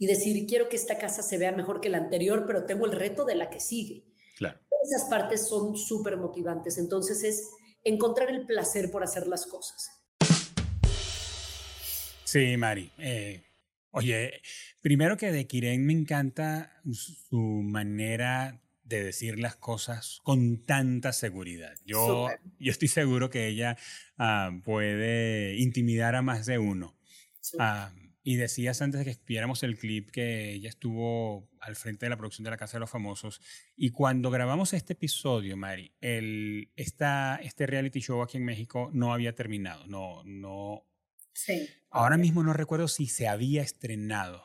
y 0.00 0.06
decir, 0.06 0.46
quiero 0.46 0.70
que 0.70 0.76
esta 0.76 0.96
casa 0.96 1.22
se 1.22 1.36
vea 1.36 1.52
mejor 1.52 1.82
que 1.82 1.90
la 1.90 1.98
anterior, 1.98 2.44
pero 2.46 2.64
tengo 2.64 2.86
el 2.86 2.92
reto 2.92 3.26
de 3.26 3.34
la 3.34 3.50
que 3.50 3.60
sigue. 3.60 4.06
Claro. 4.38 4.58
Esas 4.82 5.10
partes 5.10 5.46
son 5.46 5.76
súper 5.76 6.16
motivantes. 6.16 6.78
Entonces 6.78 7.22
es 7.22 7.50
encontrar 7.84 8.30
el 8.30 8.46
placer 8.46 8.90
por 8.90 9.04
hacer 9.04 9.26
las 9.26 9.44
cosas. 9.44 9.90
Sí, 12.24 12.56
Mari. 12.56 12.90
Eh, 12.96 13.42
oye, 13.90 14.40
primero 14.80 15.18
que 15.18 15.32
de 15.32 15.46
Kiren 15.46 15.84
me 15.84 15.92
encanta 15.92 16.80
su 16.90 17.36
manera 17.36 18.59
de 18.90 19.04
decir 19.04 19.38
las 19.38 19.56
cosas 19.56 20.20
con 20.24 20.62
tanta 20.62 21.12
seguridad. 21.12 21.74
Yo, 21.86 22.28
yo 22.58 22.70
estoy 22.70 22.88
seguro 22.88 23.30
que 23.30 23.46
ella 23.46 23.78
ah, 24.18 24.50
puede 24.64 25.56
intimidar 25.56 26.16
a 26.16 26.22
más 26.22 26.44
de 26.44 26.58
uno. 26.58 26.98
Ah, 27.58 27.92
y 28.22 28.36
decías 28.36 28.82
antes 28.82 29.04
de 29.04 29.06
que 29.06 29.20
viéramos 29.26 29.62
el 29.62 29.78
clip 29.78 30.10
que 30.10 30.52
ella 30.52 30.68
estuvo 30.68 31.48
al 31.60 31.76
frente 31.76 32.06
de 32.06 32.10
la 32.10 32.16
producción 32.16 32.44
de 32.44 32.50
La 32.50 32.58
Casa 32.58 32.76
de 32.76 32.80
los 32.80 32.90
Famosos. 32.90 33.40
Y 33.76 33.90
cuando 33.90 34.30
grabamos 34.30 34.74
este 34.74 34.92
episodio, 34.92 35.56
Mari, 35.56 35.94
el, 36.00 36.70
esta, 36.76 37.36
este 37.36 37.66
reality 37.66 38.00
show 38.00 38.20
aquí 38.22 38.36
en 38.36 38.44
México 38.44 38.90
no 38.92 39.14
había 39.14 39.34
terminado. 39.34 39.86
No, 39.86 40.22
no. 40.24 40.84
Sí. 41.32 41.68
Ahora 41.90 42.18
mismo 42.18 42.42
no 42.42 42.52
recuerdo 42.52 42.88
si 42.88 43.06
se 43.06 43.28
había 43.28 43.62
estrenado, 43.62 44.44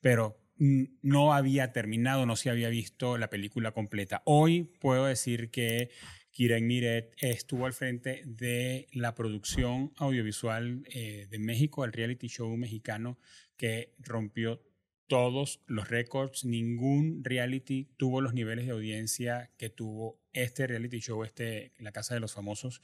pero 0.00 0.43
no 0.56 1.34
había 1.34 1.72
terminado, 1.72 2.26
no 2.26 2.36
se 2.36 2.50
había 2.50 2.68
visto 2.68 3.18
la 3.18 3.30
película 3.30 3.72
completa. 3.72 4.22
Hoy 4.24 4.70
puedo 4.80 5.06
decir 5.06 5.50
que 5.50 5.90
Kiren 6.30 6.66
Miret 6.66 7.14
estuvo 7.18 7.66
al 7.66 7.72
frente 7.72 8.22
de 8.26 8.88
la 8.92 9.14
producción 9.14 9.92
audiovisual 9.96 10.82
eh, 10.92 11.26
de 11.30 11.38
México, 11.38 11.84
el 11.84 11.92
reality 11.92 12.28
show 12.28 12.56
mexicano 12.56 13.18
que 13.56 13.94
rompió 13.98 14.60
todos 15.06 15.62
los 15.66 15.88
récords. 15.88 16.44
Ningún 16.44 17.22
reality 17.22 17.88
tuvo 17.96 18.20
los 18.20 18.34
niveles 18.34 18.66
de 18.66 18.72
audiencia 18.72 19.52
que 19.56 19.70
tuvo 19.70 20.20
este 20.32 20.66
reality 20.66 20.98
show, 20.98 21.22
este 21.22 21.72
La 21.78 21.92
Casa 21.92 22.14
de 22.14 22.20
los 22.20 22.32
Famosos. 22.32 22.80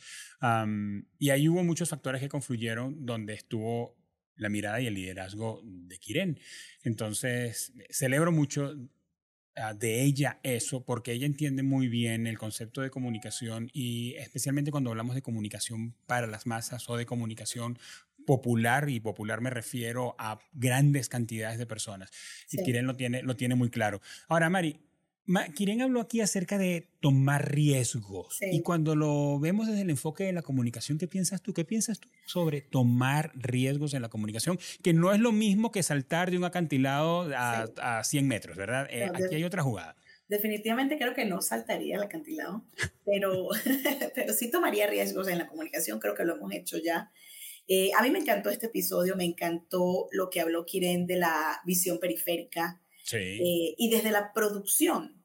y 1.18 1.30
ahí 1.30 1.48
hubo 1.48 1.64
muchos 1.64 1.88
factores 1.88 2.20
que 2.20 2.28
confluyeron 2.28 3.04
donde 3.04 3.34
estuvo 3.34 3.99
la 4.40 4.48
mirada 4.48 4.80
y 4.80 4.86
el 4.86 4.94
liderazgo 4.94 5.62
de 5.64 5.98
Kiren. 5.98 6.40
Entonces, 6.82 7.72
celebro 7.90 8.32
mucho 8.32 8.74
Ah, 9.56 9.74
de 9.74 10.02
ella 10.02 10.38
eso, 10.42 10.84
porque 10.84 11.12
ella 11.12 11.26
entiende 11.26 11.62
muy 11.62 11.88
bien 11.88 12.26
el 12.26 12.38
concepto 12.38 12.80
de 12.82 12.90
comunicación 12.90 13.68
y 13.72 14.14
especialmente 14.14 14.70
cuando 14.70 14.90
hablamos 14.90 15.14
de 15.16 15.22
comunicación 15.22 15.94
para 16.06 16.26
las 16.28 16.46
masas 16.46 16.88
o 16.88 16.96
de 16.96 17.04
comunicación 17.04 17.78
popular, 18.26 18.88
y 18.88 19.00
popular 19.00 19.40
me 19.40 19.50
refiero 19.50 20.14
a 20.18 20.38
grandes 20.52 21.08
cantidades 21.08 21.58
de 21.58 21.66
personas. 21.66 22.10
Y 22.50 22.62
Kiren 22.62 22.86
lo 22.86 22.96
tiene, 22.96 23.22
lo 23.22 23.36
tiene 23.36 23.54
muy 23.54 23.70
claro. 23.70 24.00
Ahora, 24.28 24.48
Mari, 24.48 24.78
Kiren 25.54 25.80
habló 25.80 26.00
aquí 26.00 26.20
acerca 26.20 26.58
de 26.58 26.88
tomar 27.00 27.52
riesgos. 27.52 28.38
Y 28.40 28.62
cuando 28.62 28.96
lo 28.96 29.38
vemos 29.38 29.68
desde 29.68 29.82
el 29.82 29.90
enfoque 29.90 30.24
de 30.24 30.32
la 30.32 30.42
comunicación, 30.42 30.98
¿qué 30.98 31.06
piensas 31.06 31.42
tú? 31.42 31.54
¿Qué 31.54 31.64
piensas 31.64 32.00
tú 32.00 32.08
sobre 32.26 32.62
tomar 32.62 33.30
riesgos 33.34 33.94
en 33.94 34.02
la 34.02 34.08
comunicación? 34.08 34.58
Que 34.82 34.92
no 34.92 35.12
es 35.12 35.20
lo 35.20 35.32
mismo 35.32 35.70
que 35.70 35.82
saltar 35.82 36.30
de 36.30 36.38
un 36.38 36.44
acantilado 36.44 37.30
a, 37.34 37.68
a 37.80 38.04
100 38.04 38.26
metros, 38.26 38.56
¿verdad? 38.56 38.88
Eh, 38.90 39.04
aquí 39.04 39.36
hay 39.36 39.44
otra 39.44 39.62
jugada. 39.62 39.96
Definitivamente 40.30 40.96
creo 40.96 41.12
que 41.12 41.24
no 41.24 41.42
saltaría 41.42 41.96
el 41.96 42.04
acantilado, 42.04 42.64
pero, 43.04 43.48
pero 44.14 44.32
sí 44.32 44.48
tomaría 44.48 44.86
riesgos 44.86 45.26
en 45.26 45.38
la 45.38 45.48
comunicación. 45.48 45.98
Creo 45.98 46.14
que 46.14 46.24
lo 46.24 46.36
hemos 46.36 46.52
hecho 46.52 46.78
ya. 46.78 47.10
Eh, 47.66 47.90
a 47.98 48.02
mí 48.02 48.10
me 48.10 48.20
encantó 48.20 48.48
este 48.48 48.66
episodio, 48.66 49.16
me 49.16 49.24
encantó 49.24 50.08
lo 50.12 50.30
que 50.30 50.40
habló 50.40 50.64
Kiren 50.66 51.06
de 51.06 51.16
la 51.16 51.60
visión 51.64 51.98
periférica. 51.98 52.80
Sí. 53.10 53.16
Eh, 53.16 53.74
y 53.76 53.90
desde 53.90 54.12
la 54.12 54.32
producción, 54.32 55.24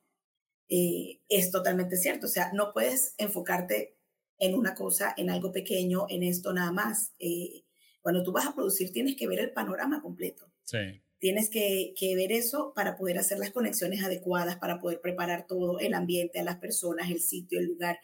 eh, 0.70 1.22
es 1.30 1.52
totalmente 1.52 1.98
cierto. 1.98 2.26
O 2.26 2.30
sea, 2.30 2.52
no 2.54 2.74
puedes 2.74 3.14
enfocarte 3.20 3.96
en 4.40 4.56
una 4.56 4.74
cosa, 4.74 5.14
en 5.16 5.30
algo 5.30 5.52
pequeño, 5.52 6.08
en 6.10 6.24
esto 6.24 6.52
nada 6.52 6.72
más. 6.72 7.14
Eh, 7.20 7.64
cuando 8.02 8.24
tú 8.24 8.32
vas 8.32 8.48
a 8.48 8.56
producir 8.56 8.92
tienes 8.92 9.16
que 9.16 9.28
ver 9.28 9.40
el 9.40 9.54
panorama 9.54 10.02
completo. 10.02 10.52
Sí. 10.64 11.04
Tienes 11.20 11.50
que, 11.50 11.94
que, 11.98 12.16
ver 12.16 12.32
eso 12.32 12.74
para 12.76 12.98
poder 12.98 13.20
hacer 13.20 13.38
las 13.38 13.52
conexiones 13.52 14.04
adecuadas, 14.04 14.58
para 14.58 14.80
poder 14.80 15.00
preparar 15.00 15.46
todo, 15.48 15.80
el 15.80 15.94
ambiente, 15.94 16.40
a 16.40 16.44
las 16.44 16.58
personas, 16.58 17.10
el 17.12 17.22
sitio, 17.22 17.60
el 17.60 17.68
lugar. 17.68 18.00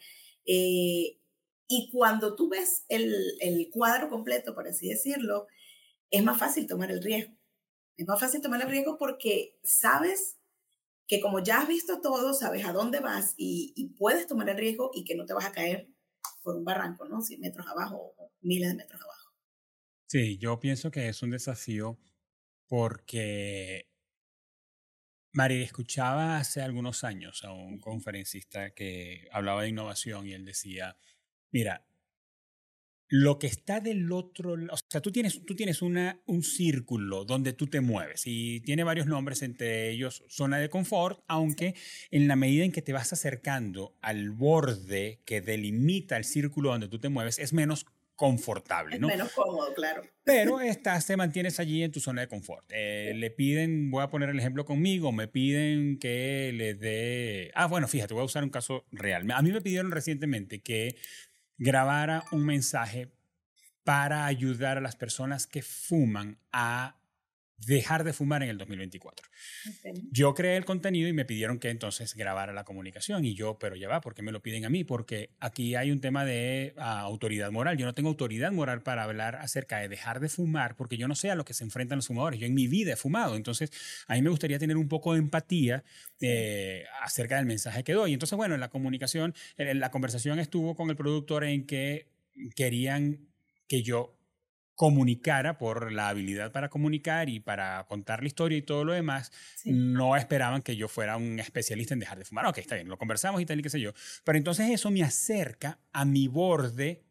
Eh, 0.46 1.18
y 1.68 1.90
cuando 1.90 2.36
tú 2.36 2.48
ves 2.48 2.84
el, 2.88 3.14
el 3.40 3.68
cuadro 3.70 4.08
completo, 4.08 4.54
por 4.54 4.68
así 4.68 4.88
decirlo, 4.88 5.46
es 6.10 6.22
más 6.22 6.38
fácil 6.38 6.66
tomar 6.66 6.90
el 6.90 7.02
riesgo. 7.02 7.34
Es 7.96 8.06
más 8.06 8.20
fácil 8.20 8.40
tomar 8.40 8.62
el 8.62 8.68
riesgo 8.68 8.96
porque 8.98 9.58
sabes 9.62 10.38
que 11.06 11.20
como 11.20 11.40
ya 11.40 11.60
has 11.60 11.68
visto 11.68 12.00
todo, 12.00 12.32
sabes 12.32 12.64
a 12.64 12.72
dónde 12.72 13.00
vas 13.00 13.34
y, 13.36 13.94
puedes 13.98 14.26
tomar 14.26 14.48
el 14.48 14.56
riesgo 14.56 14.90
y 14.94 15.04
que 15.04 15.14
no 15.14 15.26
te 15.26 15.34
vas 15.34 15.44
a 15.44 15.52
caer 15.52 15.88
por 16.42 16.56
un 16.56 16.64
barranco, 16.64 17.06
¿no? 17.06 17.20
100 17.20 17.40
metros 17.40 17.66
abajo 17.66 18.14
o 18.16 18.32
miles 18.40 18.70
de 18.70 18.76
metros 18.76 19.02
abajo. 19.02 19.34
Sí, 20.06 20.38
yo 20.38 20.58
pienso 20.58 20.90
que 20.90 21.08
es 21.08 21.22
un 21.22 21.30
desafío 21.30 21.98
porque, 22.66 23.90
María, 25.32 25.62
escuchaba 25.62 26.38
hace 26.38 26.62
algunos 26.62 27.04
años 27.04 27.44
a 27.44 27.52
un 27.52 27.78
conferencista 27.78 28.74
que 28.74 29.28
hablaba 29.32 29.62
de 29.62 29.68
innovación 29.68 30.26
y 30.26 30.32
él 30.32 30.44
decía, 30.44 30.96
mira, 31.50 31.86
lo 33.14 33.38
que 33.38 33.46
está 33.46 33.80
del 33.80 34.10
otro 34.10 34.56
lado, 34.56 34.72
o 34.72 34.78
sea, 34.88 35.02
tú 35.02 35.12
tienes, 35.12 35.44
tú 35.44 35.54
tienes 35.54 35.82
una, 35.82 36.22
un 36.24 36.42
círculo 36.42 37.26
donde 37.26 37.52
tú 37.52 37.66
te 37.66 37.82
mueves 37.82 38.22
y 38.24 38.60
tiene 38.60 38.84
varios 38.84 39.06
nombres, 39.06 39.42
entre 39.42 39.90
ellos 39.90 40.24
zona 40.30 40.56
de 40.56 40.70
confort, 40.70 41.22
aunque 41.26 41.74
en 42.10 42.26
la 42.26 42.36
medida 42.36 42.64
en 42.64 42.72
que 42.72 42.80
te 42.80 42.94
vas 42.94 43.12
acercando 43.12 43.98
al 44.00 44.30
borde 44.30 45.20
que 45.26 45.42
delimita 45.42 46.16
el 46.16 46.24
círculo 46.24 46.70
donde 46.70 46.88
tú 46.88 47.00
te 47.00 47.10
mueves, 47.10 47.38
es 47.38 47.52
menos 47.52 47.84
confortable, 48.16 48.98
¿no? 48.98 49.08
Es 49.10 49.16
menos 49.16 49.32
cómodo, 49.32 49.74
claro. 49.74 50.04
Pero 50.24 50.60
estás, 50.62 51.06
te 51.06 51.14
mantienes 51.18 51.60
allí 51.60 51.82
en 51.82 51.92
tu 51.92 52.00
zona 52.00 52.22
de 52.22 52.28
confort. 52.28 52.64
Eh, 52.70 53.12
le 53.14 53.30
piden, 53.30 53.90
voy 53.90 54.02
a 54.02 54.08
poner 54.08 54.30
el 54.30 54.38
ejemplo 54.38 54.64
conmigo, 54.64 55.12
me 55.12 55.28
piden 55.28 55.98
que 55.98 56.50
le 56.54 56.72
dé... 56.72 57.50
Ah, 57.54 57.66
bueno, 57.66 57.88
fíjate, 57.88 58.14
voy 58.14 58.22
a 58.22 58.24
usar 58.24 58.42
un 58.42 58.50
caso 58.50 58.86
real. 58.90 59.30
A 59.32 59.42
mí 59.42 59.52
me 59.52 59.60
pidieron 59.60 59.90
recientemente 59.90 60.62
que 60.62 60.96
grabara 61.58 62.24
un 62.32 62.44
mensaje 62.44 63.12
para 63.84 64.26
ayudar 64.26 64.78
a 64.78 64.80
las 64.80 64.96
personas 64.96 65.46
que 65.46 65.62
fuman 65.62 66.38
a 66.52 67.01
dejar 67.66 68.04
de 68.04 68.12
fumar 68.12 68.42
en 68.42 68.50
el 68.50 68.58
2024. 68.58 69.26
Yo 70.10 70.34
creé 70.34 70.56
el 70.56 70.64
contenido 70.64 71.08
y 71.08 71.12
me 71.12 71.24
pidieron 71.24 71.58
que 71.58 71.70
entonces 71.70 72.14
grabara 72.14 72.52
la 72.52 72.64
comunicación 72.64 73.24
y 73.24 73.34
yo, 73.34 73.58
pero 73.58 73.76
ya 73.76 73.88
va, 73.88 74.00
¿por 74.00 74.14
qué 74.14 74.22
me 74.22 74.32
lo 74.32 74.42
piden 74.42 74.64
a 74.64 74.70
mí? 74.70 74.84
Porque 74.84 75.30
aquí 75.40 75.74
hay 75.74 75.90
un 75.90 76.00
tema 76.00 76.24
de 76.24 76.74
ah, 76.76 77.00
autoridad 77.00 77.50
moral. 77.50 77.76
Yo 77.76 77.86
no 77.86 77.94
tengo 77.94 78.08
autoridad 78.08 78.52
moral 78.52 78.82
para 78.82 79.04
hablar 79.04 79.36
acerca 79.36 79.78
de 79.78 79.88
dejar 79.88 80.20
de 80.20 80.28
fumar 80.28 80.76
porque 80.76 80.96
yo 80.96 81.08
no 81.08 81.14
sé 81.14 81.30
a 81.30 81.34
lo 81.34 81.44
que 81.44 81.54
se 81.54 81.64
enfrentan 81.64 81.98
los 81.98 82.06
fumadores. 82.06 82.40
Yo 82.40 82.46
en 82.46 82.54
mi 82.54 82.66
vida 82.66 82.92
he 82.92 82.96
fumado, 82.96 83.36
entonces 83.36 83.70
a 84.06 84.14
mí 84.14 84.22
me 84.22 84.30
gustaría 84.30 84.58
tener 84.58 84.76
un 84.76 84.88
poco 84.88 85.12
de 85.12 85.20
empatía 85.20 85.84
eh, 86.20 86.84
acerca 87.02 87.36
del 87.36 87.46
mensaje 87.46 87.84
que 87.84 87.92
doy. 87.92 88.12
Entonces, 88.12 88.36
bueno, 88.36 88.54
en 88.54 88.60
la 88.60 88.68
comunicación, 88.68 89.34
en 89.56 89.80
la 89.80 89.90
conversación 89.90 90.38
estuvo 90.38 90.74
con 90.74 90.90
el 90.90 90.96
productor 90.96 91.44
en 91.44 91.66
que 91.66 92.08
querían 92.56 93.28
que 93.68 93.82
yo 93.82 94.18
comunicara 94.74 95.58
por 95.58 95.92
la 95.92 96.08
habilidad 96.08 96.52
para 96.52 96.68
comunicar 96.68 97.28
y 97.28 97.40
para 97.40 97.84
contar 97.86 98.20
la 98.20 98.26
historia 98.26 98.58
y 98.58 98.62
todo 98.62 98.84
lo 98.84 98.92
demás, 98.92 99.32
no 99.64 100.16
esperaban 100.16 100.62
que 100.62 100.76
yo 100.76 100.88
fuera 100.88 101.16
un 101.16 101.38
especialista 101.38 101.94
en 101.94 102.00
dejar 102.00 102.18
de 102.18 102.24
fumar. 102.24 102.46
Ok, 102.46 102.58
está 102.58 102.74
bien, 102.74 102.88
lo 102.88 102.98
conversamos 102.98 103.40
y 103.40 103.46
tal 103.46 103.60
y 103.60 103.62
qué 103.62 103.70
sé 103.70 103.80
yo. 103.80 103.92
Pero 104.24 104.38
entonces 104.38 104.70
eso 104.70 104.90
me 104.90 105.02
acerca 105.02 105.78
a 105.92 106.04
mi 106.04 106.28
borde 106.28 107.04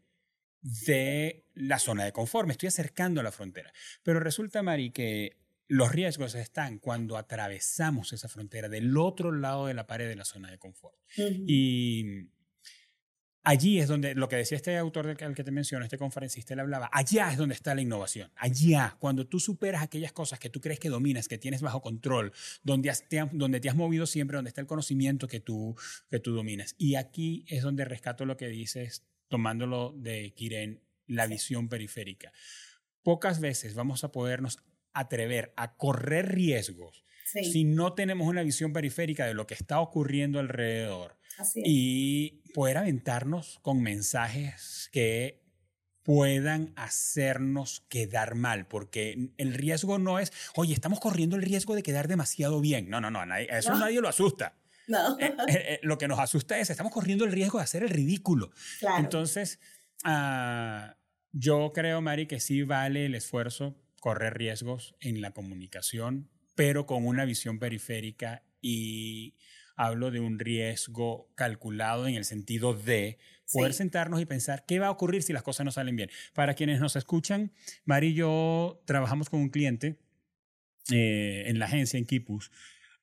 de 0.61 1.45
la 1.53 1.79
zona 1.79 2.05
de 2.05 2.11
confort, 2.11 2.47
me 2.47 2.53
estoy 2.53 2.67
acercando 2.67 3.21
a 3.21 3.23
la 3.23 3.31
frontera. 3.31 3.71
Pero 4.03 4.19
resulta, 4.19 4.61
Mari, 4.61 4.91
que 4.91 5.37
los 5.67 5.91
riesgos 5.91 6.35
están 6.35 6.79
cuando 6.79 7.17
atravesamos 7.17 8.11
esa 8.13 8.27
frontera 8.27 8.67
del 8.67 8.97
otro 8.97 9.31
lado 9.31 9.67
de 9.67 9.73
la 9.73 9.87
pared 9.87 10.07
de 10.07 10.15
la 10.15 10.25
zona 10.25 10.51
de 10.51 10.57
confort. 10.59 10.97
Y 11.17 12.27
Allí 13.43 13.79
es 13.79 13.87
donde, 13.87 14.13
lo 14.13 14.29
que 14.29 14.35
decía 14.35 14.55
este 14.55 14.77
autor 14.77 15.07
del 15.07 15.17
que, 15.17 15.33
que 15.33 15.43
te 15.43 15.49
menciono, 15.51 15.83
este 15.83 15.97
conferencista, 15.97 16.53
él 16.53 16.59
hablaba, 16.59 16.89
allá 16.93 17.31
es 17.31 17.37
donde 17.37 17.55
está 17.55 17.73
la 17.73 17.81
innovación, 17.81 18.31
allá, 18.35 18.95
cuando 18.99 19.25
tú 19.25 19.39
superas 19.39 19.81
aquellas 19.81 20.11
cosas 20.11 20.37
que 20.37 20.49
tú 20.49 20.61
crees 20.61 20.79
que 20.79 20.89
dominas, 20.89 21.27
que 21.27 21.39
tienes 21.39 21.61
bajo 21.61 21.81
control, 21.81 22.33
donde, 22.61 22.93
te, 23.09 23.27
donde 23.31 23.59
te 23.59 23.69
has 23.69 23.75
movido 23.75 24.05
siempre, 24.05 24.35
donde 24.35 24.49
está 24.49 24.61
el 24.61 24.67
conocimiento 24.67 25.27
que 25.27 25.39
tú, 25.39 25.75
que 26.11 26.19
tú 26.19 26.35
dominas. 26.35 26.75
Y 26.77 26.95
aquí 26.95 27.43
es 27.47 27.63
donde 27.63 27.83
rescato 27.83 28.25
lo 28.25 28.37
que 28.37 28.47
dices, 28.47 29.07
tomándolo 29.27 29.91
de 29.97 30.33
Kiren, 30.35 30.83
la 31.07 31.25
visión 31.25 31.67
periférica. 31.67 32.31
Pocas 33.01 33.39
veces 33.39 33.73
vamos 33.73 34.03
a 34.03 34.11
podernos 34.11 34.59
atrever 34.93 35.51
a 35.55 35.77
correr 35.77 36.35
riesgos 36.35 37.03
si 37.25 37.63
no 37.63 37.93
tenemos 37.93 38.27
una 38.27 38.43
visión 38.43 38.73
periférica 38.73 39.25
de 39.25 39.33
lo 39.33 39.47
que 39.47 39.53
está 39.53 39.79
ocurriendo 39.79 40.39
alrededor 40.39 41.17
y 41.55 42.41
poder 42.53 42.77
aventarnos 42.77 43.59
con 43.61 43.81
mensajes 43.81 44.89
que 44.91 45.41
puedan 46.03 46.73
hacernos 46.75 47.85
quedar 47.87 48.35
mal, 48.35 48.67
porque 48.67 49.29
el 49.37 49.53
riesgo 49.53 49.99
no 49.99 50.19
es, 50.19 50.33
oye, 50.55 50.73
estamos 50.73 50.99
corriendo 50.99 51.35
el 51.35 51.41
riesgo 51.41 51.75
de 51.75 51.83
quedar 51.83 52.07
demasiado 52.07 52.59
bien. 52.59 52.89
No, 52.89 52.99
no, 53.01 53.11
no, 53.11 53.23
eso 53.35 53.75
nadie 53.75 54.01
lo 54.01 54.09
asusta. 54.09 54.57
No. 54.87 55.17
Eh, 55.19 55.33
eh, 55.47 55.65
eh, 55.69 55.79
lo 55.83 55.97
que 55.97 56.09
nos 56.09 56.19
asusta 56.19 56.59
es, 56.59 56.69
estamos 56.69 56.91
corriendo 56.91 57.23
el 57.23 57.31
riesgo 57.31 57.59
de 57.59 57.63
hacer 57.63 57.83
el 57.83 57.89
ridículo. 57.89 58.51
Entonces, 58.97 59.59
uh, 60.03 60.91
yo 61.31 61.71
creo, 61.73 62.01
Mari, 62.01 62.25
que 62.25 62.41
sí 62.41 62.63
vale 62.63 63.05
el 63.05 63.15
esfuerzo 63.15 63.77
correr 64.01 64.37
riesgos 64.37 64.95
en 64.99 65.21
la 65.21 65.31
comunicación, 65.31 66.29
pero 66.55 66.87
con 66.87 67.05
una 67.05 67.23
visión 67.23 67.57
periférica 67.57 68.43
y 68.59 69.35
hablo 69.75 70.11
de 70.11 70.19
un 70.19 70.39
riesgo 70.39 71.31
calculado 71.35 72.07
en 72.07 72.15
el 72.15 72.25
sentido 72.25 72.73
de 72.73 73.17
poder 73.51 73.73
sentarnos 73.73 74.21
y 74.21 74.25
pensar 74.25 74.65
qué 74.65 74.79
va 74.79 74.87
a 74.87 74.91
ocurrir 74.91 75.23
si 75.23 75.33
las 75.33 75.43
cosas 75.43 75.65
no 75.65 75.71
salen 75.71 75.95
bien. 75.95 76.09
Para 76.33 76.53
quienes 76.53 76.79
nos 76.79 76.95
escuchan, 76.95 77.51
Mari 77.85 78.07
y 78.07 78.13
yo 78.13 78.81
trabajamos 78.85 79.29
con 79.29 79.41
un 79.41 79.49
cliente 79.49 79.99
eh, 80.91 81.43
en 81.47 81.59
la 81.59 81.65
agencia, 81.65 81.97
en 81.97 82.05
Kipus, 82.05 82.51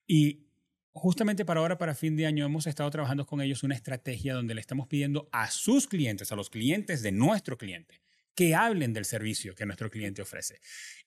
y 0.07 0.47
justamente 0.91 1.45
para 1.45 1.61
ahora, 1.61 1.77
para 1.77 1.95
fin 1.95 2.15
de 2.15 2.25
año, 2.25 2.45
hemos 2.45 2.67
estado 2.67 2.89
trabajando 2.89 3.25
con 3.25 3.41
ellos 3.41 3.63
una 3.63 3.75
estrategia 3.75 4.33
donde 4.33 4.55
le 4.55 4.61
estamos 4.61 4.87
pidiendo 4.87 5.29
a 5.31 5.49
sus 5.51 5.87
clientes, 5.87 6.31
a 6.31 6.35
los 6.35 6.49
clientes 6.49 7.01
de 7.01 7.11
nuestro 7.11 7.57
cliente, 7.57 8.01
que 8.35 8.55
hablen 8.55 8.93
del 8.93 9.05
servicio 9.05 9.55
que 9.55 9.65
nuestro 9.65 9.89
cliente 9.89 10.21
ofrece. 10.21 10.59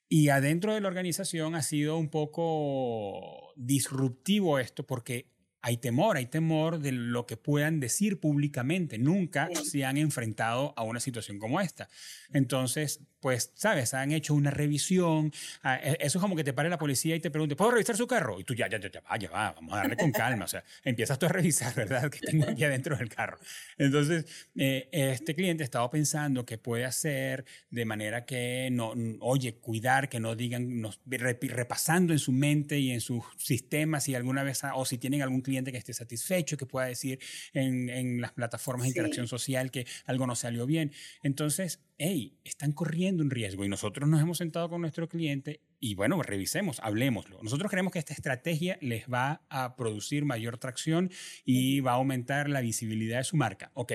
Y 0.08 0.28
adentro 0.28 0.74
de 0.74 0.80
la 0.80 0.88
organización 0.88 1.54
ha 1.54 1.62
sido 1.62 1.96
un 1.96 2.10
poco 2.10 3.52
disruptivo 3.56 4.58
esto 4.58 4.86
porque 4.86 5.31
hay 5.64 5.76
temor, 5.76 6.16
hay 6.16 6.26
temor 6.26 6.80
de 6.80 6.90
lo 6.90 7.24
que 7.24 7.36
puedan 7.36 7.78
decir 7.78 8.18
públicamente. 8.18 8.98
Nunca 8.98 9.48
se 9.54 9.84
han 9.84 9.96
enfrentado 9.96 10.74
a 10.76 10.82
una 10.82 10.98
situación 10.98 11.38
como 11.38 11.60
esta. 11.60 11.88
Entonces, 12.32 13.00
pues, 13.20 13.52
sabes, 13.54 13.94
han 13.94 14.10
hecho 14.10 14.34
una 14.34 14.50
revisión. 14.50 15.32
Ah, 15.62 15.78
e, 15.80 15.96
eso 16.00 16.18
es 16.18 16.20
como 16.20 16.34
que 16.34 16.42
te 16.42 16.52
pare 16.52 16.68
la 16.68 16.78
policía 16.78 17.14
y 17.14 17.20
te 17.20 17.30
pregunte, 17.30 17.54
¿puedo 17.54 17.70
revisar 17.70 17.96
su 17.96 18.08
carro? 18.08 18.40
Y 18.40 18.44
tú 18.44 18.54
ya, 18.54 18.68
ya, 18.68 18.80
ya, 18.80 18.90
ya, 18.90 19.02
ya 19.16 19.30
va, 19.30 19.52
vamos 19.52 19.72
a 19.74 19.76
darle 19.76 19.96
con 19.96 20.10
calma. 20.10 20.46
O 20.46 20.48
sea, 20.48 20.64
empiezas 20.82 21.16
tú 21.20 21.26
a 21.26 21.28
revisar, 21.28 21.72
¿verdad? 21.76 22.10
Que 22.10 22.18
tengo 22.18 22.50
aquí 22.50 22.64
adentro 22.64 22.96
del 22.96 23.08
carro. 23.08 23.38
Entonces, 23.78 24.26
eh, 24.56 24.88
este 24.90 25.36
cliente 25.36 25.62
estaba 25.62 25.88
pensando 25.88 26.44
que 26.44 26.58
puede 26.58 26.84
hacer 26.84 27.44
de 27.70 27.84
manera 27.84 28.24
que 28.24 28.68
no, 28.72 28.94
oye, 29.20 29.54
cuidar, 29.54 30.08
que 30.08 30.18
no 30.18 30.34
digan, 30.34 30.80
nos, 30.80 31.00
repasando 31.06 32.12
en 32.12 32.18
su 32.18 32.32
mente 32.32 32.80
y 32.80 32.90
en 32.90 33.00
sus 33.00 33.22
sistemas 33.36 34.02
si 34.02 34.16
alguna 34.16 34.42
vez, 34.42 34.62
o 34.74 34.84
si 34.84 34.98
tienen 34.98 35.22
algún 35.22 35.42
cliente 35.42 35.51
que 35.52 35.78
esté 35.78 35.92
satisfecho, 35.92 36.56
que 36.56 36.66
pueda 36.66 36.86
decir 36.86 37.18
en, 37.52 37.88
en 37.88 38.20
las 38.20 38.32
plataformas 38.32 38.84
de 38.84 38.88
interacción 38.88 39.28
social 39.28 39.70
que 39.70 39.86
algo 40.06 40.26
no 40.26 40.34
salió 40.34 40.66
bien. 40.66 40.92
Entonces, 41.22 41.80
hey, 41.98 42.38
están 42.44 42.72
corriendo 42.72 43.22
un 43.22 43.30
riesgo 43.30 43.64
y 43.64 43.68
nosotros 43.68 44.08
nos 44.08 44.20
hemos 44.20 44.38
sentado 44.38 44.68
con 44.68 44.80
nuestro 44.80 45.08
cliente 45.08 45.60
y 45.78 45.94
bueno, 45.94 46.22
revisemos, 46.22 46.78
hablemoslo. 46.80 47.42
Nosotros 47.42 47.70
creemos 47.70 47.92
que 47.92 47.98
esta 47.98 48.14
estrategia 48.14 48.78
les 48.80 49.06
va 49.08 49.42
a 49.48 49.74
producir 49.76 50.24
mayor 50.24 50.58
tracción 50.58 51.10
y 51.44 51.80
va 51.80 51.92
a 51.92 51.94
aumentar 51.94 52.48
la 52.48 52.60
visibilidad 52.60 53.18
de 53.18 53.24
su 53.24 53.36
marca. 53.36 53.72
Ok, 53.74 53.92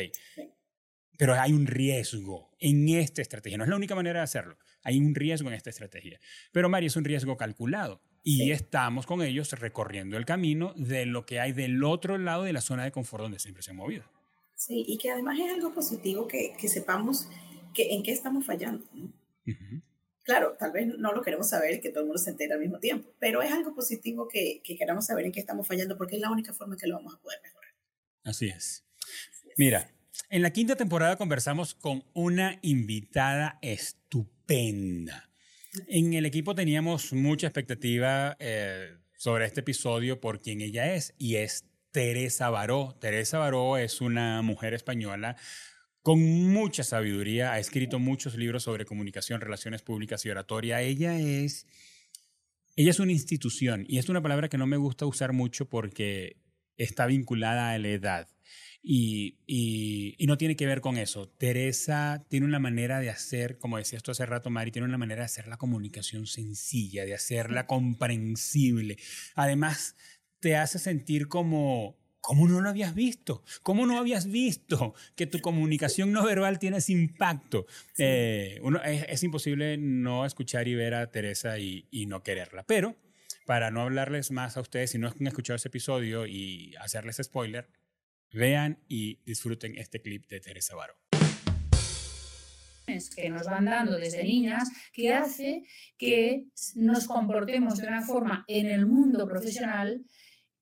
pero 1.18 1.34
hay 1.34 1.51
un 1.51 1.66
riesgo 1.66 2.55
en 2.60 2.88
esta 2.89 3.22
estrategia. 3.22 3.58
No 3.58 3.64
es 3.64 3.70
la 3.70 3.76
única 3.76 3.95
manera 3.95 4.20
de 4.20 4.24
hacerlo. 4.24 4.58
Hay 4.84 4.99
un 4.99 5.16
riesgo 5.16 5.49
en 5.49 5.55
esta 5.55 5.70
estrategia. 5.70 6.20
Pero 6.51 6.70
Mari, 6.70 6.86
es 6.86 6.95
un 6.95 7.03
riesgo 7.03 7.36
calculado. 7.38 8.01
Y 8.30 8.51
estamos 8.51 9.05
con 9.05 9.21
ellos 9.21 9.51
recorriendo 9.53 10.17
el 10.17 10.25
camino 10.25 10.73
de 10.75 11.05
lo 11.05 11.25
que 11.25 11.39
hay 11.39 11.53
del 11.53 11.82
otro 11.84 12.17
lado 12.17 12.43
de 12.43 12.51
la 12.51 12.59
zona 12.59 12.84
de 12.84 12.91
confort 12.91 13.23
donde 13.23 13.39
siempre 13.39 13.63
se 13.63 13.71
han 13.71 13.78
movido. 13.78 14.03
Sí, 14.55 14.84
y 14.86 14.97
que 14.97 15.11
además 15.11 15.39
es 15.39 15.53
algo 15.53 15.73
positivo 15.73 16.28
que, 16.28 16.53
que 16.59 16.67
sepamos 16.67 17.30
en 17.78 18.03
qué 18.03 18.11
estamos 18.11 18.45
fallando. 18.45 18.84
Claro, 20.23 20.57
tal 20.59 20.71
vez 20.73 20.88
no 20.88 21.13
lo 21.13 21.21
queremos 21.21 21.49
saber 21.49 21.80
que 21.80 21.89
todo 21.89 22.01
el 22.01 22.07
mundo 22.07 22.21
se 22.21 22.32
entere 22.32 22.53
al 22.53 22.59
mismo 22.59 22.80
tiempo, 22.80 23.09
pero 23.17 23.41
es 23.41 23.51
algo 23.51 23.73
positivo 23.73 24.28
que, 24.28 24.61
que 24.61 24.75
queramos 24.75 25.05
saber 25.05 25.25
en 25.25 25.32
qué 25.32 25.39
estamos 25.39 25.65
fallando 25.65 25.97
porque 25.97 26.15
es 26.15 26.21
la 26.21 26.30
única 26.30 26.53
forma 26.53 26.75
que 26.75 26.88
lo 26.88 26.95
vamos 26.95 27.15
a 27.15 27.19
poder 27.19 27.39
mejorar. 27.41 27.71
Así 28.25 28.49
es. 28.49 28.84
Mira, 29.55 29.89
en 30.30 30.41
la 30.41 30.51
quinta 30.51 30.75
temporada 30.75 31.15
conversamos 31.15 31.75
con 31.75 32.03
una 32.13 32.59
invitada 32.61 33.57
estupenda. 33.61 35.26
En 35.88 36.13
el 36.13 36.25
equipo 36.25 36.55
teníamos 36.55 37.13
mucha 37.13 37.47
expectativa 37.47 38.36
eh, 38.39 38.95
sobre 39.17 39.45
este 39.45 39.59
episodio 39.61 40.19
por 40.19 40.41
quien 40.41 40.61
ella 40.61 40.93
es 40.93 41.13
y 41.17 41.36
es 41.36 41.65
Teresa 41.91 42.49
Baró. 42.49 42.95
Teresa 42.99 43.38
Baró 43.38 43.78
es 43.78 44.01
una 44.01 44.41
mujer 44.41 44.73
española 44.73 45.36
con 46.07 46.21
mucha 46.53 46.86
sabiduría, 46.86 47.51
ha 47.51 47.59
escrito 47.59 47.99
muchos 47.99 48.36
libros 48.36 48.63
sobre 48.63 48.86
comunicación, 48.86 49.41
relaciones 49.41 49.82
públicas 49.82 50.25
y 50.25 50.30
oratoria. 50.30 50.82
Ella 50.82 51.19
es, 51.19 51.67
ella 52.78 52.91
es 52.91 52.99
una 53.01 53.11
institución 53.11 53.84
y 53.89 53.97
es 53.97 54.07
una 54.07 54.21
palabra 54.21 54.47
que 54.47 54.57
no 54.57 54.67
me 54.67 54.78
gusta 54.78 55.05
usar 55.05 55.34
mucho 55.34 55.67
porque 55.67 56.38
está 56.78 57.07
vinculada 57.07 57.71
a 57.71 57.78
la 57.78 57.89
edad. 57.89 58.30
Y, 58.90 59.36
y, 59.46 60.26
no 60.28 60.38
tiene 60.38 60.56
que 60.56 60.66
ver 60.66 60.80
con 60.80 60.98
eso. 60.98 61.28
Teresa 61.28 62.24
tiene 62.30 62.46
una 62.46 62.58
manera 62.60 63.02
de 63.02 63.10
hacer, 63.10 63.58
como 63.58 63.78
decías 63.78 64.02
tú 64.02 64.12
hace 64.12 64.26
rato, 64.26 64.50
Mari, 64.50 64.72
tiene 64.72 64.88
una 64.88 64.98
manera 64.98 65.24
de 65.24 65.26
hacer 65.26 65.50
la 65.50 65.58
comunicación 65.58 66.26
sencilla, 66.26 67.04
de 67.04 67.14
hacerla 67.14 67.68
comprensible. 67.68 68.98
Además, 69.36 69.98
te 70.40 70.56
hace 70.56 70.80
sentir 70.80 71.28
como 71.28 71.98
¿Cómo 72.22 72.48
no 72.48 72.60
lo 72.60 72.70
habías 72.70 72.94
visto? 72.94 73.44
¿Cómo 73.64 73.86
no 73.86 73.98
habías 73.98 74.28
visto 74.28 74.94
que 75.16 75.28
tu 75.28 75.40
comunicación 75.40 76.12
no 76.12 76.26
verbal 76.26 76.60
tiene 76.60 76.78
ese 76.78 76.92
impacto? 76.92 77.68
Eh, 77.98 78.60
uno, 78.64 78.82
es, 78.84 79.24
imposible 79.24 79.78
no 79.78 80.26
escuchar 80.26 80.68
y 80.68 80.76
ver 80.76 80.94
a 80.94 81.10
Teresa 81.10 81.58
y, 81.58 81.88
y, 81.90 82.06
no 82.06 82.24
quererla. 82.24 82.64
Pero 82.64 82.98
para 83.46 83.72
no 83.72 83.82
hablarles 83.82 84.32
más 84.32 84.58
a 84.58 84.62
ustedes, 84.62 84.92
si 84.92 84.98
no 84.98 85.08
han 85.08 85.28
escuchado 85.28 85.56
ese 85.56 85.70
episodio 85.70 86.26
y 86.26 86.76
hacerles 86.82 87.22
spoiler, 87.24 87.70
vean 88.32 88.80
y 88.88 89.19
disfruten 89.25 89.78
este 89.78 90.01
clip 90.01 90.28
de 90.28 90.39
Teresa 90.39 90.75
Baró 90.75 90.95
que 93.15 93.30
nos 93.30 93.45
van 93.45 93.65
dando 93.65 93.97
desde 93.97 94.23
niñas 94.23 94.69
que 94.93 95.13
hace 95.13 95.63
que 95.97 96.45
nos 96.75 97.05
comportemos 97.05 97.78
de 97.80 97.88
una 97.88 98.01
forma 98.01 98.45
en 98.47 98.67
el 98.67 98.86
mundo 98.86 99.28
profesional 99.28 100.05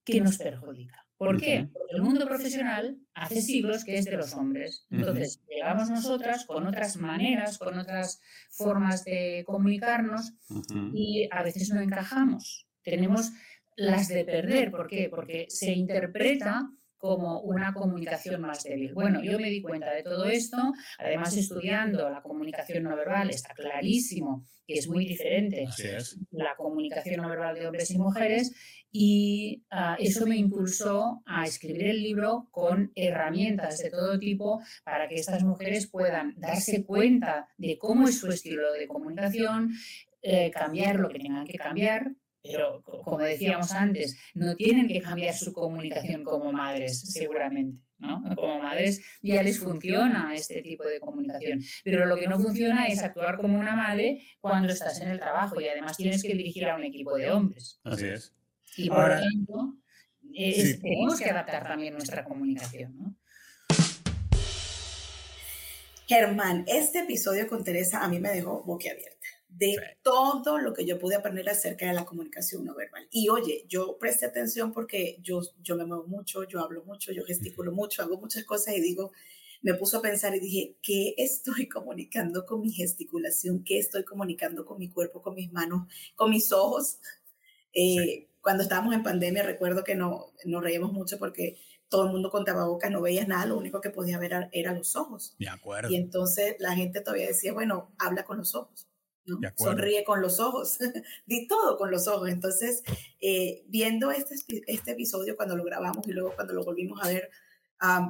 que 0.04 0.22
nos 0.22 0.38
perjudica. 0.38 1.06
¿Por 1.18 1.40
qué? 1.40 1.70
Porque 1.72 1.96
el 1.96 2.02
mundo 2.02 2.28
profesional 2.28 2.98
hace 3.14 3.42
siglos 3.42 3.86
que 3.86 3.98
es 3.98 4.06
de 4.06 4.18
los 4.18 4.34
hombres. 4.34 4.86
Entonces, 4.90 5.40
llegamos 5.48 5.90
nosotras 5.90 6.46
con 6.46 6.68
otras 6.68 6.98
maneras, 6.98 7.58
con 7.58 7.78
otras 7.78 8.20
formas 8.50 9.06
de 9.06 9.44
comunicarnos 9.46 10.34
y 10.94 11.30
a 11.32 11.44
veces 11.44 11.70
no 11.70 11.80
encajamos. 11.80 12.68
Tenemos 12.84 13.32
las 13.78 14.08
de 14.08 14.26
perder. 14.26 14.72
¿Por 14.72 14.88
qué? 14.88 15.10
Porque 15.10 15.46
se 15.48 15.72
interpreta 15.72 16.70
como 17.06 17.42
una 17.42 17.72
comunicación 17.72 18.42
más 18.42 18.64
débil. 18.64 18.94
Bueno, 18.96 19.22
yo 19.22 19.40
me 19.40 19.52
di 19.52 19.62
cuenta 19.62 19.92
de 19.92 20.02
todo 20.02 20.26
esto, 20.26 20.58
además 20.98 21.38
estudiando 21.38 22.10
la 22.10 22.24
comunicación 22.24 22.84
no 22.84 22.96
verbal, 22.96 23.30
está 23.30 23.54
clarísimo 23.54 24.44
que 24.68 24.74
es 24.80 24.88
muy 24.88 25.06
diferente 25.06 25.68
la 26.32 26.56
comunicación 26.56 27.22
no 27.22 27.30
verbal 27.30 27.54
de 27.54 27.68
hombres 27.68 27.92
y 27.92 28.00
mujeres 28.00 28.56
y 28.92 29.64
ah, 29.70 29.98
eso 30.00 30.26
me 30.26 30.38
impulsó 30.38 31.22
a 31.28 31.46
escribir 31.46 31.88
el 31.88 32.02
libro 32.02 32.48
con 32.50 32.92
herramientas 32.96 33.78
de 33.78 33.92
todo 33.92 34.18
tipo 34.18 34.62
para 34.84 35.08
que 35.08 35.16
estas 35.16 35.44
mujeres 35.44 35.86
puedan 35.86 36.34
darse 36.38 36.84
cuenta 36.86 37.48
de 37.58 37.78
cómo 37.78 38.08
es 38.08 38.18
su 38.18 38.30
estilo 38.30 38.72
de 38.74 38.88
comunicación, 38.88 39.72
eh, 40.24 40.50
cambiar 40.50 41.00
lo 41.00 41.10
que 41.10 41.20
tengan 41.20 41.46
que 41.46 41.58
cambiar, 41.60 42.16
pero 42.46 42.84
como 42.84 43.20
decíamos 43.20 43.72
antes, 43.72 44.18
no 44.34 44.56
tienen 44.56 44.88
que 44.88 45.02
cambiar 45.02 45.34
su 45.36 45.54
comunicación 45.54 46.24
como 46.24 46.52
madres, 46.52 47.00
seguramente. 47.12 47.82
¿no? 47.98 48.22
Como 48.36 48.60
madres 48.60 49.02
ya 49.22 49.42
les 49.42 49.60
funciona 49.60 50.34
este 50.36 50.62
tipo 50.62 50.84
de 50.84 51.00
comunicación, 51.00 51.62
pero 51.84 52.06
lo 52.06 52.18
que 52.18 52.28
no 52.28 52.40
funciona 52.40 52.88
es 52.88 53.02
actuar 53.02 53.38
como 53.38 53.58
una 53.58 53.76
madre 53.76 54.22
cuando 54.42 54.74
estás 54.74 55.00
en 55.02 55.10
el 55.10 55.20
trabajo 55.20 55.62
y 55.62 55.68
además 55.68 55.96
tienes 55.96 56.22
que 56.22 56.34
dirigir 56.34 56.66
a 56.66 56.76
un 56.76 56.84
equipo 56.84 57.16
de 57.16 57.32
hombres. 57.32 57.80
Así 57.84 58.08
es. 58.08 58.34
Y 58.78 58.90
por 58.90 59.08
lo 59.08 59.20
tanto, 59.20 59.78
tenemos 60.34 61.20
que 61.20 61.30
adaptar 61.30 61.66
también 61.66 61.94
nuestra 61.94 62.26
comunicación. 62.26 62.98
¿no? 62.98 63.16
Germán, 66.08 66.66
este 66.68 67.00
episodio 67.00 67.48
con 67.48 67.64
Teresa 67.64 68.04
a 68.04 68.10
mí 68.10 68.20
me 68.20 68.30
dejó 68.30 68.64
boquiabierta 68.64 69.16
de 69.58 69.78
todo 70.02 70.58
lo 70.58 70.74
que 70.74 70.86
yo 70.86 71.00
pude 71.00 71.16
aprender 71.16 71.50
acerca 71.50 71.88
de 71.88 71.94
la 71.94 72.06
comunicación 72.06 72.66
no 72.66 72.76
verbal. 72.76 73.08
Y 73.12 73.30
oye, 73.30 73.66
yo 73.68 73.98
presté 73.98 74.26
atención 74.26 74.74
porque 74.74 75.18
yo, 75.22 75.42
yo 75.62 75.76
me 75.78 75.86
muevo 75.86 76.06
mucho, 76.08 76.44
yo 76.44 76.60
hablo 76.60 76.84
mucho, 76.84 77.12
yo 77.14 77.24
gesticulo 77.24 77.72
mucho, 77.72 78.02
hago 78.02 78.18
muchas 78.18 78.44
cosas 78.44 78.76
y 78.76 78.82
digo, 78.82 79.12
me 79.62 79.74
puso 79.74 79.98
a 79.98 80.02
pensar 80.02 80.36
y 80.36 80.40
dije, 80.40 80.76
¿qué 80.82 81.16
estoy 81.18 81.68
comunicando 81.70 82.46
con 82.46 82.62
mi 82.62 82.72
gesticulación? 82.72 83.64
¿Qué 83.64 83.80
estoy 83.80 84.04
comunicando 84.04 84.66
con 84.66 84.78
mi 84.78 84.90
cuerpo, 84.90 85.22
con 85.22 85.36
mis 85.36 85.52
manos, 85.52 85.88
con 86.16 86.32
mis 86.32 86.52
ojos? 86.52 87.00
Eh, 87.74 88.28
cuando 88.42 88.64
estábamos 88.64 88.94
en 88.94 89.04
pandemia, 89.04 89.44
recuerdo 89.44 89.84
que 89.84 89.96
no, 89.96 90.34
nos 90.46 90.64
reíamos 90.64 90.92
mucho 90.92 91.18
porque 91.18 91.58
todo 91.88 92.06
el 92.06 92.12
mundo 92.12 92.30
con 92.30 92.44
tapabocas 92.44 92.92
no 92.92 93.02
veías 93.02 93.28
nada, 93.28 93.46
lo 93.46 93.58
único 93.58 93.80
que 93.80 93.90
podía 93.90 94.20
ver 94.20 94.50
era, 94.52 94.74
los 94.74 94.96
ojos. 94.96 95.36
De 95.40 95.48
acuerdo. 95.48 95.90
Y 95.90 95.96
entonces 95.96 96.56
la 96.60 96.76
gente 96.76 97.00
todavía 97.00 97.28
decía, 97.28 97.54
bueno, 97.54 97.96
habla 97.98 98.26
con 98.26 98.38
los 98.38 98.54
ojos. 98.54 98.88
Sonríe 99.58 100.04
con 100.04 100.22
los 100.22 100.40
ojos, 100.40 100.78
di 101.26 101.48
todo 101.48 101.78
con 101.78 101.92
los 101.92 102.08
ojos. 102.08 102.30
Entonces, 102.30 102.84
eh, 103.20 103.64
viendo 103.68 104.12
este, 104.12 104.36
este 104.68 104.92
episodio 104.92 105.36
cuando 105.36 105.56
lo 105.56 105.64
grabamos 105.64 106.08
y 106.08 106.12
luego 106.12 106.34
cuando 106.36 106.54
lo 106.54 106.64
volvimos 106.64 107.02
a 107.04 107.08
ver, 107.08 107.30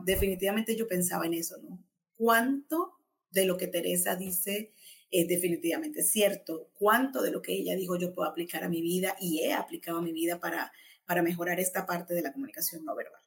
definitivamente 0.03 0.75
yo 0.75 0.87
pensaba 0.87 1.25
en 1.25 1.33
eso, 1.33 1.57
¿no? 1.61 1.83
¿Cuánto 2.15 2.93
de 3.31 3.45
lo 3.45 3.57
que 3.57 3.67
Teresa 3.67 4.15
dice 4.15 4.73
es 5.11 5.27
definitivamente 5.27 6.03
cierto? 6.03 6.69
¿Cuánto 6.73 7.21
de 7.21 7.31
lo 7.31 7.41
que 7.41 7.53
ella 7.53 7.75
dijo 7.75 7.97
yo 7.97 8.13
puedo 8.13 8.29
aplicar 8.29 8.63
a 8.63 8.69
mi 8.69 8.81
vida 8.81 9.15
y 9.19 9.41
he 9.41 9.53
aplicado 9.53 9.99
a 9.99 10.01
mi 10.01 10.13
vida 10.13 10.39
para, 10.39 10.71
para 11.05 11.21
mejorar 11.21 11.59
esta 11.59 11.85
parte 11.85 12.13
de 12.13 12.21
la 12.21 12.31
comunicación 12.31 12.85
no 12.85 12.95
verbal? 12.95 13.21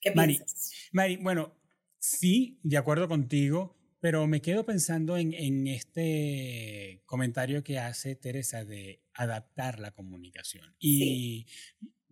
¿Qué 0.00 0.12
piensas? 0.12 0.72
Mari, 0.92 1.16
bueno, 1.16 1.54
sí, 1.98 2.58
de 2.62 2.76
acuerdo 2.76 3.08
contigo. 3.08 3.76
Pero 4.04 4.26
me 4.26 4.42
quedo 4.42 4.66
pensando 4.66 5.16
en, 5.16 5.66
este 5.66 7.00
comentario 7.06 7.64
que 7.64 7.78
hace 7.78 8.14
Teresa 8.14 8.62
de 8.62 9.00
adaptar 9.14 9.80
la 9.80 9.92
comunicación. 9.92 10.76
Y 10.78 11.46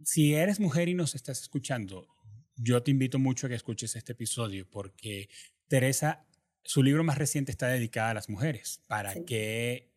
si 0.03 0.33
eres 0.33 0.59
mujer 0.59 0.89
y 0.89 0.95
nos 0.95 1.15
estás 1.15 1.43
escuchando, 1.43 2.09
yo 2.57 2.83
te 2.83 2.93
invito 2.93 3.19
mucho 3.19 3.47
a 3.47 3.51
que 3.51 3.57
escuches 3.57 3.95
este 3.95 4.13
episodio 4.13 4.67
porque 4.71 5.29
Teresa, 5.69 6.27
su 6.65 6.83
libro 6.83 7.05
más 7.05 7.19
reciente 7.19 7.53
está 7.53 7.67
dedicado 7.69 8.13
a 8.13 8.15
las 8.15 8.31
mujeres 8.31 8.83
para 8.87 9.15
que 9.27 9.93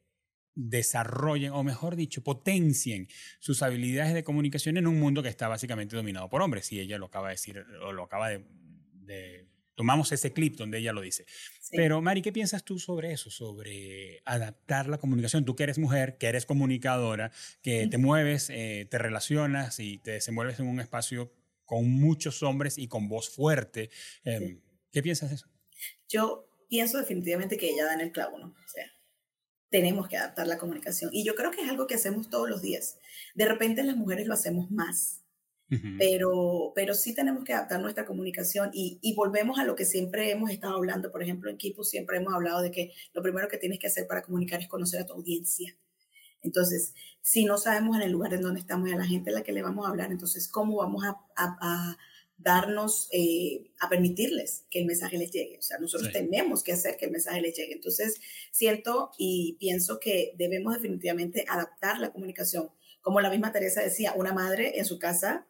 desarrollen, 0.53 1.53
o 1.53 1.63
mejor 1.63 1.95
dicho, 1.95 2.25
potencien 2.25 3.07
sus 3.39 3.63
habilidades 3.63 4.13
de 4.13 4.25
comunicación 4.25 4.75
en 4.75 4.87
un 4.87 4.99
mundo 4.99 5.23
que 5.23 5.29
está 5.29 5.47
básicamente 5.47 5.95
dominado 5.95 6.27
por 6.27 6.41
hombres. 6.41 6.73
Y 6.73 6.81
ella 6.81 6.97
lo 6.97 7.05
acaba 7.05 7.29
de 7.29 7.35
decir, 7.35 7.65
o 7.81 7.93
lo 7.93 8.03
acaba 8.03 8.31
de 8.31 9.47
tomamos 9.75 10.11
ese 10.11 10.33
clip 10.33 10.55
donde 10.57 10.79
ella 10.79 10.93
lo 10.93 11.01
dice. 11.01 11.25
Pero 11.71 12.01
Mari, 12.01 12.21
¿qué 12.21 12.31
piensas 12.31 12.63
tú 12.63 12.79
sobre 12.79 13.11
eso? 13.11 13.29
Sobre 13.29 14.21
adaptar 14.25 14.87
la 14.87 14.97
comunicación. 14.97 15.45
Tú 15.45 15.55
que 15.55 15.63
eres 15.63 15.77
mujer, 15.77 16.17
que 16.17 16.27
eres 16.27 16.45
comunicadora, 16.45 17.31
que 17.61 17.87
te 17.87 17.97
mueves, 17.97 18.49
eh, 18.49 18.87
te 18.89 18.97
relacionas 18.97 19.79
y 19.79 19.97
te 19.99 20.11
desenvuelves 20.11 20.59
en 20.59 20.67
un 20.67 20.79
espacio 20.79 21.31
con 21.65 21.89
muchos 21.89 22.43
hombres 22.43 22.77
y 22.77 22.87
con 22.87 23.09
voz 23.09 23.29
fuerte. 23.29 23.89
Em, 24.23 24.61
¿Qué 24.91 25.01
piensas 25.01 25.29
de 25.29 25.35
eso? 25.35 25.49
Yo 26.07 26.47
pienso 26.69 26.97
definitivamente 26.97 27.57
que 27.57 27.69
ella 27.69 27.85
da 27.85 27.93
en 27.93 28.01
el 28.01 28.11
clavo, 28.11 28.37
¿no? 28.37 28.47
O 28.47 28.67
sea, 28.67 28.85
tenemos 29.69 30.07
que 30.07 30.17
adaptar 30.17 30.47
la 30.47 30.57
comunicación. 30.57 31.09
Y 31.13 31.25
yo 31.25 31.35
creo 31.35 31.51
que 31.51 31.61
es 31.61 31.69
algo 31.69 31.87
que 31.87 31.95
hacemos 31.95 32.29
todos 32.29 32.49
los 32.49 32.61
días. 32.61 32.97
De 33.33 33.45
repente 33.45 33.83
las 33.83 33.97
mujeres 33.97 34.27
lo 34.27 34.33
hacemos 34.33 34.71
más 34.71 35.24
pero, 35.97 36.71
pero 36.75 36.93
sí 36.93 37.15
tenemos 37.15 37.43
que 37.43 37.53
adaptar 37.53 37.81
nuestra 37.81 38.05
comunicación 38.05 38.69
y, 38.73 38.99
y, 39.01 39.15
volvemos 39.15 39.57
a 39.57 39.63
lo 39.63 39.75
que 39.75 39.85
siempre 39.85 40.31
hemos 40.31 40.51
estado 40.51 40.75
hablando. 40.75 41.11
Por 41.11 41.23
ejemplo, 41.23 41.49
en 41.49 41.57
Kipu 41.57 41.83
siempre 41.83 42.17
hemos 42.17 42.33
hablado 42.33 42.61
de 42.61 42.71
que 42.71 42.91
lo 43.13 43.21
primero 43.21 43.47
que 43.47 43.57
tienes 43.57 43.79
que 43.79 43.87
hacer 43.87 44.07
para 44.07 44.21
comunicar 44.21 44.61
es 44.61 44.67
conocer 44.67 45.01
a 45.01 45.05
tu 45.05 45.13
audiencia. 45.13 45.75
Entonces, 46.45 46.93
si 47.21 47.43
no 47.43 47.57
sabemos 47.57 47.97
en 47.97 48.03
el 48.03 48.11
lugar 48.11 48.33
en 48.33 48.41
donde 48.41 48.59
estamos 48.59 48.89
y 48.89 48.93
a 48.93 48.97
la 48.97 49.05
gente 49.05 49.31
a 49.31 49.33
la 49.33 49.43
que 49.43 49.51
le 49.51 49.63
vamos 49.63 49.85
a 49.85 49.89
hablar, 49.89 50.11
entonces, 50.11 50.47
¿cómo 50.47 50.77
vamos 50.77 51.03
a, 51.03 51.17
a, 51.35 51.97
darnos, 52.37 53.07
eh, 53.11 53.71
a 53.79 53.89
permitirles 53.89 54.65
que 54.69 54.79
el 54.79 54.85
mensaje 54.85 55.17
les 55.17 55.31
llegue? 55.31 55.57
O 55.57 55.61
sea, 55.61 55.79
nosotros 55.79 56.11
tenemos 56.11 56.63
que 56.63 56.73
hacer 56.73 56.97
que 56.97 57.05
el 57.05 57.11
mensaje 57.11 57.41
les 57.41 57.57
llegue. 57.57 57.73
Entonces, 57.73 58.21
siento 58.51 59.11
y 59.17 59.57
pienso 59.59 59.99
que 59.99 60.33
debemos 60.37 60.75
definitivamente 60.75 61.45
adaptar 61.47 61.99
la 61.99 62.11
comunicación. 62.11 62.69
Como 63.01 63.21
la 63.21 63.29
misma 63.29 63.51
Teresa 63.51 63.81
decía, 63.81 64.13
una 64.15 64.33
madre 64.33 64.77
en 64.77 64.85
su 64.85 64.99
casa 64.99 65.47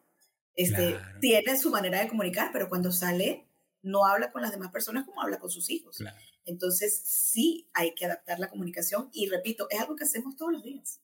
este, 0.56 0.98
Tiene 1.20 1.58
su 1.58 1.70
manera 1.70 2.00
de 2.00 2.08
comunicar, 2.08 2.50
pero 2.52 2.68
cuando 2.68 2.90
sale 2.90 3.46
no 3.82 4.04
habla 4.04 4.32
con 4.32 4.42
las 4.42 4.50
demás 4.50 4.72
personas 4.72 5.04
como 5.04 5.22
habla 5.22 5.38
con 5.38 5.50
sus 5.50 5.70
hijos. 5.70 5.98
Entonces, 6.44 7.00
sí 7.04 7.68
hay 7.72 7.94
que 7.94 8.06
adaptar 8.06 8.38
la 8.38 8.48
comunicación 8.48 9.10
y 9.12 9.28
repito, 9.28 9.68
es 9.70 9.80
algo 9.80 9.96
que 9.96 10.04
hacemos 10.04 10.36
todos 10.36 10.52
los 10.52 10.64
días. 10.64 11.00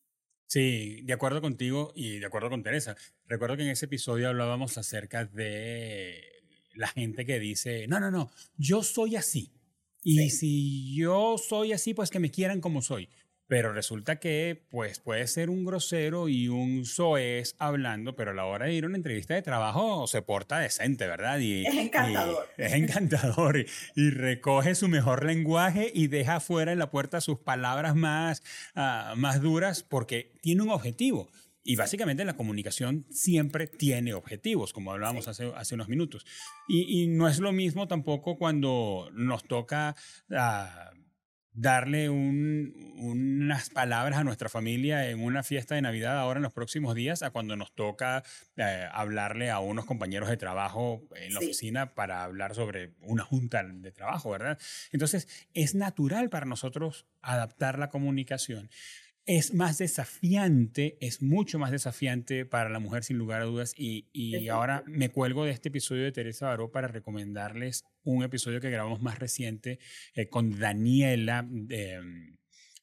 Sí, 0.46 1.00
de 1.02 1.12
acuerdo 1.12 1.40
contigo 1.40 1.92
y 1.94 2.18
de 2.18 2.26
acuerdo 2.26 2.50
con 2.50 2.62
Teresa. 2.62 2.96
Recuerdo 3.26 3.56
que 3.56 3.62
en 3.62 3.70
ese 3.70 3.86
episodio 3.86 4.28
hablábamos 4.28 4.76
acerca 4.78 5.24
de 5.24 6.22
la 6.74 6.88
gente 6.88 7.24
que 7.24 7.38
dice, 7.38 7.86
no, 7.88 8.00
no, 8.00 8.10
no, 8.10 8.30
yo 8.56 8.82
soy 8.82 9.16
así. 9.16 9.52
Y 10.04 10.30
si 10.30 10.96
yo 10.96 11.38
soy 11.38 11.72
así, 11.72 11.94
pues 11.94 12.10
que 12.10 12.18
me 12.18 12.30
quieran 12.30 12.60
como 12.60 12.82
soy. 12.82 13.08
Pero 13.52 13.74
resulta 13.74 14.16
que 14.16 14.64
pues, 14.70 14.98
puede 14.98 15.26
ser 15.26 15.50
un 15.50 15.66
grosero 15.66 16.30
y 16.30 16.48
un 16.48 16.86
soez 16.86 17.54
hablando, 17.58 18.16
pero 18.16 18.30
a 18.30 18.34
la 18.34 18.46
hora 18.46 18.64
de 18.64 18.72
ir 18.72 18.84
a 18.84 18.86
una 18.86 18.96
entrevista 18.96 19.34
de 19.34 19.42
trabajo 19.42 20.06
se 20.06 20.22
porta 20.22 20.58
decente, 20.58 21.06
¿verdad? 21.06 21.38
Y, 21.38 21.66
es 21.66 21.74
encantador. 21.74 22.48
es 22.56 22.72
encantador 22.72 23.66
y, 23.94 24.08
recoge 24.08 24.74
su 24.74 24.88
mejor 24.88 25.26
lenguaje 25.26 25.92
y 25.92 26.06
deja 26.06 26.40
fuera 26.40 26.72
en 26.72 26.78
la 26.78 26.90
puerta 26.90 27.20
sus 27.20 27.40
palabras 27.40 27.94
más, 27.94 28.42
ah, 28.74 29.12
más 29.18 29.42
duras 29.42 29.82
porque 29.82 30.32
tiene 30.40 30.62
un 30.62 30.70
objetivo. 30.70 31.28
Y 31.62 31.76
básicamente 31.76 32.24
la 32.24 32.38
comunicación 32.38 33.04
siempre 33.10 33.66
tiene 33.66 34.14
objetivos, 34.14 34.72
como 34.72 34.92
hablábamos 34.92 35.28
hace, 35.28 35.52
hace 35.54 35.74
unos 35.74 35.90
minutos. 35.90 36.24
Y, 36.68 37.02
y, 37.02 37.06
no 37.06 37.28
es 37.28 37.38
lo 37.38 37.52
mismo 37.52 37.86
tampoco 37.86 38.38
cuando 38.38 39.10
nos 39.12 39.44
toca... 39.44 39.94
Uh, 40.30 41.01
darle 41.54 42.08
unas 42.08 43.68
palabras 43.70 44.18
a 44.18 44.24
nuestra 44.24 44.48
familia 44.48 45.10
en 45.10 45.22
una 45.22 45.42
fiesta 45.42 45.74
de 45.74 45.82
Navidad 45.82 46.18
ahora 46.18 46.38
en 46.38 46.44
los 46.44 46.52
próximos 46.52 46.94
días 46.94 47.22
a 47.22 47.30
cuando 47.30 47.56
nos 47.56 47.74
toca 47.74 48.22
eh, 48.56 48.86
hablarle 48.90 49.50
a 49.50 49.58
unos 49.58 49.84
compañeros 49.84 50.28
de 50.28 50.36
trabajo 50.36 51.02
en 51.14 51.34
la 51.34 51.40
oficina 51.40 51.94
para 51.94 52.24
hablar 52.24 52.54
sobre 52.54 52.92
una 53.00 53.24
junta 53.24 53.62
de 53.64 53.92
trabajo, 53.92 54.30
¿verdad? 54.30 54.58
Entonces, 54.92 55.28
es 55.52 55.74
natural 55.74 56.30
para 56.30 56.46
nosotros 56.46 57.06
adaptar 57.20 57.78
la 57.78 57.90
comunicación 57.90 58.70
es 59.26 59.54
más 59.54 59.78
desafiante, 59.78 60.96
es 61.00 61.22
mucho 61.22 61.58
más 61.58 61.70
desafiante 61.70 62.44
para 62.44 62.70
la 62.70 62.80
mujer 62.80 63.04
sin 63.04 63.18
lugar 63.18 63.42
a 63.42 63.44
dudas 63.44 63.72
y, 63.76 64.08
y 64.12 64.48
ahora 64.48 64.82
me 64.86 65.10
cuelgo 65.10 65.44
de 65.44 65.52
este 65.52 65.68
episodio 65.68 66.04
de 66.04 66.12
Teresa 66.12 66.46
Baró 66.46 66.72
para 66.72 66.88
recomendarles 66.88 67.84
un 68.04 68.24
episodio 68.24 68.60
que 68.60 68.70
grabamos 68.70 69.00
más 69.00 69.18
reciente 69.18 69.78
eh, 70.14 70.26
con 70.26 70.58
Daniela. 70.58 71.42
Mm, 71.42 72.36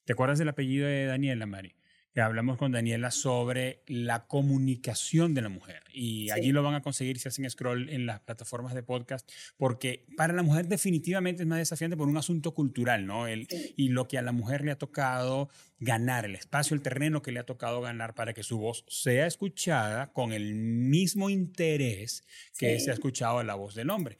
¿Te 0.05 0.13
acuerdas 0.13 0.39
del 0.39 0.49
apellido 0.49 0.87
de 0.87 1.05
Daniela, 1.05 1.45
Mari? 1.45 1.78
Que 2.13 2.21
hablamos 2.21 2.57
con 2.57 2.71
Daniela 2.71 3.11
sobre 3.11 3.83
la 3.85 4.25
comunicación 4.25 5.33
de 5.35 5.41
la 5.41 5.49
mujer. 5.49 5.83
Y 5.93 6.31
allí 6.31 6.51
lo 6.51 6.63
van 6.63 6.73
a 6.73 6.81
conseguir 6.81 7.19
si 7.19 7.27
hacen 7.27 7.47
scroll 7.49 7.89
en 7.89 8.05
las 8.05 8.19
plataformas 8.21 8.73
de 8.73 8.81
podcast, 8.81 9.29
porque 9.57 10.05
para 10.17 10.33
la 10.33 10.41
mujer 10.41 10.67
definitivamente 10.67 11.43
es 11.43 11.47
más 11.47 11.59
desafiante 11.59 11.95
por 11.95 12.07
un 12.07 12.17
asunto 12.17 12.53
cultural, 12.53 13.05
¿no? 13.05 13.27
El, 13.27 13.47
Y 13.77 13.89
lo 13.89 14.07
que 14.07 14.17
a 14.17 14.23
la 14.23 14.31
mujer 14.31 14.65
le 14.65 14.71
ha 14.71 14.77
tocado 14.77 15.49
ganar, 15.79 16.25
el 16.25 16.35
espacio, 16.35 16.73
el 16.73 16.81
terreno 16.81 17.21
que 17.21 17.31
le 17.31 17.39
ha 17.39 17.45
tocado 17.45 17.79
ganar 17.81 18.15
para 18.15 18.33
que 18.33 18.43
su 18.43 18.57
voz 18.57 18.85
sea 18.87 19.27
escuchada 19.27 20.11
con 20.11 20.33
el 20.33 20.55
mismo 20.55 21.29
interés 21.29 22.23
que 22.57 22.79
se 22.79 22.89
ha 22.89 22.93
escuchado 22.93 23.43
la 23.43 23.55
voz 23.55 23.75
del 23.75 23.91
hombre. 23.91 24.17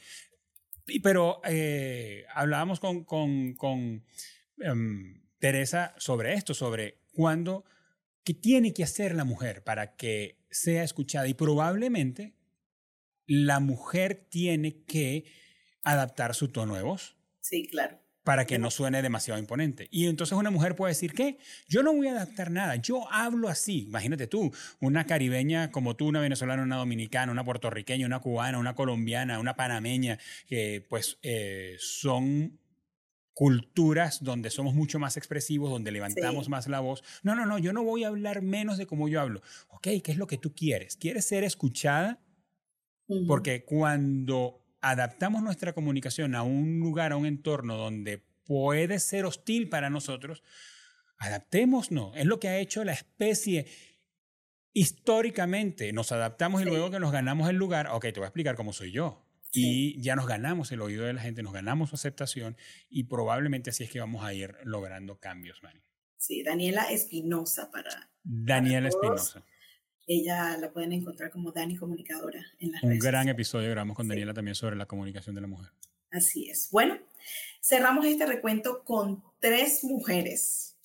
pero 1.01 1.41
eh, 1.45 2.25
hablábamos 2.33 2.79
con, 2.79 3.03
con, 3.03 3.53
con 3.55 4.03
em, 4.59 5.21
Teresa 5.39 5.95
sobre 5.97 6.33
esto, 6.33 6.53
sobre 6.53 6.99
cuándo 7.13 7.65
¿Qué 8.24 8.34
tiene 8.34 8.74
que 8.74 8.84
hacer 8.84 9.15
la 9.15 9.24
mujer 9.24 9.63
para 9.63 9.95
que 9.95 10.38
sea 10.49 10.84
escuchada? 10.84 11.28
Y 11.28 11.34
probablemente 11.34 12.36
la 13.26 13.59
mujer 13.59 14.28
tiene 14.30 14.84
que 14.86 15.26
adaptar 15.84 16.36
su 16.36 16.49
tono 16.49 16.76
de 16.76 16.82
voz. 16.82 17.15
Sí, 17.41 17.67
claro. 17.67 17.99
Para 18.24 18.45
que 18.45 18.59
no 18.59 18.70
suene 18.70 19.01
demasiado 19.01 19.39
imponente. 19.39 19.88
Y 19.91 20.07
entonces 20.07 20.38
una 20.38 20.51
mujer 20.51 20.76
puede 20.76 20.91
decir, 20.91 21.13
¿qué? 21.13 21.38
Yo 21.67 21.82
no 21.84 21.93
voy 21.93 22.07
a 22.07 22.11
adaptar 22.11 22.51
nada, 22.51 22.76
yo 22.76 23.11
hablo 23.11 23.47
así. 23.47 23.84
Imagínate 23.84 24.28
tú, 24.28 24.51
una 24.80 25.05
caribeña 25.05 25.72
como 25.72 25.95
tú, 25.95 26.07
una 26.07 26.20
venezolana, 26.20 26.63
una 26.63 26.78
dominicana, 26.78 27.32
una 27.32 27.43
puertorriqueña, 27.43 28.05
una 28.05 28.20
cubana, 28.20 28.59
una 28.59 28.76
colombiana, 28.76 29.39
una 29.39 29.55
panameña, 29.55 30.20
que 30.47 30.86
pues 30.89 31.17
eh, 31.24 31.76
son 31.80 32.59
culturas 33.39 34.21
donde 34.21 34.49
somos 34.49 34.73
mucho 34.73 34.99
más 34.99 35.15
expresivos, 35.15 35.69
donde 35.69 35.93
levantamos 35.93 36.49
más 36.49 36.67
la 36.67 36.81
voz. 36.81 37.05
No, 37.23 37.35
no, 37.35 37.45
no, 37.45 37.57
yo 37.57 37.71
no 37.71 37.85
voy 37.85 38.03
a 38.03 38.09
hablar 38.09 38.41
menos 38.41 38.77
de 38.77 38.85
cómo 38.85 39.07
yo 39.07 39.21
hablo. 39.21 39.41
Ok, 39.69 39.87
¿qué 40.03 40.11
es 40.11 40.17
lo 40.17 40.27
que 40.27 40.37
tú 40.37 40.53
quieres? 40.53 40.97
¿Quieres 40.97 41.23
ser 41.23 41.45
escuchada? 41.45 42.19
Porque 43.29 43.63
cuando 43.63 44.61
adaptamos 44.81 45.41
nuestra 45.41 45.71
comunicación 45.71 46.35
a 46.35 46.43
un 46.43 46.81
lugar, 46.81 47.13
a 47.13 47.15
un 47.15 47.25
entorno 47.25 47.77
donde 47.77 48.17
puede 48.43 48.99
ser 48.99 49.23
hostil 49.23 49.69
para 49.69 49.89
nosotros, 49.89 50.43
adaptémonos. 51.17 52.17
Es 52.17 52.25
lo 52.25 52.41
que 52.41 52.49
ha 52.49 52.59
hecho 52.59 52.83
la 52.83 52.91
especie 52.91 53.67
históricamente. 54.73 55.93
Nos 55.93 56.11
adaptamos 56.11 56.61
y 56.61 56.65
luego 56.65 56.91
que 56.91 56.99
nos 56.99 57.13
ganamos 57.13 57.49
el 57.49 57.55
lugar, 57.55 57.87
ok, 57.87 58.01
te 58.01 58.19
voy 58.19 58.23
a 58.23 58.27
explicar 58.27 58.57
cómo 58.57 58.73
soy 58.73 58.91
yo. 58.91 59.28
Y 59.51 59.99
ya 60.01 60.15
nos 60.15 60.27
ganamos 60.27 60.71
el 60.71 60.81
oído 60.81 61.05
de 61.05 61.13
la 61.13 61.21
gente, 61.21 61.41
nos 61.41 61.53
ganamos 61.53 61.89
su 61.89 61.95
aceptación 61.95 62.55
y 62.89 63.05
probablemente 63.05 63.71
así 63.71 63.83
es 63.83 63.89
que 63.91 63.99
vamos 63.99 64.23
a 64.23 64.33
ir 64.33 64.55
logrando 64.63 65.19
cambios, 65.19 65.63
Mari. 65.63 65.81
Sí, 66.17 66.43
Daniela 66.43 66.83
Espinosa 66.91 67.71
para... 67.71 68.11
Daniela 68.23 68.89
Espinosa. 68.89 69.43
Ella 70.05 70.57
la 70.57 70.71
pueden 70.71 70.91
encontrar 70.93 71.31
como 71.31 71.51
Dani 71.51 71.77
Comunicadora 71.77 72.43
en 72.59 72.71
las 72.71 72.83
Un 72.83 72.99
gran 72.99 73.29
episodio 73.29 73.69
grabamos 73.69 73.95
con 73.95 74.07
Daniela 74.07 74.33
también 74.33 74.55
sobre 74.55 74.75
la 74.75 74.85
comunicación 74.85 75.35
de 75.35 75.41
la 75.41 75.47
mujer. 75.47 75.71
Así 76.11 76.49
es. 76.49 76.69
Bueno, 76.71 76.97
cerramos 77.61 78.05
este 78.05 78.25
recuento 78.25 78.83
con 78.83 79.23
tres 79.39 79.83
mujeres 79.83 80.75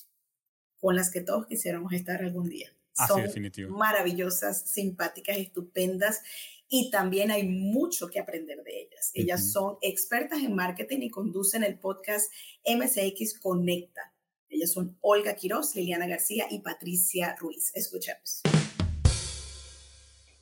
con 0.76 0.94
las 0.96 1.10
que 1.10 1.22
todos 1.22 1.46
quisiéramos 1.46 1.92
estar 1.94 2.22
algún 2.22 2.48
día. 2.48 2.70
Así, 2.96 3.12
Son 3.12 3.22
definitivo. 3.22 3.76
maravillosas, 3.76 4.60
simpáticas, 4.68 5.38
estupendas 5.38 6.20
y 6.68 6.90
también 6.90 7.30
hay 7.30 7.46
mucho 7.46 8.08
que 8.08 8.20
aprender 8.20 8.62
de 8.62 8.82
ellas. 8.82 9.10
Ellas 9.14 9.52
son 9.52 9.76
expertas 9.80 10.42
en 10.42 10.54
marketing 10.54 11.00
y 11.02 11.10
conducen 11.10 11.62
el 11.62 11.78
podcast 11.78 12.32
MSX 12.66 13.38
Conecta. 13.40 14.12
Ellas 14.48 14.72
son 14.72 14.96
Olga 15.00 15.34
Quiroz, 15.34 15.74
Liliana 15.74 16.06
García 16.06 16.46
y 16.50 16.60
Patricia 16.60 17.36
Ruiz. 17.38 17.72
Escuchemos. 17.74 18.42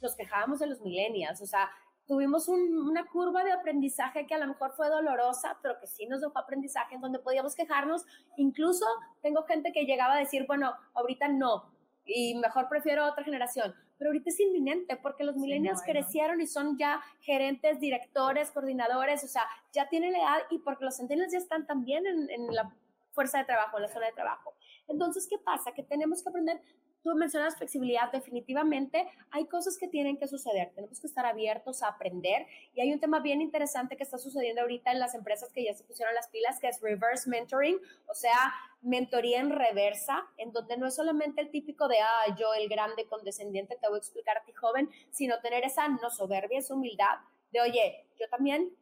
Nos 0.00 0.14
quejábamos 0.16 0.58
de 0.58 0.66
los 0.66 0.80
millennials, 0.80 1.40
o 1.40 1.46
sea, 1.46 1.70
tuvimos 2.06 2.48
una 2.48 3.06
curva 3.06 3.44
de 3.44 3.52
aprendizaje 3.52 4.26
que 4.26 4.34
a 4.34 4.38
lo 4.38 4.48
mejor 4.48 4.72
fue 4.76 4.88
dolorosa, 4.88 5.58
pero 5.62 5.78
que 5.80 5.86
sí 5.86 6.06
nos 6.06 6.20
dejó 6.20 6.38
aprendizaje 6.38 6.96
en 6.96 7.00
donde 7.00 7.20
podíamos 7.20 7.54
quejarnos. 7.54 8.02
Incluso 8.36 8.84
tengo 9.22 9.44
gente 9.44 9.72
que 9.72 9.84
llegaba 9.84 10.14
a 10.14 10.18
decir, 10.18 10.44
bueno, 10.46 10.74
ahorita 10.94 11.28
no, 11.28 11.72
y 12.04 12.34
mejor 12.34 12.68
prefiero 12.68 13.06
otra 13.06 13.24
generación. 13.24 13.74
Pero 14.02 14.10
ahorita 14.10 14.30
es 14.30 14.40
inminente 14.40 14.96
porque 14.96 15.22
los 15.22 15.36
millennials 15.36 15.80
crecieron 15.80 16.40
y 16.40 16.48
son 16.48 16.76
ya 16.76 17.00
gerentes, 17.20 17.78
directores, 17.78 18.50
coordinadores, 18.50 19.22
o 19.22 19.28
sea, 19.28 19.46
ya 19.72 19.88
tienen 19.88 20.10
la 20.10 20.18
edad 20.18 20.38
y 20.50 20.58
porque 20.58 20.84
los 20.84 20.96
centennials 20.96 21.30
ya 21.30 21.38
están 21.38 21.68
también 21.68 22.04
en, 22.04 22.28
en 22.28 22.52
la 22.52 22.74
fuerza 23.12 23.38
de 23.38 23.44
trabajo, 23.44 23.76
en 23.76 23.84
la 23.84 23.88
zona 23.88 24.06
de 24.06 24.12
trabajo. 24.12 24.54
Entonces, 24.88 25.28
¿qué 25.30 25.38
pasa? 25.38 25.70
Que 25.70 25.84
tenemos 25.84 26.20
que 26.20 26.30
aprender 26.30 26.60
Tú 27.02 27.14
mencionas 27.16 27.56
flexibilidad, 27.56 28.12
definitivamente 28.12 29.08
hay 29.30 29.46
cosas 29.46 29.76
que 29.76 29.88
tienen 29.88 30.18
que 30.18 30.28
suceder, 30.28 30.70
tenemos 30.74 31.00
que 31.00 31.06
estar 31.06 31.26
abiertos 31.26 31.82
a 31.82 31.88
aprender 31.88 32.46
y 32.74 32.80
hay 32.80 32.92
un 32.92 33.00
tema 33.00 33.20
bien 33.20 33.40
interesante 33.40 33.96
que 33.96 34.04
está 34.04 34.18
sucediendo 34.18 34.62
ahorita 34.62 34.92
en 34.92 35.00
las 35.00 35.14
empresas 35.14 35.52
que 35.52 35.64
ya 35.64 35.74
se 35.74 35.82
pusieron 35.84 36.14
las 36.14 36.28
pilas, 36.28 36.60
que 36.60 36.68
es 36.68 36.80
reverse 36.80 37.28
mentoring, 37.28 37.78
o 38.06 38.14
sea, 38.14 38.52
mentoría 38.82 39.40
en 39.40 39.50
reversa, 39.50 40.24
en 40.36 40.52
donde 40.52 40.76
no 40.76 40.86
es 40.86 40.94
solamente 40.94 41.40
el 41.40 41.50
típico 41.50 41.88
de, 41.88 41.98
ah, 41.98 42.36
yo 42.38 42.54
el 42.54 42.68
grande 42.68 43.06
condescendiente 43.06 43.76
te 43.80 43.88
voy 43.88 43.96
a 43.96 43.98
explicar 43.98 44.38
a 44.38 44.44
ti 44.44 44.52
joven, 44.52 44.88
sino 45.10 45.40
tener 45.40 45.64
esa 45.64 45.88
no 45.88 46.08
soberbia, 46.10 46.60
esa 46.60 46.74
humildad 46.74 47.18
de, 47.52 47.60
oye, 47.60 48.06
yo 48.18 48.28
también 48.28 48.74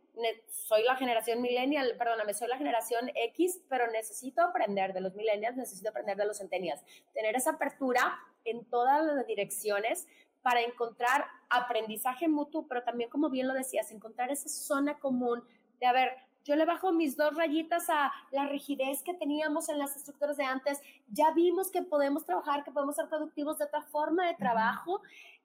soy 0.49 0.83
la 0.85 0.97
generación 0.97 1.41
millennial, 1.43 1.95
perdóname, 1.99 2.35
soy 2.35 2.49
la 2.49 2.59
generación 2.59 3.11
X, 3.14 3.61
pero 3.68 3.91
necesito 3.91 4.43
aprender 4.43 4.93
de 4.93 5.01
los 5.01 5.14
millennials, 5.14 5.57
necesito 5.57 5.91
aprender 5.91 6.16
de 6.16 6.27
los 6.27 6.39
centennials. 6.39 6.83
Tener 7.14 7.37
esa 7.37 7.51
apertura 7.53 8.18
en 8.45 8.64
todas 8.64 9.05
las 9.05 9.27
direcciones 9.27 10.07
para 10.43 10.62
encontrar 10.62 11.27
aprendizaje 11.49 12.29
mutuo, 12.29 12.66
pero 12.68 12.83
también, 12.83 13.11
como 13.11 13.29
bien 13.29 13.49
lo 13.49 13.55
decías, 13.55 13.91
encontrar 13.91 14.31
esa 14.31 14.49
zona 14.49 14.99
común 14.99 15.43
de, 15.79 15.87
a 15.87 15.93
ver, 15.93 16.16
yo 16.45 16.57
le 16.57 16.64
bajo 16.64 16.93
mis 16.93 17.16
dos 17.16 17.37
rayitas 17.37 17.91
a 17.91 18.12
la 18.31 18.47
rigidez 18.47 19.03
que 19.03 19.14
teníamos 19.14 19.68
en 19.68 19.79
las 19.79 19.95
estructuras 19.97 20.37
de 20.37 20.45
antes. 20.45 20.81
Ya 21.09 21.33
vimos 21.33 21.71
que 21.71 21.83
podemos 21.83 22.25
trabajar, 22.25 22.64
que 22.64 22.71
podemos 22.71 22.97
ser 22.97 23.09
productivos 23.09 23.59
de 23.59 23.66
otra 23.66 23.83
forma 23.83 24.27
de 24.27 24.35
trabajo. 24.35 25.03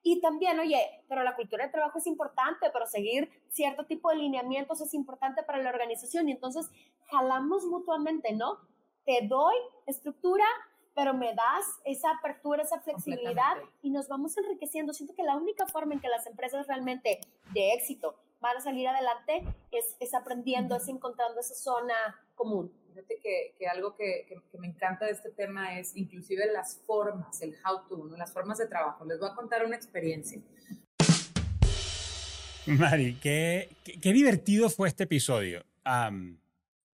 Y 0.08 0.22
también, 0.22 0.60
oye, 0.60 1.04
pero 1.10 1.24
la 1.24 1.36
cultura 1.36 1.66
de 1.66 1.72
trabajo 1.72 1.98
es 1.98 2.06
importante, 2.06 2.70
pero 2.72 2.86
seguir 2.86 3.28
cierto 3.50 3.88
tipo 3.88 4.12
de 4.12 4.18
lineamientos 4.18 4.80
es 4.80 4.94
importante 4.94 5.42
para 5.42 5.58
la 5.58 5.72
organización. 5.72 6.30
Y 6.30 6.34
entonces 6.34 6.70
jalamos 7.10 7.66
mutuamente, 7.66 8.32
¿no? 8.32 8.60
Te 9.04 9.26
doy 9.28 9.56
estructura, 9.88 10.46
pero 10.94 11.16
me 11.16 11.34
das 11.34 11.66
esa 11.86 12.12
apertura, 12.12 12.62
esa 12.62 12.80
flexibilidad 12.82 13.56
y 13.82 13.90
nos 13.90 14.08
vamos 14.08 14.38
enriqueciendo. 14.38 14.94
Siento 14.94 15.16
que 15.16 15.24
la 15.24 15.36
única 15.38 15.66
forma 15.66 15.96
en 15.96 16.02
que 16.02 16.08
las 16.08 16.28
empresas 16.28 16.68
realmente 16.68 17.20
de 17.56 17.74
éxito 17.74 18.16
van 18.42 18.58
a 18.58 18.62
salir 18.62 18.88
adelante 18.88 19.44
es, 19.72 19.98
es 20.00 20.14
aprendiendo, 20.14 20.76
es 20.76 20.88
encontrando 20.88 21.40
esa 21.40 21.56
zona 21.56 21.96
común. 22.36 22.72
Fíjate 22.96 23.20
que, 23.22 23.56
que 23.60 23.68
algo 23.68 23.94
que, 23.94 24.26
que, 24.26 24.58
me 24.58 24.68
encanta 24.68 25.06
de 25.06 25.12
este 25.12 25.30
tema 25.30 25.78
es 25.78 25.98
inclusive 25.98 26.50
las 26.54 26.82
formas, 26.88 27.42
el 27.42 27.54
how 27.66 27.86
to, 27.90 28.16
las 28.16 28.32
formas 28.32 28.58
de 28.58 28.68
trabajo. 28.68 29.04
Les 29.04 29.20
voy 29.20 29.28
a 29.30 29.36
contar 29.36 29.66
una 29.66 29.76
experiencia. 29.76 30.42
Mari, 32.68 33.16
qué, 33.16 33.68
qué, 34.02 34.14
divertido 34.14 34.70
fue 34.70 34.88
este 34.88 35.04
episodio. 35.04 35.66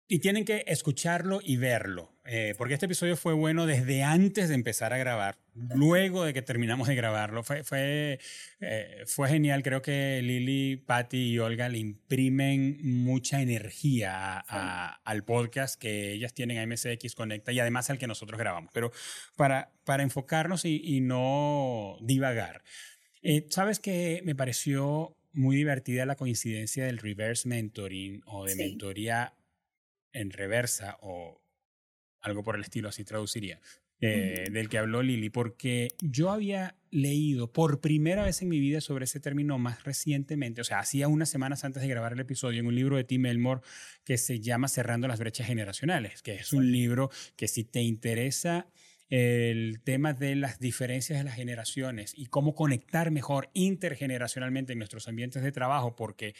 y 0.07 0.17
tienen 0.17 0.43
que 0.43 0.63
escucharlo 0.65 1.39
y 1.43 1.57
verlo. 1.57 2.10
Eh, 2.23 2.53
porque 2.55 2.75
este 2.75 2.85
episodio 2.85 3.17
fue 3.17 3.33
bueno 3.33 3.65
desde 3.65 4.03
antes 4.03 4.49
de 4.49 4.53
empezar 4.53 4.93
a 4.93 4.97
grabar, 4.97 5.39
luego 5.55 6.23
de 6.23 6.33
que 6.33 6.43
terminamos 6.43 6.87
de 6.87 6.95
grabarlo. 6.95 7.43
Fue, 7.43 7.63
fue, 7.63 8.19
eh, 8.59 9.03
fue 9.07 9.27
genial. 9.27 9.63
Creo 9.63 9.81
que 9.81 10.21
Lili, 10.21 10.77
Patty 10.77 11.31
y 11.31 11.39
Olga 11.39 11.67
le 11.67 11.79
imprimen 11.79 12.77
mucha 12.83 13.41
energía 13.41 14.37
al 14.37 15.23
podcast 15.23 15.81
que 15.81 16.11
ellas 16.11 16.33
tienen 16.35 16.59
a 16.59 16.67
MSX 16.67 17.15
Conecta 17.15 17.51
y 17.51 17.59
además 17.59 17.89
al 17.89 17.97
que 17.97 18.07
nosotros 18.07 18.39
grabamos. 18.39 18.69
Pero 18.71 18.91
para, 19.35 19.71
para 19.83 20.03
enfocarnos 20.03 20.63
y, 20.65 21.01
no 21.01 21.97
divagar, 22.01 22.63
eh, 23.23 23.47
¿sabes 23.49 23.79
que 23.79 24.21
me 24.23 24.35
pareció 24.35 25.17
muy 25.33 25.55
divertida 25.55 26.05
la 26.05 26.15
coincidencia 26.15 26.85
del 26.85 26.99
reverse 26.99 27.47
mentoring 27.47 28.21
o 28.25 28.45
de 28.45 28.55
mentoría 28.55 29.33
en 30.13 30.29
reversa 30.29 30.97
o 31.01 31.40
algo 32.21 32.43
por 32.43 32.55
el 32.55 32.61
estilo, 32.61 32.89
así 32.89 33.03
traduciría, 33.03 33.59
eh, 33.99 34.47
del 34.51 34.69
que 34.69 34.77
habló 34.77 35.03
Lili, 35.03 35.29
porque 35.29 35.89
yo 36.01 36.31
había 36.31 36.75
leído 36.89 37.51
por 37.51 37.81
primera 37.81 38.23
vez 38.23 38.41
en 38.41 38.49
mi 38.49 38.59
vida 38.59 38.81
sobre 38.81 39.05
ese 39.05 39.19
término 39.19 39.57
más 39.59 39.83
recientemente, 39.83 40.61
o 40.61 40.63
sea, 40.63 40.79
hacía 40.79 41.07
unas 41.07 41.29
semanas 41.29 41.63
antes 41.63 41.81
de 41.81 41.87
grabar 41.87 42.13
el 42.13 42.19
episodio, 42.19 42.59
en 42.59 42.67
un 42.67 42.75
libro 42.75 42.97
de 42.97 43.03
Tim 43.03 43.25
Elmore 43.25 43.61
que 44.03 44.17
se 44.17 44.39
llama 44.39 44.67
Cerrando 44.67 45.07
las 45.07 45.19
brechas 45.19 45.47
generacionales, 45.47 46.21
que 46.21 46.35
es 46.35 46.53
un 46.53 46.71
libro 46.71 47.09
que 47.35 47.47
si 47.47 47.63
te 47.63 47.81
interesa 47.81 48.67
el 49.11 49.81
tema 49.83 50.13
de 50.13 50.37
las 50.37 50.57
diferencias 50.59 51.19
de 51.19 51.25
las 51.25 51.35
generaciones 51.35 52.13
y 52.15 52.27
cómo 52.27 52.55
conectar 52.55 53.11
mejor 53.11 53.49
intergeneracionalmente 53.53 54.71
en 54.71 54.79
nuestros 54.79 55.09
ambientes 55.09 55.43
de 55.43 55.51
trabajo, 55.51 55.97
porque 55.97 56.33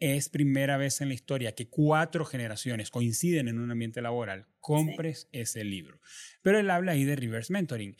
es 0.00 0.28
primera 0.28 0.76
vez 0.76 1.00
en 1.00 1.08
la 1.08 1.14
historia 1.14 1.54
que 1.54 1.68
cuatro 1.68 2.24
generaciones 2.24 2.90
coinciden 2.90 3.48
en 3.48 3.58
un 3.58 3.70
ambiente 3.70 4.02
laboral, 4.02 4.46
compres 4.60 5.28
ese 5.32 5.64
libro. 5.64 6.00
Pero 6.42 6.58
él 6.58 6.70
habla 6.70 6.92
ahí 6.92 7.04
de 7.04 7.16
reverse 7.16 7.52
mentoring. 7.52 7.96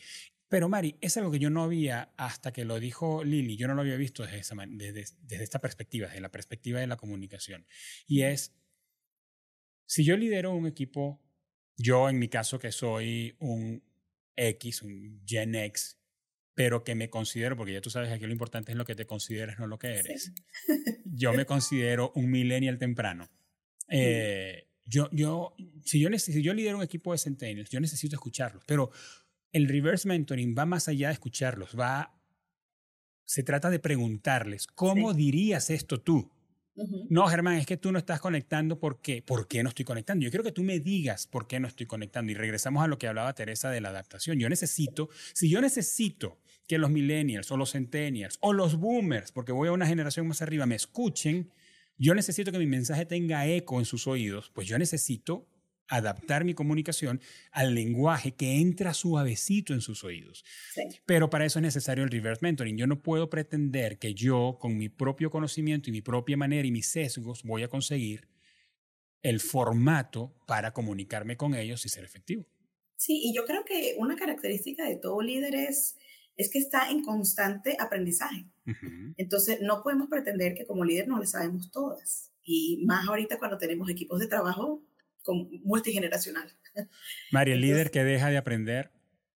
Pero 0.47 0.69
Mari, 0.69 0.97
es 1.01 1.17
algo 1.17 1.31
que 1.31 1.39
yo 1.39 1.49
no 1.49 1.63
había, 1.63 2.13
hasta 2.17 2.53
que 2.53 2.65
lo 2.65 2.79
dijo 2.79 3.23
Lili, 3.23 3.57
yo 3.57 3.67
no 3.67 3.73
lo 3.73 3.81
había 3.81 3.95
visto 3.95 4.23
desde, 4.23 4.39
esa, 4.39 4.55
desde, 4.67 5.05
desde 5.21 5.43
esta 5.43 5.59
perspectiva, 5.59 6.07
desde 6.07 6.21
la 6.21 6.31
perspectiva 6.31 6.79
de 6.79 6.87
la 6.87 6.97
comunicación. 6.97 7.65
Y 8.07 8.21
es, 8.21 8.55
si 9.87 10.03
yo 10.03 10.15
lidero 10.17 10.53
un 10.53 10.67
equipo, 10.67 11.21
yo 11.77 12.09
en 12.09 12.19
mi 12.19 12.29
caso 12.29 12.59
que 12.59 12.71
soy 12.71 13.35
un 13.39 13.83
X, 14.35 14.83
un 14.83 15.23
Gen 15.25 15.55
X, 15.55 15.99
pero 16.55 16.83
que 16.83 16.95
me 16.95 17.09
considero, 17.09 17.57
porque 17.57 17.73
ya 17.73 17.81
tú 17.81 17.89
sabes 17.89 18.09
que 18.09 18.15
aquí 18.15 18.25
lo 18.25 18.31
importante 18.31 18.71
es 18.71 18.77
lo 18.77 18.85
que 18.85 18.95
te 18.95 19.05
consideres, 19.05 19.59
no 19.59 19.67
lo 19.67 19.77
que 19.77 19.87
eres. 19.87 20.31
Yo 21.05 21.33
me 21.33 21.45
considero 21.45 22.11
un 22.15 22.31
millennial 22.31 22.79
temprano. 22.79 23.29
Eh, 23.89 24.67
yo, 24.85 25.09
yo, 25.11 25.55
si, 25.83 25.99
yo 25.99 26.09
si 26.17 26.41
yo 26.41 26.53
lidero 26.53 26.77
un 26.77 26.83
equipo 26.83 27.11
de 27.11 27.17
centennials, 27.17 27.69
yo 27.69 27.79
necesito 27.79 28.15
escucharlos, 28.15 28.63
pero 28.65 28.91
el 29.51 29.67
reverse 29.67 30.07
mentoring 30.07 30.55
va 30.57 30.65
más 30.65 30.87
allá 30.87 31.07
de 31.07 31.13
escucharlos, 31.13 31.77
va, 31.79 32.19
se 33.25 33.43
trata 33.43 33.69
de 33.69 33.79
preguntarles, 33.79 34.67
¿cómo 34.67 35.13
dirías 35.13 35.69
esto 35.71 36.01
tú? 36.01 36.31
No, 37.09 37.25
Germán, 37.27 37.55
es 37.55 37.65
que 37.65 37.77
tú 37.77 37.91
no 37.91 37.99
estás 37.99 38.19
conectando. 38.19 38.77
¿Por 38.79 38.99
qué? 38.99 39.21
¿Por 39.21 39.47
qué 39.47 39.63
no 39.63 39.69
estoy 39.69 39.85
conectando? 39.85 40.25
Yo 40.25 40.29
quiero 40.29 40.43
que 40.43 40.51
tú 40.51 40.61
me 40.61 40.81
digas 40.81 41.25
por 41.25 41.47
qué 41.47 41.59
no 41.59 41.69
estoy 41.69 41.85
conectando. 41.85 42.33
Y 42.33 42.35
regresamos 42.35 42.83
a 42.83 42.87
lo 42.87 42.97
que 42.97 43.07
hablaba 43.07 43.33
Teresa 43.33 43.69
de 43.69 43.79
la 43.79 43.89
adaptación. 43.89 44.39
Yo 44.39 44.49
necesito, 44.49 45.09
si 45.33 45.49
yo 45.49 45.61
necesito 45.61 46.37
que 46.67 46.77
los 46.77 46.89
millennials 46.89 47.51
o 47.51 47.57
los 47.57 47.71
centennials 47.71 48.37
o 48.41 48.53
los 48.53 48.77
boomers, 48.77 49.31
porque 49.31 49.51
voy 49.51 49.69
a 49.69 49.71
una 49.71 49.87
generación 49.87 50.27
más 50.27 50.41
arriba, 50.41 50.65
me 50.65 50.75
escuchen, 50.75 51.51
yo 51.97 52.15
necesito 52.15 52.51
que 52.51 52.59
mi 52.59 52.65
mensaje 52.65 53.05
tenga 53.05 53.47
eco 53.47 53.79
en 53.79 53.85
sus 53.85 54.07
oídos, 54.07 54.51
pues 54.53 54.67
yo 54.67 54.77
necesito 54.77 55.47
adaptar 55.87 56.45
mi 56.45 56.53
comunicación 56.53 57.21
al 57.51 57.75
lenguaje 57.75 58.33
que 58.33 58.59
entra 58.59 58.93
suavecito 58.93 59.73
en 59.73 59.81
sus 59.81 60.03
oídos. 60.03 60.43
Pero 61.05 61.29
para 61.29 61.45
eso 61.45 61.59
es 61.59 61.63
necesario 61.63 62.03
el 62.03 62.09
reverse 62.09 62.43
mentoring. 62.43 62.77
Yo 62.77 62.87
no 62.87 63.01
puedo 63.01 63.29
pretender 63.29 63.99
que 63.99 64.13
yo, 64.13 64.57
con 64.59 64.77
mi 64.77 64.89
propio 64.89 65.29
conocimiento 65.29 65.89
y 65.89 65.93
mi 65.93 66.01
propia 66.01 66.37
manera 66.37 66.67
y 66.67 66.71
mis 66.71 66.87
sesgos, 66.87 67.43
voy 67.43 67.63
a 67.63 67.67
conseguir 67.67 68.27
el 69.21 69.39
formato 69.39 70.35
para 70.47 70.71
comunicarme 70.71 71.37
con 71.37 71.55
ellos 71.55 71.85
y 71.85 71.89
ser 71.89 72.03
efectivo. 72.03 72.45
Sí, 72.95 73.21
y 73.23 73.35
yo 73.35 73.45
creo 73.45 73.65
que 73.65 73.95
una 73.97 74.15
característica 74.15 74.87
de 74.87 74.95
todo 74.95 75.21
líder 75.21 75.55
es, 75.55 75.97
es 76.37 76.49
que 76.49 76.59
está 76.59 76.89
en 76.89 77.03
constante 77.03 77.77
aprendizaje. 77.79 78.45
Entonces, 79.17 79.59
no 79.61 79.83
podemos 79.83 80.07
pretender 80.09 80.53
que 80.53 80.65
como 80.65 80.83
líder 80.83 81.07
no 81.07 81.19
le 81.19 81.27
sabemos 81.27 81.71
todas. 81.71 82.31
Y 82.43 82.83
más 82.85 83.07
ahorita 83.07 83.37
cuando 83.39 83.57
tenemos 83.57 83.89
equipos 83.89 84.19
de 84.19 84.27
trabajo 84.27 84.83
multigeneracional. 85.63 86.51
María, 87.31 87.55
el 87.55 87.61
líder 87.61 87.91
que 87.91 88.03
deja 88.03 88.29
de 88.29 88.37
aprender, 88.37 88.91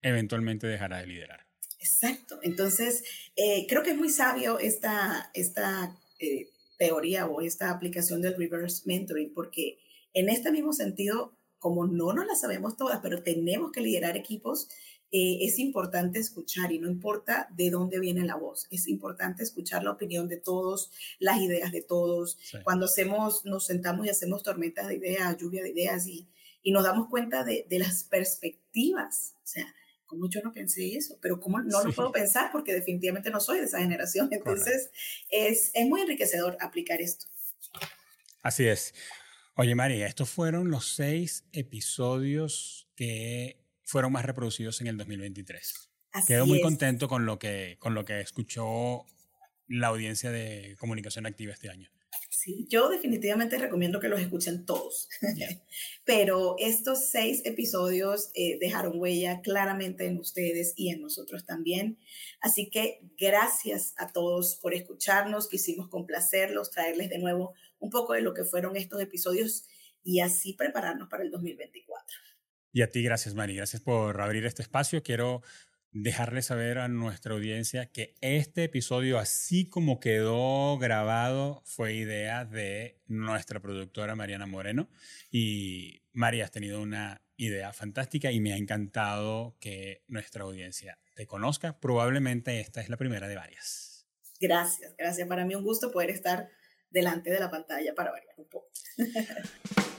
eventualmente 0.01 0.67
dejará 0.67 0.99
de 0.99 1.07
liderar. 1.07 1.45
Exacto. 1.79 2.39
Entonces, 2.41 3.03
eh, 3.35 3.67
creo 3.67 3.83
que 3.83 3.91
es 3.91 3.97
muy 3.97 4.09
sabio 4.09 4.57
esta, 4.57 5.29
esta 5.33 5.95
eh, 6.19 6.49
teoría 6.77 7.27
o 7.27 7.41
esta 7.41 7.69
aplicación 7.69 8.21
del 8.21 8.35
reverse 8.35 8.83
mentoring, 8.85 9.33
porque 9.33 9.79
en 10.13 10.29
este 10.29 10.51
mismo 10.51 10.73
sentido, 10.73 11.37
como 11.59 11.85
no 11.85 12.13
nos 12.13 12.25
la 12.25 12.35
sabemos 12.35 12.77
todas, 12.77 12.99
pero 13.01 13.21
tenemos 13.21 13.71
que 13.71 13.81
liderar 13.81 14.17
equipos, 14.17 14.69
eh, 15.11 15.37
es 15.41 15.59
importante 15.59 16.19
escuchar 16.19 16.71
y 16.71 16.79
no 16.79 16.89
importa 16.89 17.47
de 17.55 17.69
dónde 17.69 17.99
viene 17.99 18.25
la 18.25 18.35
voz, 18.35 18.67
es 18.71 18.87
importante 18.87 19.43
escuchar 19.43 19.83
la 19.83 19.91
opinión 19.91 20.27
de 20.27 20.37
todos, 20.37 20.91
las 21.19 21.39
ideas 21.39 21.71
de 21.71 21.81
todos. 21.81 22.37
Cuando 22.63 22.85
hacemos, 22.85 23.45
nos 23.45 23.65
sentamos 23.65 24.05
y 24.05 24.09
hacemos 24.09 24.43
tormentas 24.43 24.87
de 24.87 24.95
ideas, 24.95 25.37
lluvia 25.37 25.63
de 25.63 25.69
ideas 25.69 26.07
y, 26.07 26.27
y 26.61 26.71
nos 26.71 26.83
damos 26.83 27.09
cuenta 27.09 27.43
de, 27.43 27.65
de, 27.69 27.79
las 27.79 28.03
perspectivas. 28.03 29.35
O 29.37 29.47
sea, 29.47 29.73
como 30.05 30.29
yo 30.29 30.41
no 30.41 30.53
pensé 30.53 30.95
eso, 30.95 31.17
pero 31.21 31.39
cómo 31.39 31.59
no 31.61 31.83
lo 31.83 31.93
puedo 31.93 32.11
pensar 32.11 32.51
porque 32.51 32.73
definitivamente 32.73 33.29
no 33.29 33.39
soy 33.39 33.59
de 33.59 33.65
esa 33.65 33.79
generación. 33.79 34.29
Entonces, 34.31 34.89
es, 35.29 35.71
es 35.73 35.87
muy 35.87 36.01
enriquecedor 36.01 36.57
aplicar 36.59 37.01
esto. 37.01 37.25
Así 38.41 38.67
es. 38.67 38.93
Oye, 39.55 39.73
María, 39.75 40.07
estos 40.07 40.29
fueron 40.29 40.69
los 40.69 40.95
seis 40.95 41.45
episodios 41.53 42.89
que 42.95 43.64
fueron 43.85 44.11
más 44.11 44.25
reproducidos 44.25 44.81
en 44.81 44.87
el 44.87 44.97
2023. 44.97 45.89
Quedo 46.27 46.45
muy 46.45 46.61
contento 46.61 47.07
con 47.07 47.25
lo, 47.25 47.39
que, 47.39 47.77
con 47.79 47.93
lo 47.93 48.05
que 48.05 48.19
escuchó 48.21 49.05
la 49.67 49.87
audiencia 49.87 50.31
de 50.31 50.75
comunicación 50.79 51.25
activa 51.25 51.53
este 51.53 51.69
año. 51.69 51.89
Sí, 52.29 52.67
yo 52.69 52.89
definitivamente 52.89 53.57
recomiendo 53.57 53.99
que 53.99 54.07
los 54.07 54.19
escuchen 54.19 54.65
todos, 54.65 55.09
pero 56.05 56.55
estos 56.59 57.09
seis 57.09 57.41
episodios 57.43 58.29
eh, 58.33 58.57
dejaron 58.59 58.99
huella 58.99 59.41
claramente 59.41 60.05
en 60.05 60.19
ustedes 60.19 60.73
y 60.75 60.89
en 60.89 61.01
nosotros 61.01 61.45
también. 61.45 61.97
Así 62.39 62.69
que 62.69 63.01
gracias 63.17 63.93
a 63.97 64.11
todos 64.11 64.57
por 64.57 64.73
escucharnos, 64.73 65.49
quisimos 65.49 65.89
complacerlos, 65.89 66.71
traerles 66.71 67.09
de 67.09 67.17
nuevo 67.17 67.53
un 67.79 67.89
poco 67.89 68.13
de 68.13 68.21
lo 68.21 68.33
que 68.33 68.45
fueron 68.45 68.75
estos 68.75 69.01
episodios 69.01 69.65
y 70.03 70.19
así 70.19 70.53
prepararnos 70.53 71.09
para 71.09 71.23
el 71.23 71.31
2024. 71.31 72.24
Y 72.75 72.81
a 72.81 72.89
ti, 72.89 73.01
gracias, 73.01 73.35
Mari. 73.35 73.55
Gracias 73.55 73.81
por 73.81 74.19
abrir 74.19 74.45
este 74.45 74.61
espacio. 74.61 75.01
Quiero 75.01 75.41
dejarle 75.93 76.41
saber 76.41 76.77
a 76.77 76.89
nuestra 76.89 77.33
audiencia 77.33 77.85
que 77.85 78.15
este 78.19 78.65
episodio, 78.65 79.17
así 79.17 79.69
como 79.69 80.01
quedó 80.01 80.77
grabado, 80.77 81.61
fue 81.63 81.93
idea 81.93 82.43
de 82.43 82.99
nuestra 83.07 83.61
productora 83.61 84.15
Mariana 84.15 84.45
Moreno. 84.45 84.89
Y 85.31 86.01
María, 86.11 86.43
has 86.43 86.51
tenido 86.51 86.81
una 86.81 87.21
idea 87.37 87.71
fantástica 87.71 88.33
y 88.33 88.41
me 88.41 88.51
ha 88.51 88.57
encantado 88.57 89.55
que 89.61 90.03
nuestra 90.09 90.43
audiencia 90.43 90.99
te 91.15 91.25
conozca. 91.27 91.79
Probablemente 91.79 92.59
esta 92.59 92.81
es 92.81 92.89
la 92.89 92.97
primera 92.97 93.29
de 93.29 93.37
varias. 93.37 94.05
Gracias, 94.41 94.93
gracias. 94.97 95.25
Para 95.29 95.45
mí 95.45 95.55
un 95.55 95.63
gusto 95.63 95.93
poder 95.93 96.09
estar 96.09 96.49
delante 96.89 97.29
de 97.29 97.39
la 97.39 97.49
pantalla 97.49 97.95
para 97.95 98.11
variar 98.11 98.35
un 98.37 98.49
poco. 98.49 98.67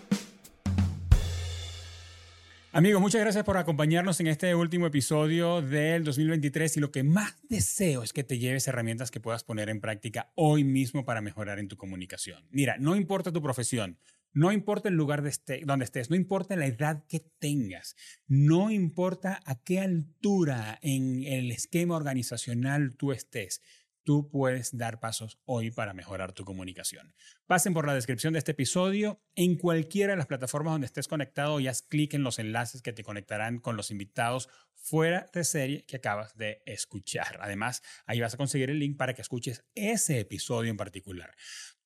Amigos, 2.76 3.00
muchas 3.00 3.22
gracias 3.22 3.42
por 3.42 3.56
acompañarnos 3.56 4.20
en 4.20 4.26
este 4.26 4.54
último 4.54 4.86
episodio 4.86 5.62
del 5.62 6.04
2023 6.04 6.76
y 6.76 6.80
lo 6.80 6.92
que 6.92 7.04
más 7.04 7.34
deseo 7.48 8.02
es 8.02 8.12
que 8.12 8.22
te 8.22 8.38
lleves 8.38 8.68
herramientas 8.68 9.10
que 9.10 9.18
puedas 9.18 9.44
poner 9.44 9.70
en 9.70 9.80
práctica 9.80 10.30
hoy 10.34 10.62
mismo 10.62 11.06
para 11.06 11.22
mejorar 11.22 11.58
en 11.58 11.68
tu 11.68 11.78
comunicación. 11.78 12.46
Mira, 12.50 12.76
no 12.78 12.94
importa 12.94 13.32
tu 13.32 13.40
profesión, 13.40 13.98
no 14.34 14.52
importa 14.52 14.90
el 14.90 14.94
lugar 14.94 15.26
este, 15.26 15.62
donde 15.64 15.86
estés, 15.86 16.10
no 16.10 16.16
importa 16.16 16.54
la 16.54 16.66
edad 16.66 17.02
que 17.08 17.20
tengas, 17.38 17.96
no 18.26 18.70
importa 18.70 19.40
a 19.46 19.54
qué 19.54 19.80
altura 19.80 20.78
en 20.82 21.24
el 21.24 21.52
esquema 21.52 21.96
organizacional 21.96 22.94
tú 22.98 23.12
estés, 23.12 23.62
tú 24.06 24.30
puedes 24.30 24.76
dar 24.76 25.00
pasos 25.00 25.40
hoy 25.46 25.72
para 25.72 25.92
mejorar 25.92 26.32
tu 26.32 26.44
comunicación. 26.44 27.12
Pasen 27.46 27.74
por 27.74 27.88
la 27.88 27.92
descripción 27.92 28.32
de 28.32 28.38
este 28.38 28.52
episodio 28.52 29.20
en 29.34 29.56
cualquiera 29.56 30.12
de 30.12 30.16
las 30.16 30.28
plataformas 30.28 30.74
donde 30.74 30.86
estés 30.86 31.08
conectado 31.08 31.58
y 31.58 31.66
haz 31.66 31.82
clic 31.82 32.14
en 32.14 32.22
los 32.22 32.38
enlaces 32.38 32.82
que 32.82 32.92
te 32.92 33.02
conectarán 33.02 33.58
con 33.58 33.76
los 33.76 33.90
invitados 33.90 34.48
fuera 34.86 35.28
de 35.32 35.42
serie 35.42 35.84
que 35.84 35.96
acabas 35.96 36.36
de 36.36 36.62
escuchar. 36.64 37.38
Además, 37.40 37.82
ahí 38.06 38.20
vas 38.20 38.34
a 38.34 38.36
conseguir 38.36 38.70
el 38.70 38.78
link 38.78 38.96
para 38.96 39.14
que 39.14 39.22
escuches 39.22 39.64
ese 39.74 40.20
episodio 40.20 40.70
en 40.70 40.76
particular 40.76 41.34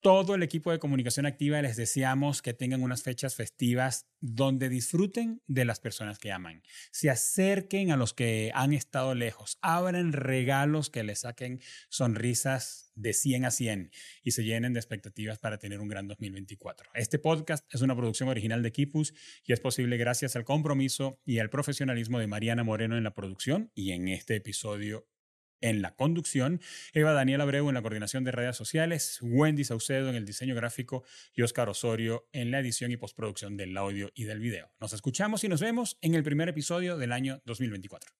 todo 0.01 0.33
el 0.33 0.41
equipo 0.41 0.71
de 0.71 0.79
comunicación 0.79 1.27
activa 1.27 1.61
les 1.61 1.75
deseamos 1.75 2.41
que 2.41 2.55
tengan 2.55 2.81
unas 2.81 3.03
fechas 3.03 3.35
festivas 3.35 4.07
donde 4.19 4.67
disfruten 4.67 5.41
de 5.47 5.63
las 5.63 5.79
personas 5.79 6.17
que 6.17 6.31
aman, 6.31 6.63
se 6.91 7.11
acerquen 7.11 7.91
a 7.91 7.97
los 7.97 8.13
que 8.13 8.51
han 8.55 8.73
estado 8.73 9.13
lejos, 9.13 9.59
abran 9.61 10.11
regalos 10.11 10.89
que 10.89 11.03
les 11.03 11.19
saquen 11.19 11.61
sonrisas 11.89 12.90
de 13.01 13.13
100 13.13 13.45
a 13.45 13.51
100 13.51 13.91
y 14.23 14.31
se 14.31 14.43
llenen 14.43 14.73
de 14.73 14.79
expectativas 14.79 15.39
para 15.39 15.57
tener 15.57 15.79
un 15.79 15.87
gran 15.87 16.07
2024. 16.07 16.89
Este 16.93 17.19
podcast 17.19 17.65
es 17.73 17.81
una 17.81 17.95
producción 17.95 18.29
original 18.29 18.63
de 18.63 18.71
Kipus 18.71 19.13
y 19.45 19.53
es 19.53 19.59
posible 19.59 19.97
gracias 19.97 20.35
al 20.35 20.45
compromiso 20.45 21.19
y 21.25 21.39
al 21.39 21.49
profesionalismo 21.49 22.19
de 22.19 22.27
Mariana 22.27 22.63
Moreno 22.63 22.97
en 22.97 23.03
la 23.03 23.13
producción 23.13 23.71
y 23.75 23.91
en 23.91 24.07
este 24.07 24.35
episodio 24.35 25.07
en 25.61 25.81
la 25.81 25.95
conducción, 25.95 26.59
Eva 26.91 27.13
Daniela 27.13 27.43
Abreu 27.43 27.69
en 27.69 27.75
la 27.75 27.81
coordinación 27.81 28.23
de 28.23 28.31
redes 28.31 28.55
sociales, 28.55 29.19
Wendy 29.21 29.63
Saucedo 29.63 30.09
en 30.09 30.15
el 30.15 30.25
diseño 30.25 30.55
gráfico 30.55 31.03
y 31.33 31.43
Oscar 31.43 31.69
Osorio 31.69 32.27
en 32.33 32.51
la 32.51 32.59
edición 32.59 32.91
y 32.91 32.97
postproducción 32.97 33.57
del 33.57 33.77
audio 33.77 34.11
y 34.15 34.25
del 34.25 34.39
video. 34.39 34.71
Nos 34.79 34.93
escuchamos 34.93 35.43
y 35.43 35.47
nos 35.47 35.61
vemos 35.61 35.97
en 36.01 36.15
el 36.15 36.23
primer 36.23 36.49
episodio 36.49 36.97
del 36.97 37.11
año 37.11 37.41
2024. 37.45 38.11